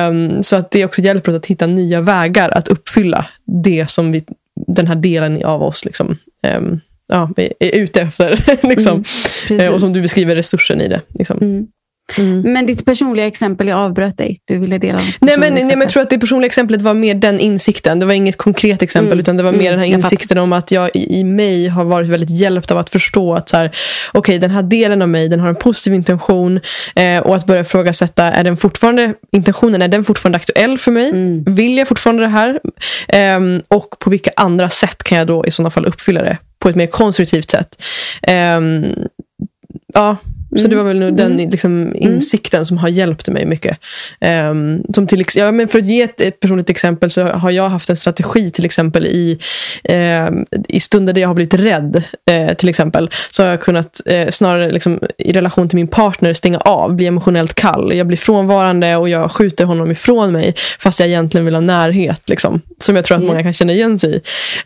Um, 0.09 0.43
så 0.43 0.55
att 0.55 0.71
det 0.71 0.85
också 0.85 1.01
hjälper 1.01 1.31
oss 1.31 1.37
att 1.37 1.45
hitta 1.45 1.67
nya 1.67 2.01
vägar 2.01 2.49
att 2.49 2.67
uppfylla 2.67 3.25
det 3.63 3.89
som 3.89 4.11
vi, 4.11 4.23
den 4.67 4.87
här 4.87 4.95
delen 4.95 5.45
av 5.45 5.63
oss 5.63 5.85
liksom, 5.85 6.17
um, 6.57 6.79
ja, 7.07 7.31
är 7.59 7.75
ute 7.75 8.01
efter. 8.01 8.57
liksom. 8.67 9.03
Mm, 9.49 9.73
och 9.73 9.79
som 9.79 9.93
du 9.93 10.01
beskriver 10.01 10.35
resursen 10.35 10.81
i 10.81 10.87
det. 10.87 11.01
Liksom. 11.09 11.37
Mm. 11.41 11.67
Mm. 12.17 12.41
Men 12.41 12.65
ditt 12.65 12.85
personliga 12.85 13.27
exempel, 13.27 13.67
jag 13.67 13.79
avbröt 13.79 14.17
dig. 14.17 14.39
Du 14.45 14.57
ville 14.57 14.77
dela 14.77 14.99
nej 15.19 15.37
men, 15.37 15.53
nej, 15.53 15.65
men 15.67 15.79
jag 15.79 15.89
tror 15.89 16.03
att 16.03 16.09
det 16.09 16.19
personliga 16.19 16.45
exemplet 16.45 16.81
var 16.81 16.93
mer 16.93 17.15
den 17.15 17.39
insikten. 17.39 17.99
Det 17.99 18.05
var 18.05 18.13
inget 18.13 18.37
konkret 18.37 18.81
exempel, 18.81 19.11
mm. 19.11 19.19
utan 19.19 19.37
det 19.37 19.43
var 19.43 19.51
mer 19.51 19.59
mm. 19.59 19.71
den 19.71 19.79
här 19.79 19.97
insikten 19.97 20.37
om 20.37 20.53
att 20.53 20.71
jag 20.71 20.89
i, 20.93 21.19
i 21.19 21.23
mig 21.23 21.67
har 21.67 21.85
varit 21.85 22.07
väldigt 22.07 22.29
hjälpt 22.29 22.71
av 22.71 22.77
att 22.77 22.89
förstå 22.89 23.33
att 23.33 23.49
så 23.49 23.57
här, 23.57 23.71
okay, 24.13 24.37
den 24.37 24.51
här 24.51 24.63
delen 24.63 25.01
av 25.01 25.09
mig 25.09 25.29
den 25.29 25.39
har 25.39 25.49
en 25.49 25.55
positiv 25.55 25.93
intention. 25.93 26.59
Eh, 26.95 27.19
och 27.19 27.35
att 27.35 27.45
börja 27.45 27.61
ifrågasätta, 27.61 28.23
är 28.23 28.43
den 28.43 28.57
fortfarande, 28.57 29.13
intentionen 29.31 29.81
är 29.81 29.87
den 29.87 30.03
fortfarande 30.03 30.37
aktuell 30.37 30.77
för 30.77 30.91
mig? 30.91 31.09
Mm. 31.09 31.43
Vill 31.43 31.77
jag 31.77 31.87
fortfarande 31.87 32.23
det 32.23 32.27
här? 32.27 32.59
Eh, 33.07 33.39
och 33.67 33.99
på 33.99 34.09
vilka 34.09 34.31
andra 34.35 34.69
sätt 34.69 35.03
kan 35.03 35.17
jag 35.17 35.27
då 35.27 35.45
i 35.45 35.51
sådana 35.51 35.69
fall 35.69 35.85
uppfylla 35.85 36.21
det? 36.21 36.37
På 36.59 36.69
ett 36.69 36.75
mer 36.75 36.87
konstruktivt 36.87 37.51
sätt. 37.51 37.83
Eh, 38.21 38.61
ja, 39.93 40.17
så 40.55 40.67
det 40.67 40.75
var 40.75 40.83
väl 40.83 40.99
nog 40.99 41.17
den 41.17 41.31
mm. 41.31 41.49
liksom, 41.49 41.81
mm. 41.81 41.95
insikten 41.95 42.65
som 42.65 42.77
har 42.77 42.89
hjälpt 42.89 43.27
mig 43.27 43.45
mycket. 43.45 43.77
Um, 44.49 44.83
som 44.93 45.07
till, 45.07 45.25
ja, 45.35 45.51
men 45.51 45.67
för 45.67 45.79
att 45.79 45.85
ge 45.85 46.01
ett, 46.01 46.21
ett, 46.21 46.39
personligt 46.39 46.69
exempel 46.69 47.11
så 47.11 47.23
har 47.23 47.51
jag 47.51 47.69
haft 47.69 47.89
en 47.89 47.97
strategi 47.97 48.51
till 48.51 48.65
exempel 48.65 49.05
i, 49.05 49.39
um, 50.29 50.45
i 50.67 50.79
stunder 50.79 51.13
där 51.13 51.21
jag 51.21 51.29
har 51.29 51.35
blivit 51.35 51.53
rädd. 51.53 52.03
Uh, 52.31 52.53
till 52.53 52.69
exempel 52.69 53.09
så 53.29 53.43
har 53.43 53.49
jag 53.49 53.61
kunnat 53.61 54.01
uh, 54.11 54.29
snarare 54.29 54.71
liksom, 54.71 54.99
i 55.17 55.33
relation 55.33 55.69
till 55.69 55.75
min 55.75 55.87
partner 55.87 56.33
stänga 56.33 56.57
av, 56.57 56.95
bli 56.95 57.05
emotionellt 57.05 57.53
kall. 57.53 57.95
Jag 57.95 58.07
blir 58.07 58.17
frånvarande 58.17 58.95
och 58.95 59.09
jag 59.09 59.31
skjuter 59.31 59.65
honom 59.65 59.91
ifrån 59.91 60.31
mig 60.31 60.53
fast 60.79 60.99
jag 60.99 61.09
egentligen 61.09 61.45
vill 61.45 61.55
ha 61.55 61.61
närhet. 61.61 62.21
Liksom, 62.25 62.61
som 62.79 62.95
jag 62.95 63.05
tror 63.05 63.17
att 63.17 63.23
yep. 63.23 63.31
många 63.31 63.43
kan 63.43 63.53
känna 63.53 63.73
igen 63.73 63.99
sig 63.99 64.15
i. 64.15 64.15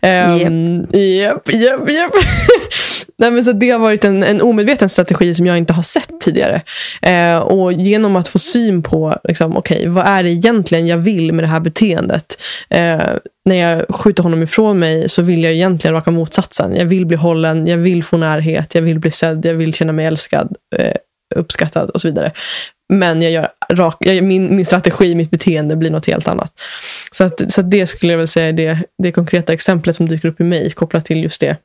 Um, 0.06 0.86
japp, 0.92 1.52
japp, 1.52 1.90
japp. 1.92 2.12
Nej, 3.18 3.30
men 3.30 3.44
så 3.44 3.52
det 3.52 3.70
har 3.70 3.78
varit 3.78 4.04
en, 4.04 4.22
en 4.22 4.42
omedveten 4.42 4.88
strategi 4.88 5.34
som 5.34 5.46
jag 5.46 5.58
inte 5.58 5.71
har 5.72 5.82
sett 5.82 6.20
tidigare. 6.20 6.62
Eh, 7.02 7.38
och 7.38 7.72
genom 7.72 8.16
att 8.16 8.28
få 8.28 8.38
syn 8.38 8.82
på 8.82 9.16
liksom, 9.24 9.56
okay, 9.56 9.88
vad 9.88 10.06
är 10.06 10.22
det 10.22 10.30
egentligen 10.30 10.86
jag 10.86 10.98
vill 10.98 11.32
med 11.32 11.44
det 11.44 11.48
här 11.48 11.60
beteendet. 11.60 12.42
Eh, 12.70 13.00
när 13.44 13.56
jag 13.56 13.84
skjuter 13.88 14.22
honom 14.22 14.42
ifrån 14.42 14.78
mig 14.78 15.08
så 15.08 15.22
vill 15.22 15.44
jag 15.44 15.52
egentligen 15.52 15.94
raka 15.94 16.10
motsatsen. 16.10 16.76
Jag 16.76 16.84
vill 16.84 17.06
bli 17.06 17.16
hållen, 17.16 17.66
jag 17.66 17.76
vill 17.76 18.04
få 18.04 18.16
närhet, 18.16 18.74
jag 18.74 18.82
vill 18.82 18.98
bli 18.98 19.10
sedd, 19.10 19.44
jag 19.44 19.54
vill 19.54 19.74
känna 19.74 19.92
mig 19.92 20.06
älskad, 20.06 20.56
eh, 20.76 20.94
uppskattad 21.34 21.90
och 21.90 22.00
så 22.00 22.08
vidare. 22.08 22.32
Men 22.88 23.22
jag 23.22 23.32
gör 23.32 23.48
rak, 23.72 23.96
jag, 24.00 24.24
min, 24.24 24.56
min 24.56 24.66
strategi, 24.66 25.14
mitt 25.14 25.30
beteende 25.30 25.76
blir 25.76 25.90
något 25.90 26.06
helt 26.06 26.28
annat. 26.28 26.52
Så, 27.12 27.24
att, 27.24 27.52
så 27.52 27.60
att 27.60 27.70
det 27.70 27.86
skulle 27.86 28.12
jag 28.12 28.18
väl 28.18 28.28
säga 28.28 28.48
är 28.48 28.52
det, 28.52 28.78
det 29.02 29.12
konkreta 29.12 29.52
exemplet 29.52 29.96
som 29.96 30.08
dyker 30.08 30.28
upp 30.28 30.40
i 30.40 30.44
mig 30.44 30.70
kopplat 30.70 31.04
till 31.04 31.22
just 31.22 31.40
det. 31.40 31.56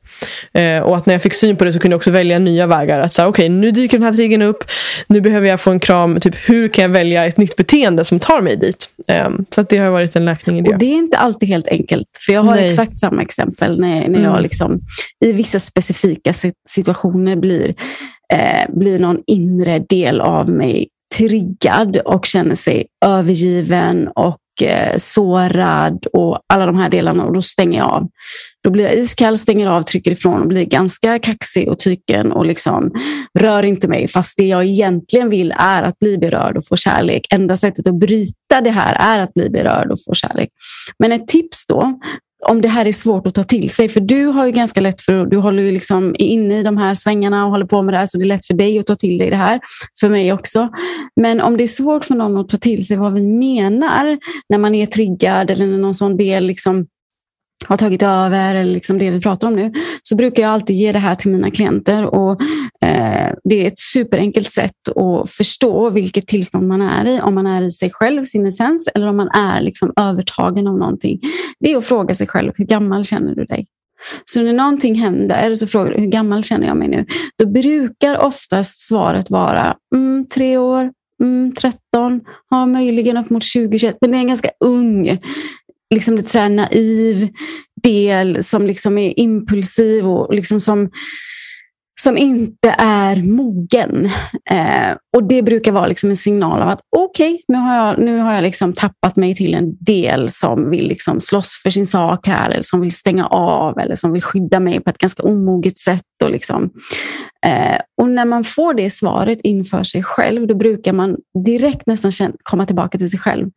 Eh, 0.60 0.82
och 0.82 0.96
att 0.96 1.06
när 1.06 1.14
jag 1.14 1.22
fick 1.22 1.34
syn 1.34 1.56
på 1.56 1.64
det 1.64 1.72
så 1.72 1.78
kunde 1.78 1.92
jag 1.92 1.98
också 1.98 2.10
välja 2.10 2.38
nya 2.38 2.66
vägar. 2.66 3.00
Att 3.00 3.12
säga, 3.12 3.28
okej, 3.28 3.46
okay, 3.46 3.56
nu 3.56 3.70
dyker 3.70 3.98
den 3.98 4.04
här 4.04 4.12
triggern 4.12 4.42
upp. 4.42 4.64
Nu 5.06 5.20
behöver 5.20 5.48
jag 5.48 5.60
få 5.60 5.70
en 5.70 5.80
kram. 5.80 6.20
Typ, 6.20 6.34
hur 6.48 6.68
kan 6.68 6.82
jag 6.82 6.88
välja 6.88 7.26
ett 7.26 7.36
nytt 7.36 7.56
beteende 7.56 8.04
som 8.04 8.18
tar 8.18 8.40
mig 8.40 8.56
dit? 8.56 8.88
Eh, 9.08 9.28
så 9.54 9.60
att 9.60 9.68
det 9.68 9.78
har 9.78 9.90
varit 9.90 10.16
en 10.16 10.24
läkning 10.24 10.58
i 10.58 10.62
det. 10.62 10.70
Och 10.70 10.78
det 10.78 10.86
är 10.86 10.98
inte 10.98 11.18
alltid 11.18 11.48
helt 11.48 11.68
enkelt. 11.68 12.06
För 12.26 12.32
jag 12.32 12.42
har 12.42 12.54
Nej. 12.54 12.66
exakt 12.66 12.98
samma 12.98 13.22
exempel 13.22 13.80
när, 13.80 14.08
när 14.08 14.22
jag 14.22 14.32
mm. 14.32 14.42
liksom, 14.42 14.80
i 15.24 15.32
vissa 15.32 15.58
specifika 15.58 16.32
situationer 16.68 17.36
blir 17.36 17.74
eh, 18.32 18.74
blir 18.74 18.98
någon 18.98 19.18
inre 19.26 19.78
del 19.78 20.20
av 20.20 20.50
mig 20.50 20.88
triggad 21.18 21.96
och 21.96 22.26
känner 22.26 22.54
sig 22.54 22.86
övergiven 23.04 24.08
och 24.08 24.38
eh, 24.62 24.96
sårad 24.96 26.06
och 26.12 26.40
alla 26.52 26.66
de 26.66 26.78
här 26.78 26.90
delarna 26.90 27.24
och 27.24 27.34
då 27.34 27.42
stänger 27.42 27.78
jag 27.78 27.90
av. 27.90 28.08
Då 28.64 28.70
blir 28.70 28.84
jag 28.84 28.94
iskall, 28.94 29.38
stänger 29.38 29.66
av, 29.66 29.82
trycker 29.82 30.10
ifrån 30.10 30.40
och 30.40 30.48
blir 30.48 30.64
ganska 30.64 31.18
kaxig 31.18 31.68
och 31.68 31.78
tyken 31.78 32.32
och 32.32 32.46
liksom 32.46 32.92
rör 33.38 33.62
inte 33.62 33.88
mig. 33.88 34.08
Fast 34.08 34.36
det 34.36 34.46
jag 34.46 34.64
egentligen 34.64 35.30
vill 35.30 35.54
är 35.58 35.82
att 35.82 35.98
bli 35.98 36.18
berörd 36.18 36.56
och 36.56 36.66
få 36.66 36.76
kärlek. 36.76 37.26
Enda 37.30 37.56
sättet 37.56 37.86
att 37.86 38.00
bryta 38.00 38.60
det 38.64 38.70
här 38.70 39.16
är 39.16 39.22
att 39.22 39.34
bli 39.34 39.50
berörd 39.50 39.90
och 39.90 39.98
få 40.08 40.14
kärlek. 40.14 40.48
Men 40.98 41.12
ett 41.12 41.28
tips 41.28 41.66
då 41.66 41.98
om 42.46 42.60
det 42.60 42.68
här 42.68 42.86
är 42.86 42.92
svårt 42.92 43.26
att 43.26 43.34
ta 43.34 43.44
till 43.44 43.70
sig. 43.70 43.88
För 43.88 44.00
du 44.00 44.26
har 44.26 44.46
ju 44.46 44.52
ganska 44.52 44.80
lätt 44.80 45.00
för 45.00 45.26
du 45.26 45.36
håller 45.36 45.62
ju 45.62 45.70
liksom 45.70 46.14
inne 46.18 46.58
i 46.58 46.62
de 46.62 46.76
här 46.76 46.94
svängarna 46.94 47.44
och 47.44 47.50
håller 47.50 47.66
på 47.66 47.82
med 47.82 47.94
det 47.94 47.98
här, 47.98 48.06
så 48.06 48.18
det 48.18 48.24
är 48.24 48.26
lätt 48.26 48.46
för 48.46 48.54
dig 48.54 48.78
att 48.78 48.86
ta 48.86 48.94
till 48.94 49.18
dig 49.18 49.30
det 49.30 49.36
här. 49.36 49.60
För 50.00 50.08
mig 50.08 50.32
också. 50.32 50.68
Men 51.20 51.40
om 51.40 51.56
det 51.56 51.64
är 51.64 51.68
svårt 51.68 52.04
för 52.04 52.14
någon 52.14 52.36
att 52.36 52.48
ta 52.48 52.56
till 52.56 52.86
sig 52.86 52.96
vad 52.96 53.14
vi 53.14 53.26
menar 53.26 54.18
när 54.48 54.58
man 54.58 54.74
är 54.74 54.86
triggad 54.86 55.50
eller 55.50 55.66
när 55.66 55.78
någon 55.78 55.94
sån 55.94 56.16
del 56.16 56.46
liksom 56.46 56.86
har 57.66 57.76
tagit 57.76 58.02
över, 58.02 58.54
eller 58.54 58.72
liksom 58.72 58.98
det 58.98 59.10
vi 59.10 59.20
pratar 59.20 59.48
om 59.48 59.56
nu, 59.56 59.72
så 60.02 60.16
brukar 60.16 60.42
jag 60.42 60.52
alltid 60.52 60.76
ge 60.76 60.92
det 60.92 60.98
här 60.98 61.14
till 61.14 61.30
mina 61.30 61.50
klienter. 61.50 62.04
Och, 62.04 62.42
eh, 62.82 63.32
det 63.44 63.62
är 63.62 63.66
ett 63.66 63.78
superenkelt 63.78 64.50
sätt 64.50 64.88
att 64.96 65.30
förstå 65.30 65.90
vilket 65.90 66.26
tillstånd 66.26 66.68
man 66.68 66.82
är 66.82 67.06
i. 67.06 67.20
Om 67.20 67.34
man 67.34 67.46
är 67.46 67.62
i 67.62 67.70
sig 67.70 67.90
själv, 67.92 68.24
sin 68.24 68.46
essens, 68.46 68.88
eller 68.94 69.06
om 69.06 69.16
man 69.16 69.28
är 69.28 69.60
liksom 69.60 69.92
övertagen 69.96 70.66
av 70.66 70.78
någonting. 70.78 71.20
Det 71.60 71.72
är 71.72 71.76
att 71.76 71.84
fråga 71.84 72.14
sig 72.14 72.26
själv, 72.26 72.52
hur 72.56 72.64
gammal 72.64 73.04
känner 73.04 73.34
du 73.34 73.44
dig? 73.44 73.66
Så 74.24 74.42
när 74.42 74.52
någonting 74.52 74.94
händer 74.94 75.54
så 75.54 75.66
frågar 75.66 75.92
du, 75.92 76.00
hur 76.00 76.10
gammal 76.10 76.44
känner 76.44 76.66
jag 76.66 76.76
mig 76.76 76.88
nu? 76.88 77.06
Då 77.38 77.46
brukar 77.46 78.18
oftast 78.18 78.88
svaret 78.88 79.30
vara 79.30 79.76
mm, 79.94 80.26
tre 80.34 80.58
år, 80.58 80.90
mm, 81.22 81.54
13, 81.54 82.20
har 82.50 82.66
möjligen 82.66 83.16
upp 83.16 83.30
mot 83.30 83.44
20, 83.44 83.92
men 84.00 84.10
det 84.10 84.16
är 84.16 84.20
en 84.20 84.28
ganska 84.28 84.50
ung 84.64 85.18
liksom 85.94 86.16
lite 86.16 86.28
så 86.28 86.48
naiv 86.48 87.28
del 87.82 88.42
som 88.42 88.66
liksom 88.66 88.98
är 88.98 89.20
impulsiv 89.20 90.08
och 90.08 90.34
liksom 90.34 90.60
som, 90.60 90.90
som 92.00 92.18
inte 92.18 92.74
är 92.78 93.16
mogen. 93.16 94.10
Eh, 94.50 94.96
och 95.16 95.28
Det 95.28 95.42
brukar 95.42 95.72
vara 95.72 95.86
liksom 95.86 96.10
en 96.10 96.16
signal 96.16 96.62
av 96.62 96.68
att 96.68 96.80
okej, 96.96 97.34
okay, 97.34 97.42
nu 97.48 97.58
har 97.58 97.76
jag, 97.76 97.98
nu 97.98 98.18
har 98.18 98.34
jag 98.34 98.42
liksom 98.42 98.72
tappat 98.72 99.16
mig 99.16 99.34
till 99.34 99.54
en 99.54 99.76
del 99.80 100.28
som 100.28 100.70
vill 100.70 100.88
liksom 100.88 101.20
slåss 101.20 101.60
för 101.62 101.70
sin 101.70 101.86
sak 101.86 102.26
här, 102.26 102.50
eller 102.50 102.62
som 102.62 102.80
vill 102.80 102.90
stänga 102.90 103.26
av 103.26 103.78
eller 103.78 103.94
som 103.94 104.12
vill 104.12 104.22
skydda 104.22 104.60
mig 104.60 104.80
på 104.80 104.90
ett 104.90 104.98
ganska 104.98 105.22
omoget 105.22 105.78
sätt. 105.78 106.02
Och, 106.24 106.30
liksom. 106.30 106.70
Eh, 107.46 107.78
och 108.00 108.08
När 108.08 108.24
man 108.24 108.44
får 108.44 108.74
det 108.74 108.90
svaret 108.90 109.38
inför 109.42 109.82
sig 109.82 110.02
själv, 110.02 110.46
då 110.46 110.54
brukar 110.54 110.92
man 110.92 111.16
direkt 111.44 111.86
nästan 111.86 112.12
komma 112.42 112.66
tillbaka 112.66 112.98
till 112.98 113.10
sig 113.10 113.20
själv. 113.20 113.50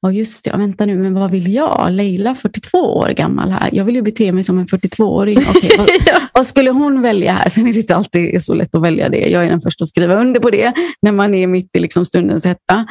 Ja, 0.00 0.12
just 0.12 0.44
det. 0.44 0.56
Vänta 0.56 0.86
nu, 0.86 0.96
men 0.96 1.14
vad 1.14 1.30
vill 1.30 1.54
jag? 1.54 1.92
Leila, 1.92 2.34
42 2.34 2.78
år 2.78 3.08
gammal 3.08 3.50
här. 3.50 3.70
Jag 3.72 3.84
vill 3.84 3.94
ju 3.94 4.02
bete 4.02 4.32
mig 4.32 4.44
som 4.44 4.58
en 4.58 4.66
42-åring. 4.66 5.38
Okay, 5.38 5.70
vad, 5.78 5.88
vad, 6.32 6.46
skulle 6.46 6.70
hon 6.70 7.02
välja 7.02 7.32
här? 7.32 7.48
Sen 7.48 7.66
är 7.66 7.72
det 7.72 7.78
inte 7.78 7.96
alltid 7.96 8.42
så 8.42 8.54
lätt 8.54 8.74
att 8.74 8.82
välja 8.82 9.08
det. 9.08 9.28
Jag 9.28 9.44
är 9.44 9.50
den 9.50 9.60
första 9.60 9.82
att 9.82 9.88
skriva 9.88 10.20
under 10.20 10.40
på 10.40 10.50
det 10.50 10.72
när 11.02 11.12
man 11.12 11.34
är 11.34 11.46
mitt 11.46 11.76
i 11.76 11.80
liksom 11.80 12.04
stundens 12.04 12.44
hetta. 12.44 12.86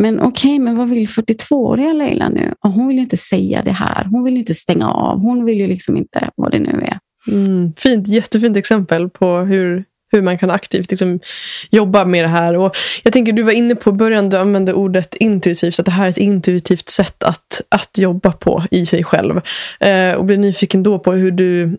Men 0.00 0.20
okej, 0.20 0.28
okay, 0.28 0.58
men 0.58 0.76
vad 0.76 0.88
vill 0.88 1.08
42-åriga 1.08 1.92
Leila 1.92 2.28
nu? 2.28 2.54
Och 2.64 2.70
hon 2.70 2.88
vill 2.88 2.96
ju 2.96 3.02
inte 3.02 3.16
säga 3.16 3.62
det 3.62 3.72
här. 3.72 4.04
Hon 4.04 4.24
vill 4.24 4.34
ju 4.34 4.40
inte 4.40 4.54
stänga 4.54 4.90
av. 4.90 5.20
Hon 5.20 5.44
vill 5.44 5.58
ju 5.58 5.66
liksom 5.66 5.96
inte 5.96 6.30
vad 6.36 6.50
det 6.50 6.58
nu 6.58 6.84
är. 6.86 6.98
Mm, 7.32 7.72
fint, 7.76 8.08
jättefint 8.08 8.56
exempel 8.56 9.08
på 9.10 9.38
hur 9.38 9.84
hur 10.14 10.22
man 10.22 10.38
kan 10.38 10.50
aktivt 10.50 10.90
liksom, 10.90 11.20
jobba 11.70 12.04
med 12.04 12.24
det 12.24 12.28
här. 12.28 12.56
Och 12.56 12.76
jag 13.02 13.12
tänker, 13.12 13.32
du 13.32 13.42
var 13.42 13.52
inne 13.52 13.74
på 13.74 13.92
början, 13.92 14.30
du 14.30 14.36
använde 14.36 14.72
ordet 14.72 15.14
intuitivt, 15.14 15.74
så 15.74 15.82
att 15.82 15.86
det 15.86 15.92
här 15.92 16.04
är 16.04 16.08
ett 16.08 16.18
intuitivt 16.18 16.88
sätt 16.88 17.24
att, 17.24 17.60
att 17.68 17.98
jobba 17.98 18.32
på 18.32 18.62
i 18.70 18.86
sig 18.86 19.04
själv. 19.04 19.40
Eh, 19.80 20.12
och 20.12 20.24
blir 20.24 20.38
nyfiken 20.38 20.82
då 20.82 20.98
på 20.98 21.12
hur 21.12 21.30
du 21.30 21.78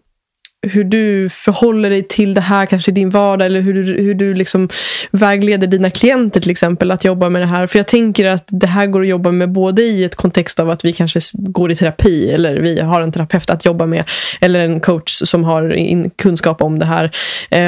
hur 0.66 0.84
du 0.84 1.30
förhåller 1.30 1.89
dig 1.89 2.03
till 2.07 2.34
det 2.34 2.41
här 2.41 2.66
kanske 2.66 2.91
i 2.91 2.93
din 2.93 3.09
vardag 3.09 3.45
eller 3.45 3.61
hur 3.61 3.74
du, 3.74 4.03
hur 4.03 4.13
du 4.13 4.34
liksom 4.34 4.70
vägleder 5.11 5.68
dina 5.68 5.89
klienter 5.89 6.41
till 6.41 6.51
exempel 6.51 6.91
att 6.91 7.05
jobba 7.05 7.30
med 7.30 7.41
det 7.41 7.45
här. 7.45 7.68
För 7.68 7.80
jag 7.80 7.88
tänker 7.88 8.28
att 8.28 8.47
det 8.47 8.68
här 8.68 8.88
går 8.88 9.01
att 9.01 9.07
jobba 9.07 9.32
med 9.32 9.51
både 9.51 9.82
i 9.82 10.03
ett 10.03 10.16
kontext 10.16 10.59
av 10.59 10.70
att 10.70 10.86
vi 10.86 10.93
kanske 10.93 11.20
går 11.34 11.72
i 11.72 11.76
terapi 11.76 12.32
eller 12.32 12.55
vi 12.55 12.80
har 12.80 13.01
en 13.01 13.11
terapeut 13.11 13.49
att 13.49 13.66
jobba 13.66 13.86
med 13.86 14.03
eller 14.41 14.66
en 14.66 14.80
coach 14.80 15.22
som 15.24 15.43
har 15.43 15.76
kunskap 16.18 16.61
om 16.61 16.80
det 16.80 16.86
här. 16.86 17.11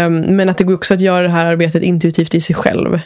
Um, 0.05 0.15
men 0.19 0.49
att 0.49 0.57
det 0.57 0.63
går 0.63 0.73
också 0.73 0.93
att 0.93 1.01
göra 1.01 1.23
det 1.23 1.29
här 1.29 1.45
arbetet 1.45 1.83
intuitivt 1.83 2.35
i 2.35 2.41
sig 2.41 2.55
själv. 2.55 2.99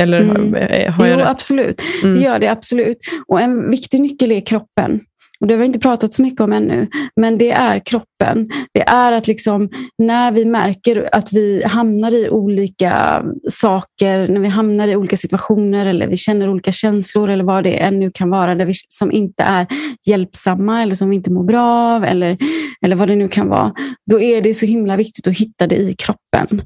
Eller 0.00 0.20
mm. 0.20 0.54
har 0.92 1.06
jag 1.06 1.14
jo, 1.14 1.20
rätt? 1.20 1.28
absolut. 1.28 1.82
Mm. 2.02 2.14
Det 2.14 2.20
gör 2.24 2.38
det 2.38 2.48
absolut. 2.48 2.98
Och 3.28 3.40
en 3.40 3.70
viktig 3.70 4.00
nyckel 4.00 4.32
är 4.32 4.40
kroppen. 4.40 5.00
Och 5.40 5.46
Det 5.46 5.54
har 5.54 5.58
vi 5.58 5.66
inte 5.66 5.78
pratat 5.78 6.14
så 6.14 6.22
mycket 6.22 6.40
om 6.40 6.52
ännu, 6.52 6.88
men 7.20 7.38
det 7.38 7.50
är 7.50 7.82
kroppen 7.84 8.06
kroppen. 8.16 8.48
Det 8.74 8.82
är 8.82 9.12
att 9.12 9.26
liksom, 9.26 9.68
när 9.98 10.32
vi 10.32 10.44
märker 10.44 11.08
att 11.12 11.32
vi 11.32 11.62
hamnar 11.64 12.12
i 12.12 12.30
olika 12.30 13.24
saker, 13.48 14.28
när 14.28 14.40
vi 14.40 14.48
hamnar 14.48 14.88
i 14.88 14.96
olika 14.96 15.16
situationer 15.16 15.86
eller 15.86 16.06
vi 16.06 16.16
känner 16.16 16.48
olika 16.48 16.72
känslor 16.72 17.30
eller 17.30 17.44
vad 17.44 17.64
det 17.64 17.82
än 17.82 18.00
nu 18.00 18.10
kan 18.10 18.30
vara 18.30 18.54
där 18.54 18.66
vi, 18.66 18.72
som 18.88 19.12
inte 19.12 19.42
är 19.42 19.66
hjälpsamma 20.08 20.82
eller 20.82 20.94
som 20.94 21.10
vi 21.10 21.16
inte 21.16 21.30
mår 21.30 21.44
bra 21.44 21.96
av 21.96 22.04
eller, 22.04 22.38
eller 22.82 22.96
vad 22.96 23.08
det 23.08 23.16
nu 23.16 23.28
kan 23.28 23.48
vara. 23.48 23.72
Då 24.10 24.20
är 24.20 24.42
det 24.42 24.54
så 24.54 24.66
himla 24.66 24.96
viktigt 24.96 25.26
att 25.26 25.38
hitta 25.38 25.66
det 25.66 25.76
i 25.76 25.94
kroppen. 25.94 26.62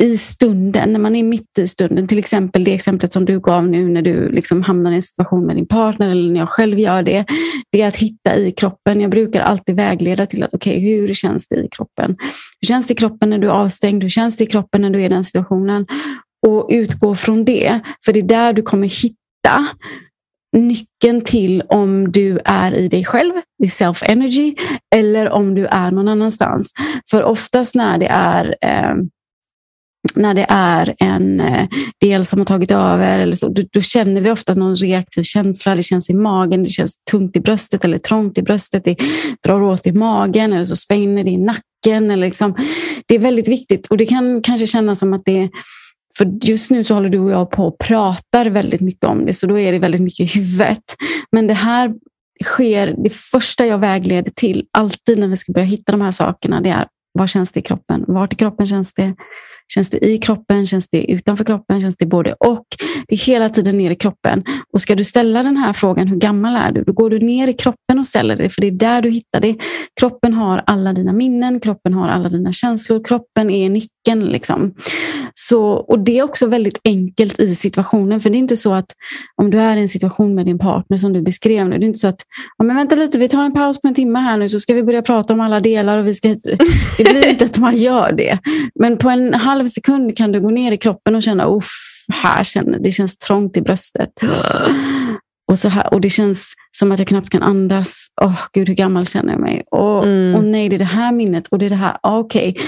I 0.00 0.16
stunden, 0.16 0.92
när 0.92 1.00
man 1.00 1.16
är 1.16 1.24
mitt 1.24 1.58
i 1.58 1.68
stunden. 1.68 2.08
Till 2.08 2.18
exempel 2.18 2.64
det 2.64 2.74
exemplet 2.74 3.12
som 3.12 3.24
du 3.24 3.40
gav 3.40 3.68
nu 3.68 3.88
när 3.88 4.02
du 4.02 4.32
liksom 4.32 4.62
hamnar 4.62 4.92
i 4.92 4.94
en 4.94 5.02
situation 5.02 5.46
med 5.46 5.56
din 5.56 5.66
partner 5.66 6.10
eller 6.10 6.32
när 6.32 6.40
jag 6.40 6.48
själv 6.48 6.78
gör 6.78 7.02
det. 7.02 7.24
Det 7.72 7.82
är 7.82 7.88
att 7.88 7.96
hitta 7.96 8.36
i 8.36 8.50
kroppen. 8.50 9.00
Jag 9.00 9.10
brukar 9.10 9.40
alltid 9.40 9.76
vägleda 9.76 10.26
till 10.26 10.42
att 10.42 10.54
okej, 10.54 10.76
okay, 10.76 10.89
hur 10.96 11.14
känns 11.14 11.48
det 11.48 11.56
i 11.56 11.68
kroppen? 11.68 12.16
Hur 12.60 12.66
känns 12.66 12.86
det 12.86 12.92
i 12.92 12.96
kroppen 12.96 13.30
när 13.30 13.38
du 13.38 13.46
är 13.46 13.52
avstängd? 13.52 14.02
Hur 14.02 14.10
känns 14.10 14.36
det 14.36 14.44
i 14.44 14.46
kroppen 14.46 14.80
när 14.80 14.90
du 14.90 15.00
är 15.00 15.06
i 15.06 15.08
den 15.08 15.24
situationen? 15.24 15.86
Och 16.46 16.68
utgå 16.70 17.14
från 17.14 17.44
det, 17.44 17.80
för 18.04 18.12
det 18.12 18.20
är 18.20 18.22
där 18.22 18.52
du 18.52 18.62
kommer 18.62 18.88
hitta 18.88 19.66
nyckeln 20.56 21.20
till 21.24 21.62
om 21.68 22.12
du 22.12 22.38
är 22.44 22.74
i 22.74 22.88
dig 22.88 23.04
själv, 23.04 23.32
i 23.62 23.66
self-energy, 23.66 24.54
eller 24.94 25.30
om 25.30 25.54
du 25.54 25.66
är 25.66 25.90
någon 25.90 26.08
annanstans. 26.08 26.72
För 27.10 27.22
oftast 27.22 27.74
när 27.74 27.98
det 27.98 28.06
är 28.06 28.56
eh, 28.60 28.94
när 30.14 30.34
det 30.34 30.46
är 30.48 30.94
en 30.98 31.40
eh, 31.40 31.68
del 32.00 32.24
som 32.24 32.40
har 32.40 32.44
tagit 32.44 32.70
över, 32.70 33.18
eller 33.18 33.32
så, 33.32 33.48
då, 33.48 33.62
då, 33.72 33.80
känner 33.80 34.20
vi 34.20 34.30
ofta 34.30 34.54
någon 34.54 34.76
reaktiv 34.76 35.22
känsla. 35.22 35.74
Det 35.74 35.82
känns 35.82 36.10
i 36.10 36.14
magen, 36.14 36.62
det 36.62 36.68
känns 36.68 36.96
tungt 37.10 37.36
i 37.36 37.40
bröstet 37.40 37.84
eller 37.84 37.98
trångt 37.98 38.38
i 38.38 38.42
bröstet. 38.42 38.84
Det 38.84 38.96
drar 39.44 39.62
åt 39.62 39.86
i 39.86 39.92
magen 39.92 40.52
eller 40.52 40.64
så 40.64 40.76
spänner 40.76 41.24
det 41.24 41.30
i 41.30 41.36
nacken. 41.36 42.10
Eller 42.10 42.26
liksom. 42.26 42.54
Det 43.06 43.14
är 43.14 43.18
väldigt 43.18 43.48
viktigt 43.48 43.86
och 43.86 43.96
det 43.96 44.06
kan 44.06 44.42
kanske 44.42 44.66
kännas 44.66 44.98
som 44.98 45.12
att 45.12 45.22
det 45.24 45.50
för 46.18 46.32
just 46.42 46.70
nu 46.70 46.84
så 46.84 46.94
håller 46.94 47.08
du 47.08 47.18
och 47.18 47.30
jag 47.30 47.50
på 47.50 47.66
och 47.66 47.78
pratar 47.78 48.46
väldigt 48.46 48.80
mycket 48.80 49.04
om 49.04 49.26
det, 49.26 49.32
så 49.32 49.46
då 49.46 49.58
är 49.58 49.72
det 49.72 49.78
väldigt 49.78 50.00
mycket 50.00 50.20
i 50.20 50.38
huvudet. 50.38 50.84
Men 51.32 51.46
det 51.46 51.54
här 51.54 51.94
sker, 52.44 52.94
det 53.04 53.10
första 53.12 53.66
jag 53.66 53.78
vägleder 53.78 54.32
till, 54.36 54.64
alltid 54.72 55.18
när 55.18 55.28
vi 55.28 55.36
ska 55.36 55.52
börja 55.52 55.66
hitta 55.66 55.92
de 55.92 56.00
här 56.00 56.12
sakerna, 56.12 56.60
det 56.60 56.70
är 56.70 56.86
vad 57.12 57.30
känns 57.30 57.52
det 57.52 57.60
i 57.60 57.62
kroppen? 57.62 58.04
Vart 58.08 58.32
i 58.32 58.36
kroppen 58.36 58.66
känns 58.66 58.94
det? 58.94 59.14
Känns 59.74 59.90
det 59.90 60.04
i 60.06 60.18
kroppen? 60.18 60.66
Känns 60.66 60.88
det 60.88 61.10
utanför 61.12 61.44
kroppen? 61.44 61.80
Känns 61.80 61.96
det 61.96 62.06
både 62.06 62.32
och? 62.32 62.64
Det 63.08 63.14
är 63.14 63.26
hela 63.26 63.50
tiden 63.50 63.78
ner 63.78 63.90
i 63.90 63.96
kroppen. 63.96 64.44
Och 64.72 64.80
ska 64.80 64.94
du 64.94 65.04
ställa 65.04 65.42
den 65.42 65.56
här 65.56 65.72
frågan, 65.72 66.08
hur 66.08 66.16
gammal 66.16 66.56
är 66.56 66.72
du? 66.72 66.84
Då 66.84 66.92
går 66.92 67.10
du 67.10 67.18
ner 67.18 67.48
i 67.48 67.52
kroppen 67.52 67.98
och 67.98 68.06
ställer 68.06 68.36
det, 68.36 68.50
för 68.50 68.60
det 68.60 68.66
är 68.66 68.70
där 68.70 69.02
du 69.02 69.10
hittar 69.10 69.40
det. 69.40 69.56
Kroppen 70.00 70.34
har 70.34 70.62
alla 70.66 70.92
dina 70.92 71.12
minnen, 71.12 71.60
kroppen 71.60 71.94
har 71.94 72.08
alla 72.08 72.28
dina 72.28 72.52
känslor, 72.52 73.04
kroppen 73.04 73.50
är 73.50 73.70
nyckeln. 73.70 73.90
Liksom. 74.18 74.74
Så, 75.34 75.62
och 75.62 75.98
Det 75.98 76.18
är 76.18 76.22
också 76.22 76.46
väldigt 76.46 76.80
enkelt 76.84 77.40
i 77.40 77.54
situationen, 77.54 78.20
för 78.20 78.30
det 78.30 78.36
är 78.36 78.38
inte 78.38 78.56
så 78.56 78.72
att 78.72 78.86
om 79.36 79.50
du 79.50 79.58
är 79.58 79.76
i 79.76 79.80
en 79.80 79.88
situation 79.88 80.34
med 80.34 80.46
din 80.46 80.58
partner 80.58 80.96
som 80.96 81.12
du 81.12 81.22
beskrev 81.22 81.68
nu, 81.68 81.78
det 81.78 81.84
är 81.84 81.86
inte 81.86 81.98
så 81.98 82.08
att 82.08 82.20
ja, 82.58 82.64
men 82.64 82.76
vänta 82.76 82.94
lite, 82.94 83.18
vi 83.18 83.28
tar 83.28 83.44
en 83.44 83.52
paus 83.52 83.80
på 83.80 83.88
en 83.88 83.94
timme 83.94 84.18
här 84.18 84.36
nu 84.36 84.48
så 84.48 84.60
ska 84.60 84.74
vi 84.74 84.82
börja 84.82 85.02
prata 85.02 85.34
om 85.34 85.40
alla 85.40 85.60
delar. 85.60 85.98
Och 85.98 86.06
vi 86.06 86.14
ska, 86.14 86.28
det 86.98 87.04
blir 87.04 87.30
inte 87.30 87.44
att 87.44 87.58
man 87.58 87.76
gör 87.76 88.12
det. 88.12 88.38
Men 88.74 88.96
på 88.96 89.10
en 89.10 89.34
halv 89.34 89.66
sekund 89.66 90.16
kan 90.16 90.32
du 90.32 90.40
gå 90.40 90.50
ner 90.50 90.72
i 90.72 90.76
kroppen 90.76 91.14
och 91.14 91.22
känna, 91.22 91.46
uff, 91.46 91.90
här 92.12 92.44
känner, 92.44 92.78
det 92.78 92.90
känns 92.90 93.18
trångt 93.18 93.56
i 93.56 93.60
bröstet. 93.60 94.10
Och, 95.50 95.58
så 95.58 95.68
här, 95.68 95.94
och 95.94 96.00
det 96.00 96.10
känns 96.10 96.54
som 96.78 96.92
att 96.92 96.98
jag 96.98 97.08
knappt 97.08 97.30
kan 97.30 97.42
andas. 97.42 98.08
Åh, 98.22 98.28
oh, 98.28 98.40
gud, 98.52 98.68
hur 98.68 98.74
gammal 98.74 99.06
känner 99.06 99.32
jag 99.32 99.40
mig? 99.40 99.62
Och, 99.70 100.04
mm. 100.04 100.34
och 100.34 100.44
nej, 100.44 100.68
det 100.68 100.76
är 100.76 100.78
det 100.78 100.84
här 100.84 101.12
minnet 101.12 101.46
och 101.46 101.58
det 101.58 101.66
är 101.66 101.70
det 101.70 101.76
här. 101.76 101.96
Ah, 102.02 102.18
okej. 102.18 102.50
Okay. 102.50 102.64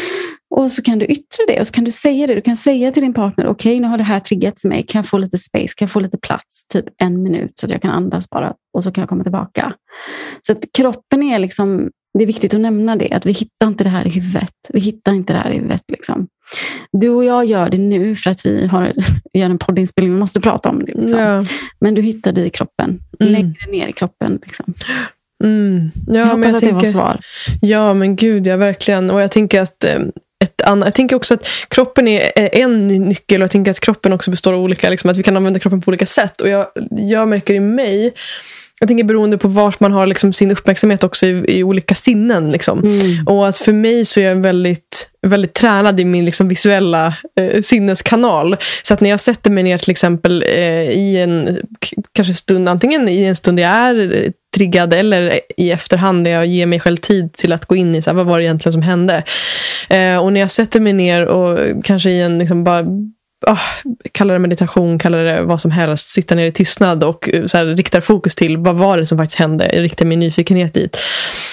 Och 0.55 0.71
så 0.71 0.83
kan 0.83 0.99
du 0.99 1.07
yttra 1.07 1.47
det 1.49 1.61
och 1.61 1.67
så 1.67 1.73
kan 1.73 1.85
du 1.85 1.91
säga 1.91 2.27
det. 2.27 2.35
Du 2.35 2.41
kan 2.41 2.57
säga 2.57 2.93
till 2.93 3.03
din 3.03 3.15
partner, 3.15 3.47
okej, 3.47 3.71
okay, 3.71 3.81
nu 3.81 3.89
har 3.89 3.99
det 3.99 4.05
här 4.05 4.21
triggats 4.21 4.65
mig. 4.65 4.83
Kan 4.83 4.99
jag 4.99 5.09
få 5.09 5.19
lite 5.19 5.39
space? 5.39 5.75
Kan 5.77 5.87
jag 5.87 5.91
få 5.91 6.01
lite 6.01 6.19
plats? 6.19 6.67
Typ 6.67 6.85
en 7.03 7.23
minut 7.23 7.53
så 7.55 7.67
att 7.67 7.73
jag 7.73 7.83
kan 7.83 7.91
andas 7.91 8.31
bara 8.31 8.55
och 8.75 8.85
så 8.85 8.93
kan 8.93 9.03
jag 9.03 9.09
komma 9.09 9.23
tillbaka. 9.23 9.75
Så 10.43 10.53
att 10.53 10.59
kroppen 10.79 11.23
är 11.23 11.39
liksom, 11.39 11.91
det 12.19 12.25
är 12.25 12.27
viktigt 12.27 12.55
att 12.55 12.61
nämna 12.61 12.97
det, 12.97 13.13
att 13.13 13.27
vi 13.27 13.33
hittar 13.33 13.67
inte 13.67 13.85
det 13.85 13.91
här 13.91 14.07
i 14.07 14.11
huvudet. 14.11 14.55
Vi 14.73 14.81
hittar 14.81 15.13
inte 15.13 15.33
det 15.33 15.39
här 15.39 15.51
i 15.51 15.55
huvudet. 15.55 15.83
Liksom. 15.89 16.29
Du 16.93 17.09
och 17.09 17.25
jag 17.25 17.45
gör 17.45 17.71
det 17.71 17.79
nu 17.79 18.17
för 18.17 18.31
att 18.31 18.47
vi 18.47 18.67
har, 18.67 18.93
gör 19.33 19.51
en 19.51 19.59
poddinspelning, 19.59 20.15
vi 20.15 20.21
måste 20.21 20.41
prata 20.41 20.69
om 20.69 20.85
det. 20.85 20.95
Liksom. 20.95 21.19
Ja. 21.19 21.45
Men 21.81 21.95
du 21.95 22.03
hittar 22.03 22.33
det 22.33 22.47
i 22.47 22.51
kroppen, 22.51 23.01
mm. 23.21 23.33
längre 23.33 23.71
ner 23.71 23.89
i 23.89 23.93
kroppen. 23.93 24.39
Liksom. 24.43 24.75
Mm. 25.45 25.91
Ja, 26.07 26.15
jag 26.15 26.27
hoppas 26.27 26.39
men 26.39 26.49
jag 26.49 26.55
att 26.55 26.61
tänker, 26.61 26.77
det 26.77 26.85
var 26.85 26.85
svar. 26.85 27.21
Ja, 27.61 27.95
men 27.95 28.17
gud, 28.17 28.47
ja 28.47 28.57
verkligen. 28.57 29.11
Och 29.11 29.21
jag 29.21 29.31
tänker 29.31 29.61
att 29.61 29.85
eh, 29.85 30.01
ett 30.45 30.63
annat. 30.63 30.87
Jag 30.87 30.95
tänker 30.95 31.17
också 31.17 31.35
att 31.35 31.47
kroppen 31.69 32.09
är 32.09 32.31
en 32.37 32.87
nyckel 32.87 33.41
och 33.41 33.45
jag 33.45 33.51
tänker 33.51 33.71
att 33.71 33.81
kroppen 33.81 34.13
också 34.13 34.31
består 34.31 34.53
av 34.53 34.61
olika, 34.61 34.91
liksom, 34.91 35.11
att 35.11 35.17
vi 35.17 35.23
kan 35.23 35.37
använda 35.37 35.61
kroppen 35.61 35.81
på 35.81 35.89
olika 35.89 36.07
sätt. 36.07 36.41
Och 36.41 36.49
jag, 36.49 36.67
jag 36.91 37.29
märker 37.29 37.55
i 37.55 37.61
mig 37.61 38.15
jag 38.83 38.89
tänker 38.89 39.05
beroende 39.05 39.39
på 39.39 39.49
var 39.49 39.75
man 39.79 39.93
har 39.93 40.07
liksom 40.07 40.33
sin 40.33 40.51
uppmärksamhet 40.51 41.05
också 41.05 41.27
i, 41.27 41.45
i 41.59 41.65
olika 41.65 41.95
sinnen. 41.95 42.53
Liksom. 42.53 42.79
Mm. 42.79 43.27
Och 43.27 43.49
att 43.49 43.59
för 43.59 43.73
mig 43.73 44.05
så 44.05 44.21
är 44.21 44.25
jag 44.25 44.37
väldigt, 44.37 45.11
väldigt 45.27 45.55
tränad 45.55 46.01
i 46.01 46.05
min 46.05 46.25
liksom 46.25 46.49
visuella 46.49 47.15
eh, 47.41 47.63
sinneskanal. 47.63 48.57
Så 48.83 48.95
att 48.95 49.01
när 49.01 49.11
jag 49.11 49.21
sätter 49.21 49.51
mig 49.51 49.63
ner 49.63 49.79
till 49.79 49.91
exempel 49.91 50.45
eh, 50.49 50.91
i 50.91 51.17
en 51.23 51.59
kanske 52.13 52.35
stund, 52.35 52.69
antingen 52.69 53.09
i 53.09 53.25
en 53.25 53.37
stund 53.37 53.61
jag 53.61 53.71
är 53.71 54.33
triggad 54.57 54.95
eller 54.95 55.41
i 55.57 55.71
efterhand 55.71 56.23
när 56.23 56.31
jag 56.31 56.47
ger 56.47 56.67
mig 56.67 56.81
själv 56.81 56.97
tid 56.97 57.33
till 57.33 57.53
att 57.53 57.67
gå 57.67 57.77
in 57.77 57.95
i 57.95 58.03
så 58.03 58.11
här, 58.11 58.17
vad 58.17 58.27
var 58.27 58.39
det 58.39 58.45
egentligen 58.45 58.73
som 58.73 58.83
hände. 58.83 59.23
Eh, 59.89 60.17
och 60.17 60.33
när 60.33 60.41
jag 60.41 60.51
sätter 60.51 60.81
mig 60.81 60.93
ner 60.93 61.25
och 61.25 61.85
kanske 61.85 62.11
i 62.11 62.21
en 62.21 62.39
liksom 62.39 62.65
bara 62.65 62.85
oh, 63.47 63.61
kalla 64.13 64.33
det 64.33 64.39
meditation, 64.39 64.99
kalla 64.99 65.19
det 65.19 65.43
vad 65.43 65.61
som 65.61 65.71
helst, 65.71 66.09
sitta 66.09 66.35
ner 66.35 66.47
i 66.47 66.53
tystnad 66.53 67.05
och 67.05 67.29
eh, 67.29 67.47
så 67.47 67.59
här, 67.59 67.65
riktar 67.65 68.01
fokus 68.01 68.35
till 68.35 68.57
vad 68.57 68.77
var 68.77 68.99
det 68.99 69.07
som 69.07 69.19
faktiskt 69.19 69.39
hände, 69.39 69.69
riktar 69.69 70.07
min 70.07 70.21
nyfikenhet 70.21 70.75
dit. 70.75 70.99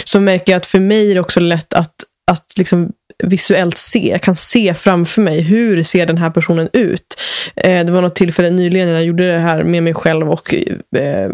Så 0.04 0.20
märker 0.20 0.52
jag 0.52 0.58
att 0.58 0.66
för 0.66 0.80
mig 0.80 1.12
är 1.12 1.16
det 1.16 1.22
också 1.22 1.40
lätt 1.40 1.74
att, 1.74 2.04
att 2.32 2.54
liksom 2.58 2.92
visuellt 3.24 3.78
se. 3.78 4.10
Jag 4.10 4.22
kan 4.22 4.36
se 4.36 4.74
framför 4.74 5.22
mig 5.22 5.42
hur 5.42 5.84
ser 5.84 6.06
den 6.06 6.18
här 6.18 6.30
personen 6.30 6.70
ut. 6.74 7.22
Eh, 7.56 7.86
det 7.86 7.92
var 7.92 8.02
något 8.02 8.16
tillfälle 8.16 8.50
nyligen 8.50 8.88
när 8.88 8.96
jag 8.96 9.04
gjorde 9.04 9.32
det 9.32 9.40
här 9.40 9.64
med 9.64 9.84
mig 9.84 9.94
själv 9.94 10.30
och 10.30 10.54
eh, 10.98 11.32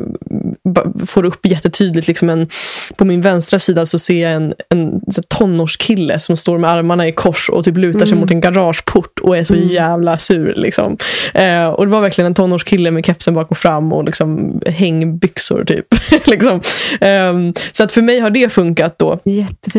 får 1.05 1.25
upp 1.25 1.45
jättetydligt. 1.45 2.07
Liksom 2.07 2.29
en, 2.29 2.47
på 2.95 3.05
min 3.05 3.21
vänstra 3.21 3.59
sida 3.59 3.85
så 3.85 3.99
ser 3.99 4.23
jag 4.23 4.33
en, 4.33 4.53
en 4.69 5.01
tonårskille 5.27 6.19
som 6.19 6.37
står 6.37 6.57
med 6.57 6.69
armarna 6.69 7.07
i 7.07 7.11
kors 7.11 7.49
och 7.49 7.65
typ 7.65 7.77
lutar 7.77 7.99
sig 7.99 8.07
mm. 8.07 8.19
mot 8.19 8.31
en 8.31 8.41
garageport 8.41 9.19
och 9.19 9.37
är 9.37 9.43
så 9.43 9.53
mm. 9.53 9.69
jävla 9.69 10.17
sur. 10.17 10.53
Liksom. 10.55 10.97
Eh, 11.33 11.67
och 11.67 11.85
Det 11.85 11.91
var 11.91 12.01
verkligen 12.01 12.25
en 12.25 12.33
tonårskille 12.33 12.91
med 12.91 13.05
kepsen 13.05 13.33
bak 13.33 13.51
och 13.51 13.57
fram 13.57 13.93
och 13.93 14.03
liksom 14.03 14.59
hängbyxor. 14.65 15.63
Typ. 15.65 15.85
liksom. 16.25 16.61
eh, 17.01 17.33
så 17.71 17.83
att 17.83 17.91
för 17.91 18.01
mig 18.01 18.19
har 18.19 18.29
det 18.29 18.49
funkat 18.49 18.99
då. 18.99 19.19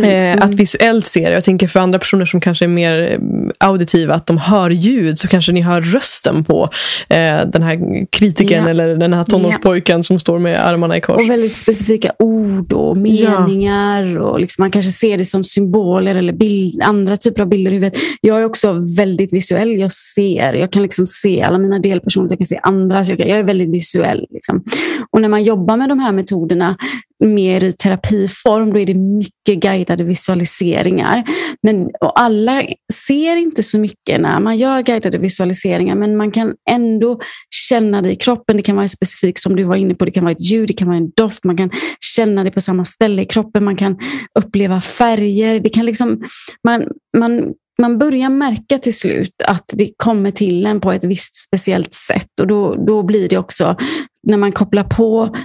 Eh, 0.03 0.37
att 0.41 0.55
visuellt 0.55 1.07
se 1.07 1.29
det. 1.29 1.35
Jag 1.35 1.45
tänker 1.45 1.69
för 1.69 1.81
andra 1.81 1.99
personer 1.99 2.27
som 2.27 2.41
kanske 2.41 2.65
är 2.65 2.69
mer 2.69 3.13
eh, 3.13 3.19
auditiva, 3.59 4.15
att 4.15 4.27
de 4.27 4.39
hör 4.39 4.71
ljud, 4.71 5.19
så 5.19 5.29
kanske 5.29 5.53
ni 5.53 5.61
hör 5.61 5.81
rösten 5.81 6.45
på 6.45 6.71
eh, 7.09 7.41
den 7.47 7.63
här 7.63 8.07
kritiken 8.11 8.65
ja. 8.65 8.71
eller 8.71 8.97
den 8.97 9.13
här 9.13 9.25
tonårspojken 9.25 9.99
ja. 9.99 10.03
som 10.03 10.19
står 10.19 10.39
med 10.39 10.67
armarna 10.67 10.76
i 10.97 11.01
kors. 11.01 11.23
Och 11.23 11.31
väldigt 11.31 11.59
specifika 11.59 12.13
ord 12.19 12.73
och 12.73 12.97
meningar. 12.97 14.05
Ja. 14.05 14.23
Och 14.23 14.41
liksom 14.41 14.63
man 14.63 14.71
kanske 14.71 14.93
ser 14.93 15.19
det 15.19 15.25
som 15.25 15.45
symboler 15.45 16.15
eller 16.15 16.33
bild, 16.33 16.83
andra 16.83 17.17
typer 17.17 17.43
av 17.43 17.49
bilder 17.49 17.71
i 17.71 17.75
huvudet. 17.75 17.99
Jag 18.21 18.41
är 18.41 18.45
också 18.45 18.77
väldigt 18.97 19.33
visuell. 19.33 19.71
Jag 19.79 19.93
ser, 19.93 20.53
jag 20.53 20.71
kan 20.71 20.83
liksom 20.83 21.07
se 21.07 21.43
alla 21.43 21.59
mina 21.59 21.79
delpersoner, 21.79 22.29
jag 22.31 22.39
kan 22.39 22.47
se 22.47 22.61
andra. 22.63 23.03
Jag, 23.03 23.21
jag, 23.21 23.39
är 23.39 23.43
väldigt 23.43 23.69
visuell. 23.69 24.27
Liksom. 24.31 24.65
Och 25.11 25.21
när 25.21 25.29
man 25.29 25.43
jobbar 25.43 25.77
med 25.77 25.89
de 25.89 25.99
här 25.99 26.13
metoderna 26.13 26.77
mer 27.25 27.65
i 27.65 27.73
terapiform, 27.73 28.73
då 28.73 28.79
är 28.79 28.87
det 28.87 28.95
mycket 28.95 29.63
guidade 29.63 30.05
visualiseringar. 30.05 31.25
Men, 31.63 31.91
och 32.01 32.21
alla 32.21 32.63
ser 32.93 33.37
inte 33.37 33.63
så 33.63 33.79
mycket 33.79 34.21
när 34.21 34.41
man 34.41 34.57
gör 34.57 34.83
guidade 34.83 35.19
visualiseringar, 35.19 35.95
men 35.95 36.17
man 36.17 36.31
kan 36.31 36.55
ändå 36.71 37.21
känna 37.51 38.03
det 38.03 38.11
i 38.11 38.17
kroppen. 38.17 38.57
Det 38.57 38.63
kan 38.63 38.77
vara 38.77 38.89
specifikt 38.89 39.41
som 39.41 39.57
du 39.57 39.65
var 39.65 39.77
inne 39.77 39.95
på, 39.95 40.05
det 40.05 40.11
kan 40.11 40.25
vara 40.25 40.33
ett 40.33 40.51
ljud, 40.51 40.69
det 40.69 40.75
kan 40.75 40.89
vara 40.89 40.99
en 40.99 41.11
doft, 41.11 41.45
man 41.45 41.57
kan 41.57 41.71
känna 42.17 42.45
det 42.45 42.51
på 42.51 42.61
samma 42.61 42.85
ställe 42.85 43.23
i 43.23 43.25
kroppen, 43.25 43.65
man 43.65 43.77
kan 43.77 43.99
uppleva 44.39 44.81
färger. 44.81 45.61
Det 45.61 45.69
kan 45.69 45.87
liksom, 45.87 46.23
man, 46.65 46.85
man 47.17 47.53
man 47.79 47.99
börjar 47.99 48.31
märka 48.31 48.79
till 48.79 48.97
slut 48.97 49.43
att 49.45 49.65
det 49.73 49.91
kommer 49.97 50.31
till 50.31 50.67
en 50.67 50.81
på 50.81 50.93
ett 50.93 51.05
visst 51.05 51.35
speciellt 51.35 51.95
sätt 51.95 52.41
och 52.41 52.47
då, 52.47 52.75
då 52.87 53.03
blir 53.03 53.29
det 53.29 53.39
också, 53.39 53.77
när 54.23 54.37
man 54.37 54.53
kopplar 54.53 54.85
på 54.85 55.37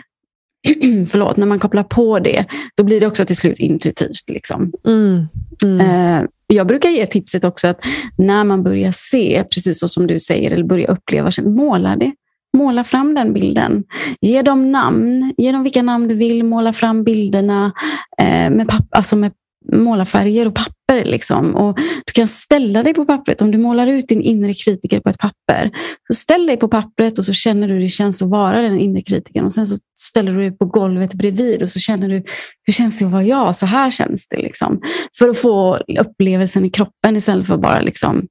förlåt, 1.08 1.38
när 1.38 1.48
man 1.48 1.60
kopplar 1.60 1.84
på 1.84 2.20
det, 2.20 2.46
då 2.78 2.84
blir 2.84 3.00
det 3.00 3.08
också 3.08 3.26
till 3.26 3.36
slut 3.36 3.60
intuitivt. 3.60 4.30
Liksom. 4.30 4.72
Mm. 4.88 5.28
Mm. 5.64 5.80
Eh, 5.80 6.30
jag 6.48 6.68
brukar 6.68 6.90
ge 6.90 7.06
tipset 7.06 7.44
också 7.44 7.68
att 7.68 7.86
när 8.18 8.44
man 8.44 8.64
börjar 8.64 8.92
se, 8.92 9.44
precis 9.54 9.80
så 9.80 9.88
som 9.88 10.08
du 10.08 10.20
säger, 10.20 10.52
eller 10.52 10.64
börjar 10.64 10.92
uppleva, 10.92 11.32
måla 11.44 11.96
det. 11.96 12.12
Måla 12.58 12.84
fram 12.84 13.16
den 13.16 13.34
bilden. 13.34 13.84
Ge 14.22 14.42
dem 14.42 14.72
namn. 14.72 15.34
Ge 15.38 15.52
dem 15.52 15.64
vilka 15.64 15.82
namn 15.82 16.08
du 16.08 16.16
vill. 16.16 16.44
Måla 16.44 16.74
fram 16.74 17.04
bilderna 17.04 17.72
eh, 18.18 18.50
med, 18.50 18.68
papp, 18.68 18.86
alltså 18.92 19.16
med 19.16 19.32
måla 19.72 20.06
färger 20.06 20.48
och 20.48 20.56
papper. 20.56 21.06
Liksom. 21.06 21.56
Och 21.56 21.78
du 22.06 22.12
kan 22.14 22.28
ställa 22.28 22.84
dig 22.84 22.94
på 22.94 23.06
pappret. 23.06 23.42
Om 23.42 23.52
du 23.52 23.58
målar 23.58 23.88
ut 23.88 24.08
din 24.08 24.22
inre 24.22 24.54
kritiker 24.54 25.00
på 25.00 25.10
ett 25.10 25.18
papper, 25.18 25.72
så 26.08 26.14
ställ 26.14 26.46
dig 26.46 26.58
på 26.58 26.68
pappret 26.68 27.18
och 27.18 27.26
så 27.26 27.34
känner 27.34 27.68
du 27.68 27.74
hur 27.74 27.82
det 27.82 27.88
känns 27.88 28.22
att 28.22 28.30
vara 28.30 28.62
den 28.62 28.80
inre 28.80 29.02
kritikern. 29.02 29.46
Och 29.46 29.54
sen 29.54 29.68
så 29.68 29.78
ställer 30.00 30.32
du 30.32 30.38
dig 30.38 30.58
på 30.58 30.66
golvet 30.66 31.14
bredvid 31.14 31.64
och 31.64 31.70
så 31.70 31.80
känner 31.80 32.10
du, 32.10 32.24
hur 32.64 32.74
känns 32.74 33.00
det 33.00 33.06
att 33.06 33.12
vara 33.12 33.24
jag? 33.24 33.56
Så 33.56 33.66
här 33.66 33.92
känns 33.92 34.28
det. 34.28 34.38
Liksom. 34.38 34.82
För 35.18 35.30
att 35.30 35.38
få 35.38 35.78
upplevelsen 36.00 36.66
i 36.66 36.70
kroppen 36.70 37.16
istället 37.16 37.48
för 37.48 37.54
att 37.54 37.62
bara 37.62 37.82
liksom, 37.82 38.28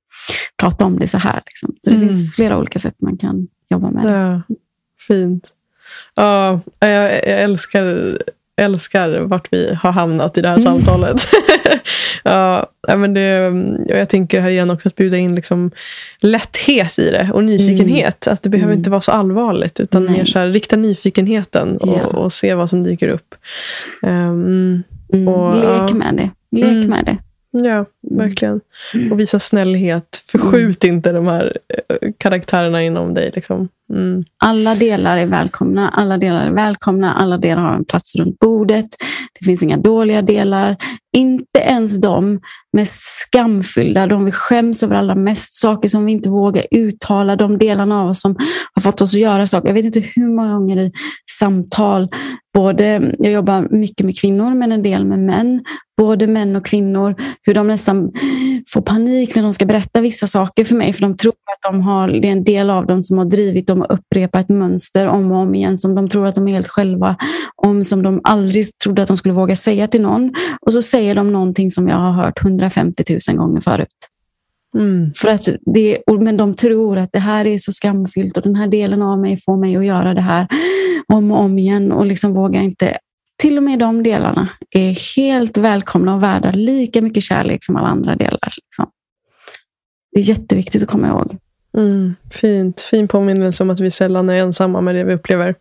prata 0.57 0.85
om 0.85 0.99
det 0.99 1.07
så 1.07 1.19
här. 1.19 1.43
Liksom. 1.47 1.75
Så 1.81 1.91
det 1.91 1.97
mm. 1.97 2.09
finns 2.09 2.35
flera 2.35 2.59
olika 2.59 2.79
sätt 2.79 2.95
man 3.03 3.17
kan 3.17 3.49
jobba 3.71 3.91
med 3.91 4.05
det. 4.05 4.11
Ja, 4.11 4.43
fint. 5.09 5.49
Ja, 6.15 6.61
jag, 6.79 7.13
jag 7.13 7.41
älskar 7.41 8.19
älskar 8.61 9.19
vart 9.19 9.53
vi 9.53 9.75
har 9.75 9.93
hamnat 9.93 10.39
i 10.39 10.41
det 10.41 10.49
här 10.49 10.59
mm. 10.59 10.65
samtalet. 10.65 11.21
ja, 12.25 12.71
men 12.97 13.15
det, 13.15 13.53
jag 13.89 14.09
tänker 14.09 14.41
här 14.41 14.51
igen 14.51 14.71
också 14.71 14.89
att 14.89 14.95
bjuda 14.95 15.17
in 15.17 15.35
liksom 15.35 15.71
lätthet 16.21 16.99
i 16.99 17.11
det 17.11 17.31
och 17.33 17.45
nyfikenhet. 17.45 18.27
Mm. 18.27 18.35
Att 18.35 18.43
det 18.43 18.49
behöver 18.49 18.73
mm. 18.73 18.79
inte 18.79 18.91
vara 18.91 19.01
så 19.01 19.13
allvarligt 19.13 19.81
utan 19.81 20.13
mer 20.13 20.25
så 20.25 20.39
här, 20.39 20.49
rikta 20.49 20.77
nyfikenheten 20.77 21.77
och, 21.77 21.89
ja. 21.89 22.07
och, 22.07 22.33
se 22.33 22.55
vad 22.55 22.71
som 22.71 22.85
dyker 22.85 23.09
upp. 23.09 23.35
Um, 24.03 24.83
och, 25.29 25.55
Lek 25.55 25.93
med 25.93 26.15
det. 26.17 26.31
Lek 26.61 26.73
mm. 26.73 26.89
med 26.91 27.05
det. 27.05 27.17
Ja, 27.53 27.85
verkligen. 28.11 28.61
Och 29.11 29.21
visa 29.21 29.39
snällhet. 29.39 30.23
Förskjut 30.27 30.85
inte 30.85 31.13
de 31.13 31.27
här 31.27 31.53
eh, 31.69 32.13
karaktärerna 32.19 32.83
inom 32.83 33.15
dig. 33.15 33.31
Liksom. 33.35 33.69
Mm. 33.91 34.23
Alla 34.45 34.75
delar 34.75 35.19
är 35.19 35.27
välkomna. 35.27 35.89
Alla 35.89 36.19
delar 36.19 36.47
är 36.47 36.51
välkomna. 36.51 37.13
Alla 37.13 37.39
delar 37.39 37.63
har 37.63 37.75
en 37.75 37.85
plats 37.85 38.17
runt 38.17 38.39
bordet. 38.39 38.87
Det 39.39 39.45
finns 39.45 39.63
inga 39.63 39.77
dåliga 39.77 40.23
delar. 40.23 40.77
Inte 41.17 41.59
ens 41.59 42.01
de 42.01 42.41
mest 42.77 43.03
skamfyllda, 43.03 44.07
de 44.07 44.25
vi 44.25 44.33
skäms 44.33 44.83
över 44.83 44.97
allra 44.97 45.15
mest, 45.15 45.55
saker 45.55 45.89
som 45.89 46.05
vi 46.05 46.13
inte 46.13 46.29
vågar 46.29 46.65
uttala, 46.71 47.37
de 47.37 47.59
delarna 47.59 48.03
av 48.03 48.09
oss 48.09 48.21
som 48.21 48.37
har 48.75 48.83
fått 48.83 49.01
oss 49.01 49.15
att 49.15 49.21
göra 49.21 49.47
saker. 49.47 49.69
Jag 49.69 49.75
vet 49.75 49.85
inte 49.85 50.03
hur 50.15 50.29
många 50.29 50.53
gånger 50.53 50.77
i 50.79 50.93
samtal, 51.39 52.09
både, 52.55 53.15
jag 53.19 53.33
jobbar 53.33 53.69
mycket 53.71 54.07
med 54.07 54.19
kvinnor 54.19 54.55
men 54.55 54.73
en 54.73 54.83
del 54.83 55.05
med 55.05 55.19
män, 55.19 55.65
både 55.99 56.27
män 56.27 56.57
och 56.57 56.67
kvinnor, 56.67 57.15
hur 57.43 57.55
de 57.55 57.67
nästan 57.67 58.11
får 58.73 58.81
panik 58.81 59.35
när 59.35 59.43
de 59.43 59.53
ska 59.53 59.67
berätta 59.67 60.01
vissa 60.01 60.27
saker 60.27 60.65
för 60.65 60.77
mig, 60.77 60.93
för 60.93 61.01
de 61.01 61.17
tror 61.17 61.33
att 61.33 61.73
de 61.73 61.81
har, 61.81 62.09
det 62.09 62.29
är 62.29 62.33
en 62.33 62.45
del 62.45 62.71
av 62.71 62.87
dem 62.87 63.03
som 63.03 63.19
har 63.19 63.25
drivit 63.25 63.67
dem 63.67 63.80
att 63.83 63.91
upprepa 63.91 64.41
ett 64.41 64.49
mönster 64.49 65.07
om 65.07 65.33
och 65.33 65.39
om 65.39 65.55
igen, 65.55 65.79
som 65.79 65.95
de 65.95 66.09
tror 66.09 66.27
att 66.27 66.35
de 66.35 66.49
är 66.49 66.53
helt 66.53 66.69
själva 66.69 67.17
om, 67.57 67.85
som 67.85 68.03
de 68.03 68.21
aldrig 68.25 68.79
trodde 68.79 69.03
att 69.03 69.09
de 69.09 69.17
skulle 69.17 69.35
våga 69.35 69.57
säga 69.57 69.87
till 69.87 70.03
någon. 70.03 70.35
Och 70.67 70.73
så 70.73 70.83
säger 70.83 71.15
de 71.15 71.33
någonting 71.33 71.71
som 71.71 71.89
jag 71.89 71.97
har 71.97 72.13
hört 72.13 72.45
150 72.45 73.05
000 73.29 73.37
gånger 73.37 73.61
förut. 73.61 73.89
Mm. 74.79 75.13
För 75.15 75.29
att 75.29 75.49
det, 75.75 75.99
men 76.21 76.37
de 76.37 76.55
tror 76.55 76.99
att 76.99 77.13
det 77.13 77.19
här 77.19 77.45
är 77.45 77.59
så 77.59 77.73
skamfyllt 77.73 78.37
och 78.37 78.43
den 78.43 78.57
här 78.57 78.69
delen 78.69 79.03
av 79.03 79.19
mig 79.19 79.39
får 79.45 79.57
mig 79.57 79.77
att 79.77 79.85
göra 79.85 80.15
det 80.15 80.21
här 80.21 80.47
om 81.09 81.31
och 81.31 81.41
om 81.41 81.59
igen 81.59 81.93
och 81.93 82.07
liksom 82.07 82.35
vågar 82.35 82.63
inte 82.63 82.99
till 83.41 83.57
och 83.57 83.63
med 83.63 83.79
de 83.79 84.03
delarna 84.03 84.49
är 84.71 85.17
helt 85.17 85.57
välkomna 85.57 86.15
och 86.15 86.23
värda 86.23 86.51
lika 86.51 87.03
mycket 87.03 87.23
kärlek 87.23 87.65
som 87.65 87.77
alla 87.77 87.89
andra 87.89 88.17
delar. 88.17 88.55
Liksom. 88.57 88.87
Det 90.13 90.21
är 90.21 90.25
jätteviktigt 90.25 90.83
att 90.83 90.89
komma 90.89 91.09
ihåg. 91.09 91.37
Mm, 91.77 92.15
fint. 92.31 92.81
Fin 92.81 93.09
påminnelse 93.09 93.63
om 93.63 93.71
att 93.71 93.81
vi 93.81 93.91
sällan 93.91 94.29
är 94.29 94.35
ensamma 94.35 94.81
med 94.81 94.95
det 94.95 95.05
vi 95.05 95.15
upplever. 95.15 95.45
Mm. 95.45 95.57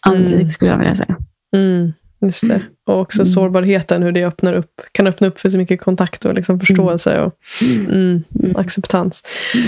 Aldrig 0.00 0.50
skulle 0.50 0.70
jag 0.70 0.78
vilja 0.78 0.96
säga. 0.96 1.16
Mm. 1.56 1.92
Just 2.24 2.48
det. 2.48 2.60
Och 2.86 3.00
också 3.00 3.18
mm. 3.18 3.26
sårbarheten, 3.26 4.02
hur 4.02 4.12
det 4.12 4.24
öppnar 4.24 4.52
upp, 4.52 4.80
kan 4.92 5.06
öppna 5.06 5.26
upp 5.26 5.40
för 5.40 5.48
så 5.48 5.58
mycket 5.58 5.80
kontakt 5.80 6.24
och 6.24 6.34
liksom 6.34 6.60
förståelse 6.60 7.20
och 7.20 7.34
mm. 7.62 7.86
mm. 7.86 8.24
mm. 8.42 8.56
acceptans. 8.56 9.22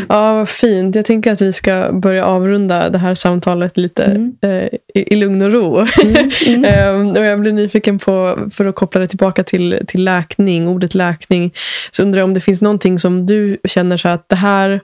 Ja, 0.09 0.35
vad 0.35 0.49
fint. 0.49 0.97
Jag 0.97 1.05
tänker 1.05 1.33
att 1.33 1.43
vi 1.43 1.53
ska 1.53 1.91
börja 1.93 2.25
avrunda 2.25 2.91
det 2.91 2.99
här 2.99 3.15
samtalet 3.15 3.77
lite 3.77 4.05
mm. 4.05 4.37
eh, 4.43 4.69
i, 4.95 5.13
i, 5.13 5.17
lugn 5.17 5.43
och 5.43 5.53
ro. 5.53 5.79
um, 5.79 7.11
och 7.17 7.25
jag 7.25 7.41
blir 7.41 7.53
nyfiken 7.53 7.99
på, 7.99 8.39
för 8.51 8.67
att 8.67 8.75
koppla 8.75 9.01
det 9.01 9.09
tillbaka 9.09 9.43
till, 9.43 9.81
till 9.87 10.05
läkning, 10.05 10.69
ordet 10.69 10.95
läkning, 10.95 11.55
så 11.91 12.03
undrar 12.03 12.21
jag 12.21 12.25
om 12.25 12.35
det 12.35 12.41
finns 12.41 12.63
någonting 12.63 12.99
som 12.99 13.27
du 13.27 13.59
känner 13.65 13.97
så 13.97 14.09
att 14.09 14.29
det 14.29 14.37
här 14.37 14.81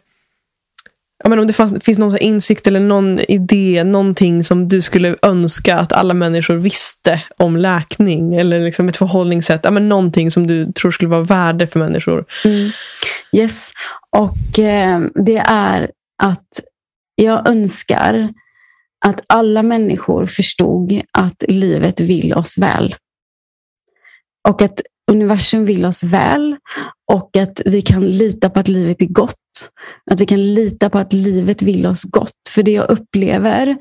ja, 1.22 1.28
men 1.28 1.38
om 1.38 1.46
det 1.46 1.52
fanns, 1.52 1.84
finns 1.84 1.98
någon 1.98 2.18
insikt 2.18 2.66
eller 2.66 2.80
någon 2.80 3.20
idé, 3.20 3.84
någonting 3.84 4.44
som 4.44 4.68
du 4.68 4.82
skulle 4.82 5.16
önska 5.22 5.78
att 5.78 5.92
alla 5.92 6.14
människor 6.14 6.54
visste 6.54 7.22
om 7.36 7.56
läkning 7.56 8.34
eller 8.34 8.60
liksom 8.60 8.88
ett 8.88 8.96
förhållningssätt. 8.96 9.60
Ja, 9.64 9.70
men 9.70 9.88
någonting 9.88 10.30
som 10.30 10.46
du 10.46 10.72
tror 10.72 10.90
skulle 10.90 11.10
vara 11.10 11.22
värde 11.22 11.66
för 11.66 11.78
människor. 11.78 12.24
Mm. 12.44 12.70
Yes, 13.32 13.72
och 14.10 14.58
eh, 14.58 15.00
det 15.14 15.38
är 15.46 15.90
att 16.22 16.60
jag 17.14 17.48
önskar 17.48 18.28
att 19.04 19.24
alla 19.26 19.62
människor 19.62 20.26
förstod 20.26 21.02
att 21.12 21.44
livet 21.48 22.00
vill 22.00 22.34
oss 22.34 22.58
väl. 22.58 22.94
Och 24.48 24.62
att 24.62 24.80
universum 25.12 25.64
vill 25.64 25.84
oss 25.84 26.02
väl 26.02 26.56
och 27.12 27.36
att 27.36 27.62
vi 27.64 27.82
kan 27.82 28.06
lita 28.06 28.50
på 28.50 28.60
att 28.60 28.68
livet 28.68 29.02
är 29.02 29.06
gott. 29.06 29.34
Att 30.10 30.20
vi 30.20 30.26
kan 30.26 30.54
lita 30.54 30.90
på 30.90 30.98
att 30.98 31.12
livet 31.12 31.62
vill 31.62 31.86
oss 31.86 32.02
gott. 32.02 32.48
För 32.54 32.62
det 32.62 32.70
jag 32.70 32.90
upplever, 32.90 33.76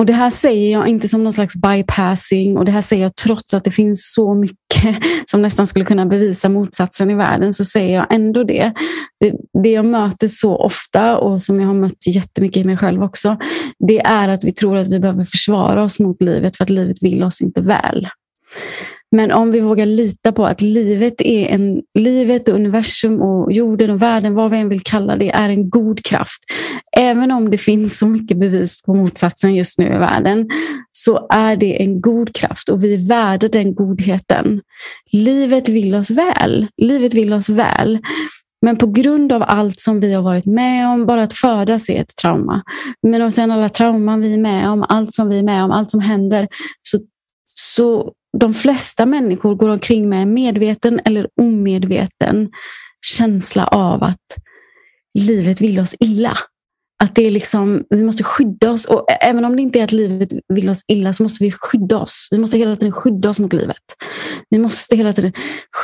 och 0.00 0.06
det 0.06 0.12
här 0.12 0.30
säger 0.30 0.72
jag 0.72 0.88
inte 0.88 1.08
som 1.08 1.24
någon 1.24 1.32
slags 1.32 1.56
bypassing 1.56 2.56
och 2.56 2.64
det 2.64 2.72
här 2.72 2.82
säger 2.82 3.02
jag 3.02 3.16
trots 3.16 3.54
att 3.54 3.64
det 3.64 3.70
finns 3.70 4.12
så 4.14 4.34
mycket 4.34 4.96
som 5.30 5.42
nästan 5.42 5.66
skulle 5.66 5.84
kunna 5.84 6.06
bevisa 6.06 6.48
motsatsen 6.48 7.10
i 7.10 7.14
världen, 7.14 7.54
så 7.54 7.64
säger 7.64 7.96
jag 7.96 8.14
ändå 8.14 8.44
det. 8.44 8.72
Det, 9.20 9.34
det 9.62 9.70
jag 9.70 9.84
möter 9.84 10.28
så 10.28 10.56
ofta 10.56 11.18
och 11.18 11.42
som 11.42 11.60
jag 11.60 11.66
har 11.66 11.74
mött 11.74 12.06
jättemycket 12.06 12.60
i 12.60 12.64
mig 12.64 12.76
själv 12.76 13.02
också, 13.02 13.36
det 13.88 14.00
är 14.00 14.28
att 14.28 14.44
vi 14.44 14.52
tror 14.52 14.76
att 14.76 14.88
vi 14.88 15.00
behöver 15.00 15.24
försvara 15.24 15.82
oss 15.82 16.00
mot 16.00 16.22
livet 16.22 16.56
för 16.56 16.64
att 16.64 16.70
livet 16.70 16.96
vill 17.02 17.22
oss 17.22 17.40
inte 17.40 17.60
väl. 17.60 18.08
Men 19.12 19.32
om 19.32 19.50
vi 19.50 19.60
vågar 19.60 19.86
lita 19.86 20.32
på 20.32 20.46
att 20.46 20.60
livet, 20.60 21.20
är 21.20 21.46
en, 21.46 21.82
livet 21.98 22.48
och 22.48 22.54
universum 22.54 23.20
och 23.20 23.52
jorden 23.52 23.90
och 23.90 24.02
världen, 24.02 24.34
vad 24.34 24.50
vi 24.50 24.58
än 24.58 24.68
vill 24.68 24.82
kalla 24.82 25.16
det, 25.16 25.30
är 25.30 25.48
en 25.48 25.70
god 25.70 26.04
kraft. 26.04 26.44
Även 26.96 27.30
om 27.30 27.50
det 27.50 27.58
finns 27.58 27.98
så 27.98 28.06
mycket 28.06 28.40
bevis 28.40 28.82
på 28.82 28.94
motsatsen 28.94 29.54
just 29.54 29.78
nu 29.78 29.86
i 29.86 29.98
världen, 29.98 30.48
så 30.92 31.26
är 31.30 31.56
det 31.56 31.82
en 31.82 32.00
god 32.00 32.34
kraft 32.34 32.68
och 32.68 32.84
vi 32.84 32.94
är 32.94 33.08
värda 33.08 33.48
den 33.48 33.74
godheten. 33.74 34.60
Livet 35.12 35.68
vill 35.68 35.94
oss 35.94 36.10
väl. 36.10 36.66
Livet 36.76 37.14
vill 37.14 37.32
oss 37.32 37.48
väl. 37.48 37.98
Men 38.62 38.76
på 38.76 38.86
grund 38.86 39.32
av 39.32 39.42
allt 39.46 39.80
som 39.80 40.00
vi 40.00 40.12
har 40.12 40.22
varit 40.22 40.46
med 40.46 40.88
om, 40.88 41.06
bara 41.06 41.22
att 41.22 41.34
födas 41.34 41.88
är 41.88 42.00
ett 42.00 42.16
trauma. 42.22 42.62
Men 43.02 43.22
och 43.22 43.34
sen 43.34 43.50
alla 43.50 43.68
trauman 43.68 44.20
vi 44.20 44.34
är 44.34 44.38
med 44.38 44.70
om, 44.70 44.84
allt 44.88 45.12
som 45.12 45.28
vi 45.28 45.38
är 45.38 45.42
med 45.42 45.64
om, 45.64 45.70
allt 45.70 45.90
som 45.90 46.00
händer, 46.00 46.48
så, 46.82 46.98
så 47.54 48.12
de 48.38 48.54
flesta 48.54 49.06
människor 49.06 49.54
går 49.54 49.68
omkring 49.68 50.08
med 50.08 50.22
en 50.22 50.34
medveten 50.34 51.00
eller 51.04 51.28
omedveten 51.40 52.50
känsla 53.06 53.66
av 53.66 54.02
att 54.02 54.26
livet 55.18 55.60
vill 55.60 55.78
oss 55.78 55.94
illa. 56.00 56.32
Att 57.02 57.14
det 57.14 57.26
är 57.26 57.30
liksom, 57.30 57.84
vi 57.90 58.04
måste 58.04 58.24
skydda 58.24 58.70
oss. 58.70 58.84
Och 58.84 59.06
även 59.20 59.44
om 59.44 59.56
det 59.56 59.62
inte 59.62 59.80
är 59.80 59.84
att 59.84 59.92
livet 59.92 60.28
vill 60.48 60.68
oss 60.68 60.84
illa 60.88 61.12
så 61.12 61.22
måste 61.22 61.44
vi 61.44 61.52
skydda 61.52 61.98
oss. 61.98 62.28
Vi 62.30 62.38
måste 62.38 62.58
hela 62.58 62.76
tiden 62.76 62.92
skydda 62.92 63.30
oss 63.30 63.40
mot 63.40 63.52
livet. 63.52 63.82
Vi 64.50 64.58
måste 64.58 64.96
hela 64.96 65.12
tiden 65.12 65.32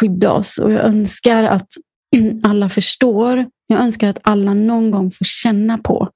skydda 0.00 0.32
oss. 0.32 0.58
Och 0.58 0.72
jag 0.72 0.84
önskar 0.84 1.44
att 1.44 1.68
alla 2.42 2.68
förstår. 2.68 3.46
Jag 3.66 3.80
önskar 3.80 4.08
att 4.08 4.18
alla 4.22 4.54
någon 4.54 4.90
gång 4.90 5.10
får 5.10 5.24
känna 5.24 5.78
på, 5.78 6.08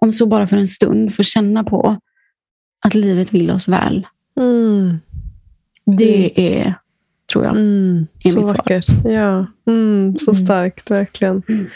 om 0.00 0.12
så 0.12 0.26
bara 0.26 0.46
för 0.46 0.56
en 0.56 0.68
stund, 0.68 1.14
får 1.14 1.22
känna 1.22 1.64
på 1.64 1.96
att 2.86 2.94
livet 2.94 3.34
vill 3.34 3.50
oss 3.50 3.68
väl. 3.68 4.06
Mm. 4.40 4.98
Det 5.84 6.56
är, 6.56 6.74
tror 7.32 7.44
jag, 7.44 7.56
mm, 7.56 8.06
är 8.24 8.30
så 8.30 8.36
mitt 8.36 8.48
svar. 8.48 8.56
Vackert. 8.56 8.86
Ja. 9.04 9.46
Mm, 9.66 10.18
så 10.18 10.30
mm. 10.30 10.44
starkt, 10.44 10.90
verkligen. 10.90 11.42
Mm. 11.48 11.66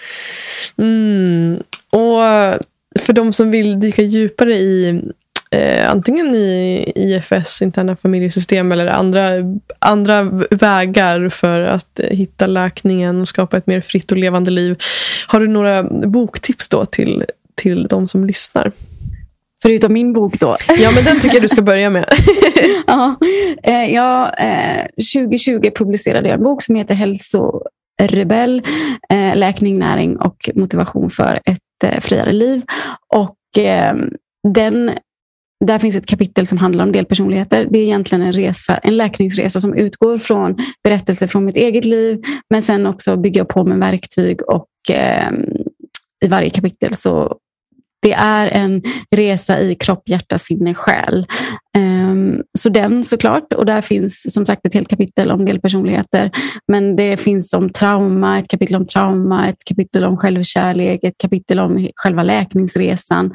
mm. 0.77 1.63
Och 1.93 2.21
för 2.99 3.13
de 3.13 3.33
som 3.33 3.51
vill 3.51 3.81
dyka 3.81 4.03
djupare 4.03 4.55
i 4.55 5.03
eh, 5.51 5.91
antingen 5.91 6.35
i 6.35 6.93
IFS, 6.97 7.63
interna 7.63 7.97
familjesystem, 7.97 8.73
eller 8.73 8.87
andra, 8.87 9.31
andra 9.79 10.23
vägar 10.51 11.29
för 11.29 11.61
att 11.61 12.01
eh, 12.01 12.17
hitta 12.17 12.47
läkningen 12.47 13.21
och 13.21 13.29
skapa 13.29 13.57
ett 13.57 13.67
mer 13.67 13.81
fritt 13.81 14.13
och 14.13 14.19
levande 14.19 14.51
liv. 14.51 14.77
Har 15.27 15.41
du 15.41 15.49
några 15.49 15.83
boktips 15.83 16.69
då 16.69 16.87
till, 16.87 17.25
till 17.55 17.87
de 17.87 18.09
som 18.09 18.25
lyssnar? 18.25 18.73
Förutom 19.67 19.93
min 19.93 20.13
bok 20.13 20.39
då. 20.39 20.57
Ja, 20.79 20.91
men 20.95 21.05
den 21.05 21.21
tycker 21.21 21.37
jag 21.37 21.43
du 21.43 21.49
ska 21.49 21.63
börja 21.63 21.91
med. 21.91 22.07
ja, 22.87 23.17
eh, 23.63 23.95
ja, 23.95 24.33
2020 25.15 25.61
eh, 25.65 25.71
publicerade 25.73 26.29
jag 26.29 26.37
en 26.37 26.43
bok 26.43 26.63
som 26.63 26.75
heter 26.75 26.95
Hälsorebell. 26.95 28.63
Eh, 29.13 29.37
läkning, 29.37 29.79
näring 29.79 30.17
och 30.17 30.51
motivation 30.55 31.11
för 31.11 31.41
ett 31.45 32.05
friare 32.05 32.33
liv. 32.33 32.63
Och 33.15 33.37
den 34.55 34.91
där 35.65 35.79
finns 35.79 35.97
ett 35.97 36.07
kapitel 36.07 36.47
som 36.47 36.59
handlar 36.59 36.85
om 36.85 36.93
delpersonligheter. 36.93 37.67
Det 37.71 37.79
är 37.79 37.83
egentligen 37.83 38.23
en, 38.23 38.33
resa, 38.33 38.77
en 38.77 38.97
läkningsresa 38.97 39.61
som 39.61 39.75
utgår 39.75 40.19
från 40.19 40.57
berättelser 40.85 41.27
från 41.27 41.45
mitt 41.45 41.57
eget 41.57 41.85
liv, 41.85 42.23
men 42.51 42.63
sen 42.63 42.87
också 42.87 43.17
bygger 43.17 43.41
jag 43.41 43.49
på 43.49 43.65
med 43.65 43.79
verktyg 43.79 44.43
och 44.43 44.69
eh, 44.91 45.31
i 46.25 46.29
varje 46.29 46.51
kapitel 46.51 46.95
så 46.95 47.37
det 48.03 48.13
är 48.13 48.47
en 48.47 48.83
resa 49.17 49.61
i 49.61 49.75
kropp, 49.75 50.09
hjärta, 50.09 50.39
sinne, 50.39 50.75
själ. 50.75 51.27
Ehm, 51.77 52.43
så 52.59 52.69
den 52.69 53.05
såklart. 53.05 53.53
Och 53.53 53.67
där 53.67 53.81
finns 53.81 54.35
som 54.35 54.47
sagt 54.47 54.67
ett 54.67 54.75
helt 54.75 54.89
kapitel 54.89 55.31
om 55.31 55.45
delpersonligheter. 55.45 56.31
Men 56.73 56.97
det 56.97 57.17
finns 57.17 57.55
om 57.55 57.71
trauma, 57.71 58.39
ett 58.39 58.49
kapitel 58.49 58.77
om 58.77 58.87
trauma, 58.87 59.49
ett 59.49 59.65
kapitel 59.69 60.05
om 60.05 60.17
självkärlek, 60.17 61.05
ett 61.05 61.19
kapitel 61.19 61.59
om 61.59 61.89
själva 61.97 62.23
läkningsresan. 62.23 63.33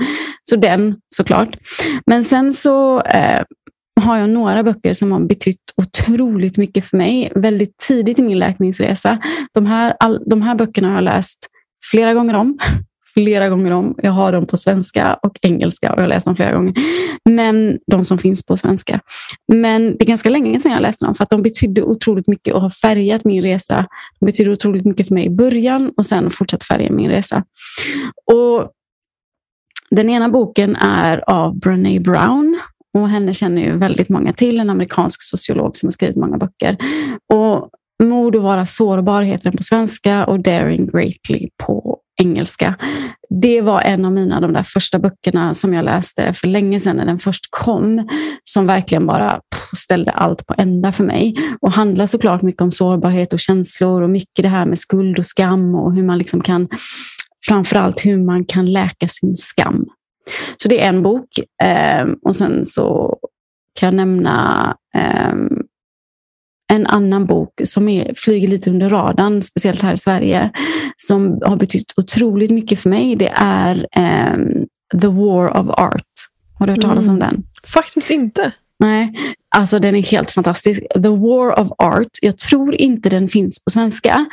Så 0.50 0.56
den 0.56 0.96
såklart. 1.16 1.58
Men 2.06 2.24
sen 2.24 2.54
så 2.54 3.02
eh, 3.02 3.44
har 4.02 4.18
jag 4.18 4.30
några 4.30 4.64
böcker 4.64 4.94
som 4.94 5.12
har 5.12 5.20
betytt 5.20 5.62
otroligt 5.78 6.58
mycket 6.58 6.86
för 6.86 6.98
mig 6.98 7.32
väldigt 7.36 7.78
tidigt 7.88 8.20
i 8.20 8.24
min 8.24 8.40
läkningsresa. 8.40 9.18
De 9.54 9.66
här, 9.66 9.96
all, 10.00 10.24
de 10.30 10.42
här 10.42 10.56
böckerna 10.56 10.88
har 10.88 10.96
jag 10.96 11.04
läst 11.04 11.40
flera 11.92 12.14
gånger 12.14 12.34
om 12.34 12.58
flera 13.14 13.50
gånger 13.50 13.72
om. 13.72 13.96
Jag 14.04 14.12
har 14.12 14.32
dem 14.32 14.46
på 14.46 14.58
svenska 14.58 15.20
och 15.24 15.38
engelska 15.42 15.92
och 15.92 15.98
jag 15.98 16.04
har 16.04 16.10
läst 16.10 16.26
dem 16.26 16.36
flera 16.36 16.54
gånger. 16.54 16.74
Men 17.30 17.78
de 17.92 18.06
som 18.06 18.18
finns 18.18 18.46
på 18.46 18.58
svenska. 18.58 19.00
Men 19.54 19.98
det 19.98 20.04
är 20.04 20.08
ganska 20.08 20.30
länge 20.30 20.60
sedan 20.60 20.72
jag 20.72 20.82
läste 20.82 21.06
dem 21.06 21.16
för 21.16 21.24
att 21.24 21.30
de 21.30 21.42
betydde 21.42 21.84
otroligt 21.84 22.28
mycket 22.28 22.54
och 22.54 22.62
har 22.62 22.70
färgat 22.70 23.26
min 23.26 23.44
resa. 23.44 23.86
De 24.20 24.26
betydde 24.26 24.52
otroligt 24.52 24.86
mycket 24.86 25.08
för 25.08 25.16
mig 25.16 25.26
i 25.26 25.30
början 25.30 25.92
och 25.98 26.06
sen 26.06 26.32
fortsatt 26.32 26.64
färga 26.64 26.92
min 26.92 27.10
resa. 27.10 27.44
Och 28.32 28.72
den 29.90 30.10
ena 30.10 30.30
boken 30.30 30.76
är 30.76 31.30
av 31.30 31.60
Brené 31.60 32.00
Brown 32.00 32.60
och 32.98 33.10
henne 33.10 33.34
känner 33.34 33.62
ju 33.62 33.78
väldigt 33.78 34.10
många 34.10 34.34
till, 34.34 34.60
en 34.60 34.70
amerikansk 34.70 35.24
sociolog 35.24 35.78
som 35.78 35.88
har 35.88 35.92
skrivit 35.92 36.18
många 36.18 36.38
böcker. 36.38 36.78
Och 37.34 37.70
Mod 38.02 38.36
att 38.36 38.42
vara 38.42 38.66
sårbar 38.66 39.22
heter 39.22 39.44
den 39.44 39.58
på 39.58 39.64
svenska 39.64 40.26
och 40.26 40.40
Daring 40.40 40.88
Greatly 40.88 41.50
på 41.68 41.98
engelska. 42.22 42.76
Det 43.42 43.62
var 43.62 43.82
en 43.82 44.06
av 44.06 44.12
mina 44.12 44.40
de 44.40 44.54
där 44.54 44.64
första 44.64 45.00
böckerna 45.00 45.54
som 45.54 45.74
jag 45.74 45.86
läste 45.86 46.34
för 46.34 46.48
länge 46.48 46.80
sedan 46.80 46.96
när 46.96 47.06
den 47.06 47.20
först 47.20 47.48
kom. 47.50 48.08
Som 48.44 48.68
verkligen 48.68 49.08
bara 49.08 49.42
ställde 49.78 50.12
allt 50.12 50.48
på 50.48 50.54
ända 50.58 50.92
för 50.92 51.04
mig. 51.04 51.36
Och 51.62 51.72
handlar 51.72 52.06
såklart 52.06 52.42
mycket 52.42 52.62
om 52.62 52.72
sårbarhet 52.72 53.34
och 53.34 53.40
känslor 53.40 54.02
och 54.02 54.10
mycket 54.10 54.44
det 54.44 54.48
här 54.48 54.66
med 54.66 54.80
skuld 54.80 55.20
och 55.20 55.26
skam 55.26 55.76
och 55.76 55.96
hur 55.96 56.04
man 56.04 56.18
liksom 56.18 56.42
kan, 56.42 56.68
framförallt 57.48 58.06
hur 58.06 58.18
man 58.18 58.46
kan 58.46 58.66
läka 58.66 59.08
sin 59.08 59.38
skam. 59.38 59.86
Så 60.58 60.70
det 60.70 60.84
är 60.84 60.90
en 60.90 61.04
bok. 61.04 61.30
Ehm, 61.64 62.16
och 62.26 62.36
sen 62.36 62.66
så 62.66 63.18
kan 63.80 63.88
jag 63.88 63.94
nämna 63.94 64.76
ehm, 64.96 65.50
en 66.72 66.88
annan 66.88 67.26
bok 67.26 67.62
som 67.64 67.90
är, 67.90 68.14
flyger 68.18 68.48
lite 68.48 68.70
under 68.70 68.90
radarn, 68.90 69.42
speciellt 69.42 69.82
här 69.82 69.94
i 69.94 69.98
Sverige, 69.98 70.52
som 70.98 71.40
har 71.46 71.56
betytt 71.56 71.94
otroligt 71.98 72.52
mycket 72.52 72.80
för 72.80 72.90
mig. 72.90 73.16
Det 73.16 73.32
är 73.36 73.76
um, 74.36 74.66
The 75.02 75.08
War 75.08 75.58
of 75.58 75.70
Art. 75.70 76.12
Har 76.60 76.68
du 76.68 76.74
hört 76.74 76.82
talas 76.82 77.08
om 77.08 77.16
mm. 77.16 77.28
den? 77.28 77.44
Faktiskt 77.74 78.10
inte. 78.10 78.52
Nej, 78.80 79.14
alltså 79.56 79.80
den 79.80 79.96
är 79.96 80.04
helt 80.04 80.32
fantastisk. 80.32 80.82
The 80.94 81.10
War 81.10 81.60
of 81.60 81.72
Art. 81.78 82.10
Jag 82.22 82.38
tror 82.38 82.76
inte 82.76 83.10
den 83.10 83.30
finns 83.30 83.64
på 83.64 83.70
svenska. 83.70 84.26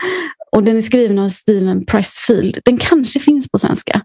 Och 0.52 0.62
Den 0.64 0.76
är 0.76 0.80
skriven 0.80 1.18
av 1.18 1.28
Steven 1.28 1.86
Pressfield. 1.86 2.58
Den 2.64 2.78
kanske 2.78 3.20
finns 3.20 3.50
på 3.50 3.58
svenska. 3.58 4.02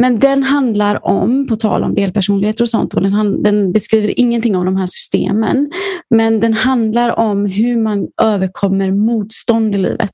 Men 0.00 0.18
den 0.18 0.42
handlar 0.42 1.06
om, 1.06 1.46
på 1.46 1.56
tal 1.56 1.84
om 1.84 1.94
delpersonligheter 1.94 2.64
och 2.64 2.68
sånt, 2.68 2.94
och 2.94 3.02
den, 3.02 3.42
den, 3.42 3.72
beskriver 3.72 4.20
ingenting 4.20 4.56
om 4.56 4.64
de 4.64 4.76
här 4.76 4.86
systemen. 4.86 5.70
Men 6.14 6.40
den 6.40 6.52
handlar 6.52 7.18
om 7.18 7.46
hur 7.46 7.76
man 7.76 8.08
överkommer 8.22 8.90
motstånd 8.92 9.74
i 9.74 9.78
livet. 9.78 10.12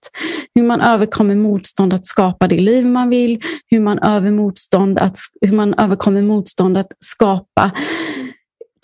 Hur 0.55 0.62
man 0.62 0.80
överkommer 0.80 1.35
motstånd 1.35 1.93
att 1.93 2.07
skapa 2.07 2.49
det 2.49 2.61
liv 2.61 2.87
man 2.87 3.09
vill. 3.09 3.41
Hur 3.70 3.80
man, 3.80 3.99
över 3.99 4.30
motstånd 4.30 4.99
att, 4.99 5.18
hur 5.41 5.53
man 5.53 5.74
överkommer 5.74 6.22
motstånd 6.22 6.78
att 6.78 6.93
skapa 6.99 7.70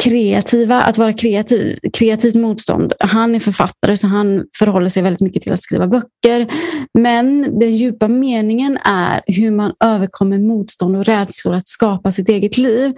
kreativa, 0.02 0.82
att 0.82 0.98
vara 0.98 1.12
kreativ, 1.12 1.78
kreativt 1.92 2.34
motstånd. 2.34 2.92
Han 3.00 3.34
är 3.34 3.40
författare 3.40 3.96
så 3.96 4.06
han 4.06 4.44
förhåller 4.58 4.88
sig 4.88 5.02
väldigt 5.02 5.20
mycket 5.20 5.42
till 5.42 5.52
att 5.52 5.62
skriva 5.62 5.86
böcker. 5.88 6.52
Men 6.98 7.58
den 7.58 7.76
djupa 7.76 8.08
meningen 8.08 8.78
är 8.84 9.20
hur 9.26 9.50
man 9.50 9.72
överkommer 9.84 10.38
motstånd 10.38 10.96
och 10.96 11.04
rädslor 11.04 11.54
att 11.54 11.68
skapa 11.68 12.12
sitt 12.12 12.28
eget 12.28 12.58
liv. 12.58 12.92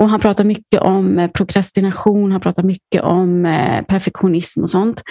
Och 0.00 0.08
Han 0.08 0.20
pratar 0.20 0.44
mycket 0.44 0.80
om 0.80 1.18
eh, 1.18 1.30
prokrastination, 1.30 2.32
han 2.32 2.40
pratar 2.40 2.62
mycket 2.62 3.02
om 3.02 3.46
eh, 3.46 3.82
perfektionism 3.82 4.62
och 4.62 4.70
sånt. 4.70 5.02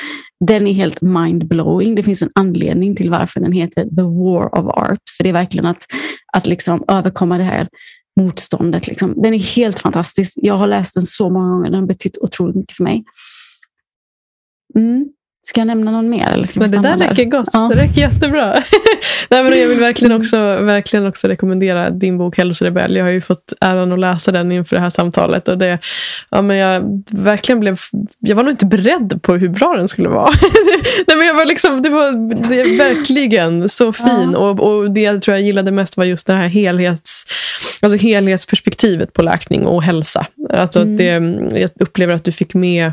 Den 0.47 0.67
är 0.67 0.73
helt 0.73 1.01
mindblowing. 1.01 1.95
Det 1.95 2.03
finns 2.03 2.21
en 2.21 2.31
anledning 2.35 2.95
till 2.95 3.09
varför 3.09 3.39
den 3.39 3.51
heter 3.51 3.83
The 3.83 4.01
War 4.01 4.59
of 4.59 4.65
Art. 4.65 4.99
För 5.17 5.23
det 5.23 5.29
är 5.29 5.33
verkligen 5.33 5.65
att, 5.65 5.85
att 6.33 6.47
liksom 6.47 6.83
överkomma 6.87 7.37
det 7.37 7.43
här 7.43 7.67
motståndet. 8.17 8.87
Liksom. 8.87 9.21
Den 9.21 9.33
är 9.33 9.55
helt 9.55 9.79
fantastisk. 9.79 10.37
Jag 10.41 10.53
har 10.53 10.67
läst 10.67 10.93
den 10.93 11.05
så 11.05 11.29
många 11.29 11.49
gånger. 11.49 11.69
Den 11.69 11.79
har 11.79 11.87
betytt 11.87 12.17
otroligt 12.17 12.55
mycket 12.55 12.77
för 12.77 12.83
mig. 12.83 13.03
Mm. 14.75 15.09
Ska 15.49 15.61
jag 15.61 15.67
nämna 15.67 15.91
någon 15.91 16.09
mer? 16.09 16.29
Eller 16.29 16.43
ska 16.43 16.59
men 16.59 16.71
det 16.71 16.77
där 16.77 16.97
räcker 16.97 17.25
gott. 17.25 17.49
Ja. 17.53 17.69
Det 17.73 17.81
räcker 17.81 18.01
jättebra. 18.01 18.53
Nej, 19.29 19.43
men 19.43 19.59
jag 19.59 19.67
vill 19.67 19.79
verkligen 19.79 20.21
också, 20.21 20.37
verkligen 20.61 21.07
också 21.07 21.27
rekommendera 21.27 21.89
din 21.89 22.17
bok 22.17 22.37
Hälsorebell. 22.37 22.95
Jag 22.95 23.03
har 23.03 23.11
ju 23.11 23.21
fått 23.21 23.53
äran 23.61 23.91
att 23.91 23.99
läsa 23.99 24.31
den 24.31 24.51
inför 24.51 24.75
det 24.75 24.81
här 24.81 24.89
samtalet. 24.89 25.47
Och 25.47 25.57
det, 25.57 25.79
ja, 26.29 26.41
men 26.41 26.57
jag, 26.57 27.03
verkligen 27.11 27.59
blev, 27.59 27.77
jag 28.19 28.35
var 28.35 28.43
nog 28.43 28.53
inte 28.53 28.65
beredd 28.65 29.19
på 29.21 29.33
hur 29.33 29.49
bra 29.49 29.75
den 29.77 29.87
skulle 29.87 30.09
vara. 30.09 30.31
Nej, 31.07 31.17
men 31.17 31.27
jag 31.27 31.35
var 31.35 31.45
liksom, 31.45 31.81
det 31.81 31.89
var 31.89 32.11
det 32.49 32.77
verkligen 32.77 33.69
så 33.69 33.93
fin. 33.93 34.29
Ja. 34.33 34.37
Och, 34.37 34.59
och 34.59 34.91
Det 34.91 35.01
jag 35.01 35.21
tror 35.21 35.37
jag 35.37 35.45
gillade 35.45 35.71
mest 35.71 35.97
var 35.97 36.05
just 36.05 36.27
det 36.27 36.33
här 36.33 36.47
helhets, 36.47 37.25
alltså 37.81 37.97
helhetsperspektivet 37.97 39.13
på 39.13 39.21
läkning 39.21 39.65
och 39.65 39.83
hälsa. 39.83 40.27
Alltså 40.53 40.81
mm. 40.81 40.97
det, 40.97 41.59
jag 41.59 41.69
upplever 41.79 42.13
att 42.13 42.23
du 42.23 42.31
fick 42.31 42.53
med 42.53 42.91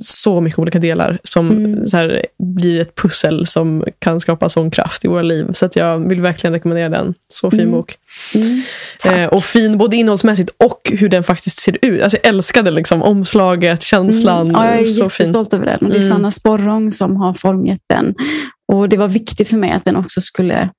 så 0.00 0.40
mycket 0.40 0.58
olika 0.58 0.78
delar 0.78 1.18
som 1.24 1.50
mm. 1.50 1.88
så 1.88 1.96
här, 1.96 2.26
blir 2.38 2.80
ett 2.80 2.94
pussel 2.94 3.46
som 3.46 3.84
kan 3.98 4.20
skapa 4.20 4.48
sån 4.48 4.70
kraft 4.70 5.04
i 5.04 5.08
våra 5.08 5.22
liv. 5.22 5.46
Så 5.52 5.66
att 5.66 5.76
jag 5.76 6.08
vill 6.08 6.20
verkligen 6.20 6.52
rekommendera 6.52 6.88
den. 6.88 7.14
Så 7.28 7.50
fin 7.50 7.60
mm. 7.60 7.72
bok. 7.72 7.94
Mm. 8.34 8.62
Eh, 9.04 9.28
och 9.28 9.44
fin 9.44 9.78
både 9.78 9.96
innehållsmässigt 9.96 10.50
och 10.64 10.80
hur 10.92 11.08
den 11.08 11.24
faktiskt 11.24 11.58
ser 11.58 11.78
ut. 11.82 12.02
Alltså, 12.02 12.18
jag 12.22 12.28
älskade 12.28 12.70
liksom, 12.70 13.02
omslaget, 13.02 13.82
känslan. 13.82 14.50
Ja, 14.50 14.66
jag 14.66 14.80
är 14.80 14.84
så 14.84 15.04
jättestolt 15.04 15.50
fin. 15.50 15.56
över 15.58 15.66
den. 15.66 15.90
Det 15.90 15.96
är 15.96 16.00
mm. 16.00 16.08
Sanna 16.08 16.30
Sporrong 16.30 16.90
som 16.90 17.16
har 17.16 17.34
formgett 17.34 17.82
den. 17.88 18.14
Och 18.72 18.88
Det 18.88 18.96
var 18.96 19.08
viktigt 19.08 19.48
för 19.48 19.56
mig 19.56 19.70
att 19.70 19.84
den 19.84 19.96
också 19.96 20.20
skulle 20.20 20.70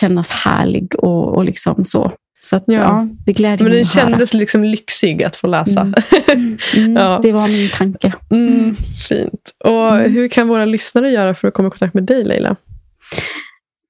kännas 0.00 0.30
härlig 0.30 0.94
och, 0.98 1.36
och 1.36 1.44
liksom 1.44 1.84
så. 1.84 2.12
Så 2.40 2.56
att, 2.56 2.64
ja. 2.66 2.74
ja. 2.74 3.08
det 3.26 3.32
gläder 3.32 3.64
Men 3.64 3.72
den 3.72 3.84
kändes 3.84 4.32
höra. 4.32 4.38
liksom 4.38 4.64
lyxig 4.64 5.22
att 5.22 5.36
få 5.36 5.46
läsa. 5.46 5.80
Mm. 5.80 5.94
Mm. 6.76 6.96
ja. 6.96 7.20
Det 7.22 7.32
var 7.32 7.48
min 7.48 7.70
tanke. 7.70 8.12
Mm. 8.30 8.76
Fint. 9.08 9.52
Och 9.64 9.96
mm. 9.96 10.12
Hur 10.12 10.28
kan 10.28 10.48
våra 10.48 10.64
lyssnare 10.64 11.10
göra 11.10 11.34
för 11.34 11.48
att 11.48 11.54
komma 11.54 11.68
i 11.68 11.70
kontakt 11.70 11.94
med 11.94 12.04
dig, 12.04 12.24
Leila? 12.24 12.56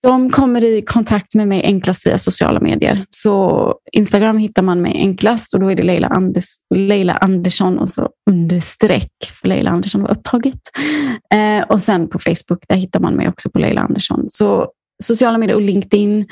De 0.03 0.31
kommer 0.31 0.65
i 0.65 0.83
kontakt 0.83 1.35
med 1.35 1.49
mig 1.49 1.63
enklast 1.65 2.07
via 2.07 2.19
sociala 2.19 2.61
medier. 2.61 3.05
Så 3.11 3.75
Instagram 3.93 4.39
hittar 4.39 4.63
man 4.63 4.83
mig 4.83 4.97
enklast 4.97 5.55
och 5.55 5.61
då 5.61 5.71
är 5.71 5.75
det 5.77 5.83
Leila, 5.83 6.07
Anders, 6.07 6.45
Leila 6.75 7.13
Andersson 7.13 7.79
och 7.79 7.89
så 7.91 8.09
understreck, 8.31 9.13
för 9.41 9.49
Leila 9.49 9.71
Andersson 9.71 10.03
var 10.03 10.11
upptaget. 10.11 10.61
Eh, 11.35 11.67
och 11.69 11.81
sen 11.81 12.09
på 12.09 12.19
Facebook, 12.19 12.65
där 12.69 12.77
hittar 12.77 13.01
man 13.01 13.15
mig 13.15 13.29
också 13.29 13.51
på 13.51 13.59
Leila 13.59 13.81
Andersson. 13.81 14.25
Så 14.29 14.69
sociala 15.05 15.39
medier 15.39 15.57
och 15.57 15.63
LinkedIn. 15.63 16.27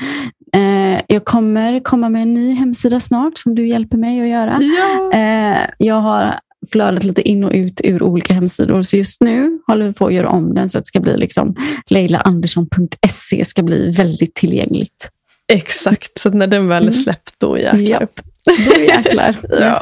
Eh, 0.53 1.01
jag 1.09 1.25
kommer 1.25 1.81
komma 1.81 2.09
med 2.09 2.23
en 2.23 2.35
ny 2.35 2.55
hemsida 2.55 3.01
snart 3.01 3.39
som 3.39 3.55
du 3.55 3.69
hjälper 3.69 3.97
mig 3.97 4.21
att 4.21 4.29
göra. 4.29 4.61
Ja. 4.63 5.19
Eh, 5.19 5.71
jag 5.79 6.01
har 6.01 6.41
flödat 6.73 7.05
lite 7.05 7.29
in 7.29 7.45
och 7.45 7.53
ut 7.53 7.81
ur 7.85 8.03
olika 8.03 8.35
hemsidor. 8.35 8.83
Så 8.83 8.97
just 8.97 9.21
nu 9.21 9.59
håller 9.67 9.87
vi 9.87 9.93
på 9.93 10.07
att 10.07 10.15
göra 10.15 10.29
om 10.29 10.55
den 10.55 10.69
så 10.69 10.79
att 10.79 10.85
det 10.85 10.89
ska 10.89 11.01
bli 11.01 11.17
liksom 11.17 11.55
leilaandersson.se 11.87 13.45
ska 13.45 13.63
bli 13.63 13.91
väldigt 13.91 14.35
tillgängligt. 14.35 15.11
Exakt, 15.53 16.19
så 16.19 16.31
när 16.31 16.47
den 16.47 16.69
väl 16.69 16.83
är 16.83 16.89
mm. 16.89 17.01
släppt, 17.01 17.35
då 17.39 17.59
jäklar. 17.59 17.81
Japp, 17.81 18.21
då 18.45 18.81
jäklar. 18.81 19.37
Yes. 19.43 19.61
Ja, 19.61 19.77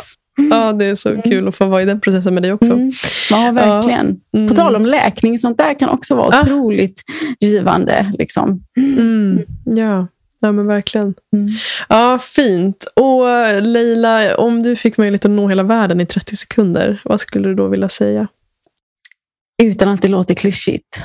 det 0.79 0.85
är 0.85 0.95
så 0.95 1.09
mm. 1.09 1.23
kul 1.23 1.49
att 1.49 1.57
få 1.57 1.67
vara 1.67 1.83
i 1.83 1.85
den 1.85 2.01
processen 2.01 2.35
med 2.35 2.43
dig 2.43 2.53
också. 2.53 2.73
Mm. 2.73 2.93
Ja, 3.31 3.51
verkligen. 3.53 4.21
Ja. 4.31 4.39
Mm. 4.39 4.49
På 4.49 4.55
tal 4.55 4.77
om 4.77 4.83
läkning, 4.83 5.39
sånt 5.39 5.59
där 5.59 5.79
kan 5.79 5.89
också 5.89 6.15
vara 6.15 6.37
ah. 6.37 6.43
otroligt 6.43 7.03
givande. 7.41 8.13
Liksom. 8.19 8.65
Mm. 8.77 9.43
Ja. 9.65 10.07
Ja, 10.41 10.53
men 10.53 10.67
verkligen. 10.67 11.15
Mm. 11.37 11.49
Ja, 11.89 12.19
fint. 12.19 12.85
Och 12.97 13.23
Leila, 13.63 14.37
om 14.37 14.63
du 14.63 14.77
fick 14.77 14.97
möjlighet 14.97 15.25
att 15.25 15.31
nå 15.31 15.49
hela 15.49 15.63
världen 15.63 16.01
i 16.01 16.07
30 16.07 16.37
sekunder, 16.37 17.01
vad 17.05 17.21
skulle 17.21 17.49
du 17.49 17.55
då 17.55 17.69
vilja 17.69 17.89
säga? 17.89 18.29
Utan 19.63 19.89
att 19.89 20.03
det 20.03 20.09
låter 20.09 20.35
klyschigt, 20.35 21.01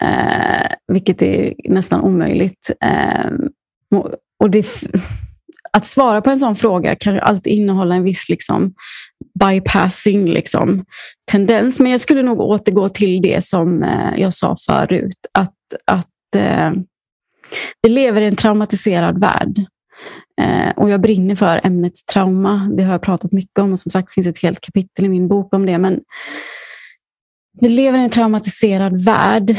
eh, 0.00 0.72
vilket 0.92 1.22
är 1.22 1.54
nästan 1.64 2.00
omöjligt. 2.00 2.70
Eh, 2.84 3.30
och 4.40 4.50
det 4.50 4.66
att 5.72 5.86
svara 5.86 6.22
på 6.22 6.30
en 6.30 6.38
sån 6.38 6.56
fråga 6.56 6.96
kan 6.96 7.14
ju 7.14 7.20
alltid 7.20 7.52
innehålla 7.52 7.94
en 7.94 8.04
viss 8.04 8.28
liksom, 8.28 8.74
bypassing 9.40 10.24
liksom, 10.30 10.84
tendens. 11.30 11.80
Men 11.80 11.90
jag 11.90 12.00
skulle 12.00 12.22
nog 12.22 12.40
återgå 12.40 12.88
till 12.88 13.22
det 13.22 13.44
som 13.44 13.82
eh, 13.82 14.20
jag 14.20 14.34
sa 14.34 14.56
förut. 14.66 15.18
Att, 15.34 15.54
att 15.86 16.34
eh, 16.36 16.70
vi 17.82 17.88
lever 17.88 18.22
i 18.22 18.26
en 18.26 18.36
traumatiserad 18.36 19.20
värld. 19.20 19.64
Eh, 20.40 20.70
och 20.76 20.90
jag 20.90 21.00
brinner 21.00 21.34
för 21.34 21.60
ämnet 21.64 21.92
trauma. 22.12 22.70
Det 22.76 22.82
har 22.82 22.92
jag 22.92 23.02
pratat 23.02 23.32
mycket 23.32 23.58
om 23.58 23.72
och 23.72 23.78
som 23.78 23.90
sagt 23.90 24.14
finns 24.14 24.26
ett 24.26 24.42
helt 24.42 24.60
kapitel 24.60 25.04
i 25.04 25.08
min 25.08 25.28
bok 25.28 25.54
om 25.54 25.66
det. 25.66 25.78
Men 25.78 26.00
vi 27.60 27.68
lever 27.68 27.98
i 27.98 28.02
en 28.02 28.10
traumatiserad 28.10 29.04
värld 29.04 29.50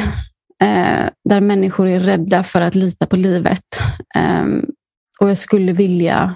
eh, 0.64 1.10
där 1.30 1.41
människor 1.41 1.88
är 1.88 1.99
rädda 1.99 2.43
för 2.43 2.62
att 2.62 2.76
lita 2.76 3.05
på 3.05 3.16
livet. 3.16 3.64
Ehm, 4.16 4.66
och 5.20 5.30
jag 5.30 5.38
skulle 5.38 5.74
vilja 5.74 6.36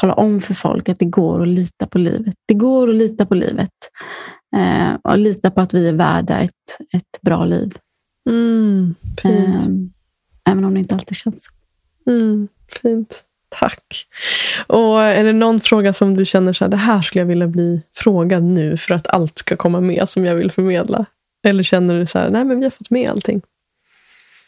tala 0.00 0.14
om 0.14 0.40
för 0.40 0.54
folk 0.54 0.88
att 0.88 0.98
det 0.98 1.04
går 1.04 1.42
att 1.42 1.48
lita 1.48 1.86
på 1.86 1.98
livet. 1.98 2.34
Det 2.46 2.54
går 2.54 2.90
att 2.90 2.96
lita 2.96 3.26
på 3.26 3.34
livet. 3.34 3.72
Eh, 4.56 4.94
och 5.04 5.18
lita 5.18 5.50
på 5.50 5.60
att 5.60 5.74
vi 5.74 5.88
är 5.88 5.92
värda 5.92 6.38
ett, 6.40 6.78
ett 6.92 7.20
bra 7.20 7.44
liv. 7.44 7.78
Mm. 8.30 8.94
Eh, 9.24 9.66
även 10.52 10.64
om 10.64 10.74
det 10.74 10.80
inte 10.80 10.94
alltid 10.94 11.16
känns 11.16 11.44
så. 11.44 11.52
Mm, 12.10 12.48
fint. 12.82 13.24
Tack. 13.48 14.06
Och 14.66 15.02
Är 15.02 15.24
det 15.24 15.32
någon 15.32 15.60
fråga 15.60 15.92
som 15.92 16.16
du 16.16 16.24
känner 16.24 16.52
så 16.52 16.64
här, 16.64 16.70
det 16.70 16.76
här 16.76 17.02
skulle 17.02 17.20
jag 17.20 17.26
vilja 17.26 17.46
bli 17.46 17.82
frågad 17.94 18.42
nu 18.42 18.76
för 18.76 18.94
att 18.94 19.06
allt 19.06 19.38
ska 19.38 19.56
komma 19.56 19.80
med 19.80 20.08
som 20.08 20.24
jag 20.24 20.34
vill 20.34 20.50
förmedla? 20.50 21.04
Eller 21.46 21.62
känner 21.62 21.98
du 21.98 22.06
så 22.06 22.18
här, 22.18 22.30
nej 22.30 22.44
men 22.44 22.58
vi 22.58 22.64
har 22.64 22.70
fått 22.70 22.90
med 22.90 23.10
allting? 23.10 23.42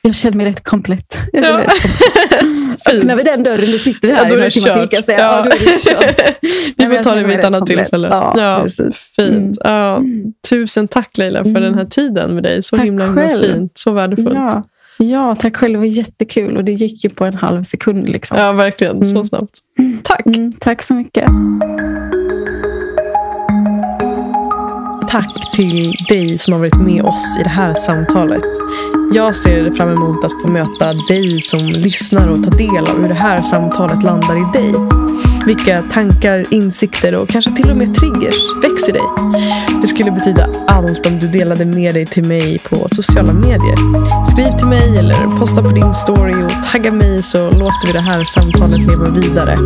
Jag 0.03 0.14
känner 0.14 0.36
mig 0.36 0.46
rätt 0.46 0.64
komplett. 0.64 1.18
Jag 1.32 1.44
ja. 1.44 1.59
rätt 1.59 1.82
komplett. 1.82 2.88
Öppnar 2.96 3.16
vi 3.16 3.22
den 3.22 3.42
dörren, 3.42 3.70
då 3.72 3.78
sitter 3.78 4.09
vi 4.09 4.14
här 4.14 4.24
ja, 4.24 4.30
då 4.30 4.36
är 4.36 4.40
det 4.40 4.51
kört. 4.51 5.09
Ja. 5.09 5.14
ja, 5.18 5.44
då 5.44 5.51
är 5.51 5.59
det 5.59 5.90
kört. 5.90 6.36
vi 6.76 6.96
får 6.96 7.03
ta 7.03 7.14
det 7.14 7.24
vid 7.24 7.38
ett 7.38 7.44
annat 7.44 7.61
komplett. 7.61 7.78
tillfälle. 7.78 8.09
Ja, 8.09 8.34
ja, 8.36 8.66
fint. 9.16 9.59
Mm. 9.64 9.74
Ja, 9.74 10.03
tusen 10.48 10.88
tack 10.88 11.18
Leila 11.18 11.44
för 11.44 11.51
mm. 11.51 11.62
den 11.62 11.74
här 11.74 11.84
tiden 11.84 12.34
med 12.34 12.42
dig. 12.42 12.62
Så 12.62 12.76
tack 12.76 12.86
himla, 12.86 13.07
himla 13.07 13.42
fint, 13.42 13.72
så 13.74 13.92
värdefullt. 13.92 14.34
Ja. 14.34 14.64
Ja, 14.98 15.36
tack 15.36 15.57
själv. 15.57 15.72
Det 15.72 15.78
var 15.78 15.86
jättekul 15.86 16.57
och 16.57 16.64
det 16.64 16.72
gick 16.72 17.05
ju 17.05 17.11
på 17.11 17.24
en 17.24 17.34
halv 17.34 17.62
sekund. 17.62 18.09
Liksom. 18.09 18.38
Ja, 18.38 18.53
verkligen. 18.53 18.96
Mm. 18.96 19.14
Så 19.14 19.24
snabbt. 19.24 19.59
Tack. 20.03 20.26
Mm, 20.26 20.53
tack 20.53 20.82
så 20.82 20.94
mycket. 20.94 21.24
Tack 25.11 25.50
till 25.52 25.94
dig 26.08 26.38
som 26.38 26.52
har 26.52 26.61
varit 26.61 26.80
med 26.80 27.02
oss 27.04 27.38
i 27.40 27.42
det 27.42 27.48
här 27.48 27.74
samtalet. 27.74 28.42
Jag 29.12 29.36
ser 29.36 29.72
fram 29.72 29.88
emot 29.88 30.24
att 30.24 30.42
få 30.42 30.48
möta 30.48 30.92
dig 31.08 31.42
som 31.42 31.58
lyssnar 31.58 32.28
och 32.30 32.44
ta 32.44 32.50
del 32.50 32.86
av 32.86 33.00
hur 33.02 33.08
det 33.08 33.14
här 33.14 33.42
samtalet 33.42 34.02
landar 34.02 34.36
i 34.36 34.58
dig. 34.58 34.74
Vilka 35.46 35.82
tankar, 35.82 36.46
insikter 36.50 37.14
och 37.14 37.28
kanske 37.28 37.56
till 37.56 37.70
och 37.70 37.76
med 37.76 37.94
triggers 37.94 38.34
växer 38.62 38.92
dig. 38.92 39.02
Det 39.82 39.88
skulle 39.88 40.11
betyda 40.11 40.48
allt 40.66 41.06
om 41.06 41.18
du 41.18 41.28
delade 41.28 41.64
med 41.64 41.94
dig 41.94 42.06
till 42.06 42.24
mig 42.24 42.58
på 42.58 42.88
sociala 42.92 43.32
medier. 43.32 43.76
Skriv 44.32 44.58
till 44.58 44.66
mig 44.66 44.98
eller 44.98 45.38
posta 45.38 45.62
på 45.62 45.68
din 45.68 45.92
story 45.92 46.34
och 46.44 46.72
tagga 46.72 46.92
mig 46.92 47.22
så 47.22 47.38
låter 47.38 47.86
vi 47.86 47.92
det 47.92 48.00
här 48.00 48.24
samtalet 48.24 48.80
leva 48.80 49.08
vidare. 49.08 49.56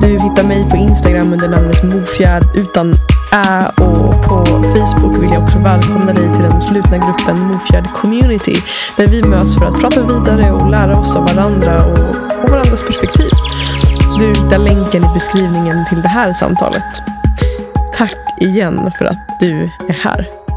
Du 0.00 0.08
hittar 0.08 0.44
mig 0.44 0.66
på 0.70 0.76
Instagram 0.76 1.32
under 1.32 1.48
namnet 1.48 1.84
Mofjärd 1.84 2.42
utan 2.56 2.94
Eh, 3.32 3.66
och 3.66 4.22
på 4.22 4.44
Facebook 4.46 5.22
vill 5.22 5.30
jag 5.30 5.42
också 5.42 5.58
välkomna 5.58 6.12
dig 6.12 6.32
till 6.34 6.42
den 6.42 6.60
slutna 6.60 6.98
gruppen 6.98 7.38
Mofjärd 7.38 7.92
Community 7.92 8.54
där 8.96 9.06
vi 9.06 9.22
möts 9.22 9.58
för 9.58 9.66
att 9.66 9.80
prata 9.80 10.02
vidare 10.02 10.52
och 10.52 10.70
lära 10.70 11.00
oss 11.00 11.16
av 11.16 11.26
varandra 11.26 11.84
och, 11.84 11.98
och 12.44 12.50
varandras 12.50 12.82
perspektiv. 12.82 13.28
Du 14.18 14.26
hittar 14.26 14.58
länken 14.58 15.04
i 15.10 15.14
beskrivningen 15.14 15.84
till 15.88 16.02
det 16.02 16.08
här 16.08 16.32
samtalet. 16.32 17.02
Tack 17.96 18.16
igen 18.40 18.90
för 18.98 19.04
att 19.04 19.40
du 19.40 19.70
är 19.88 19.92
här. 19.92 20.47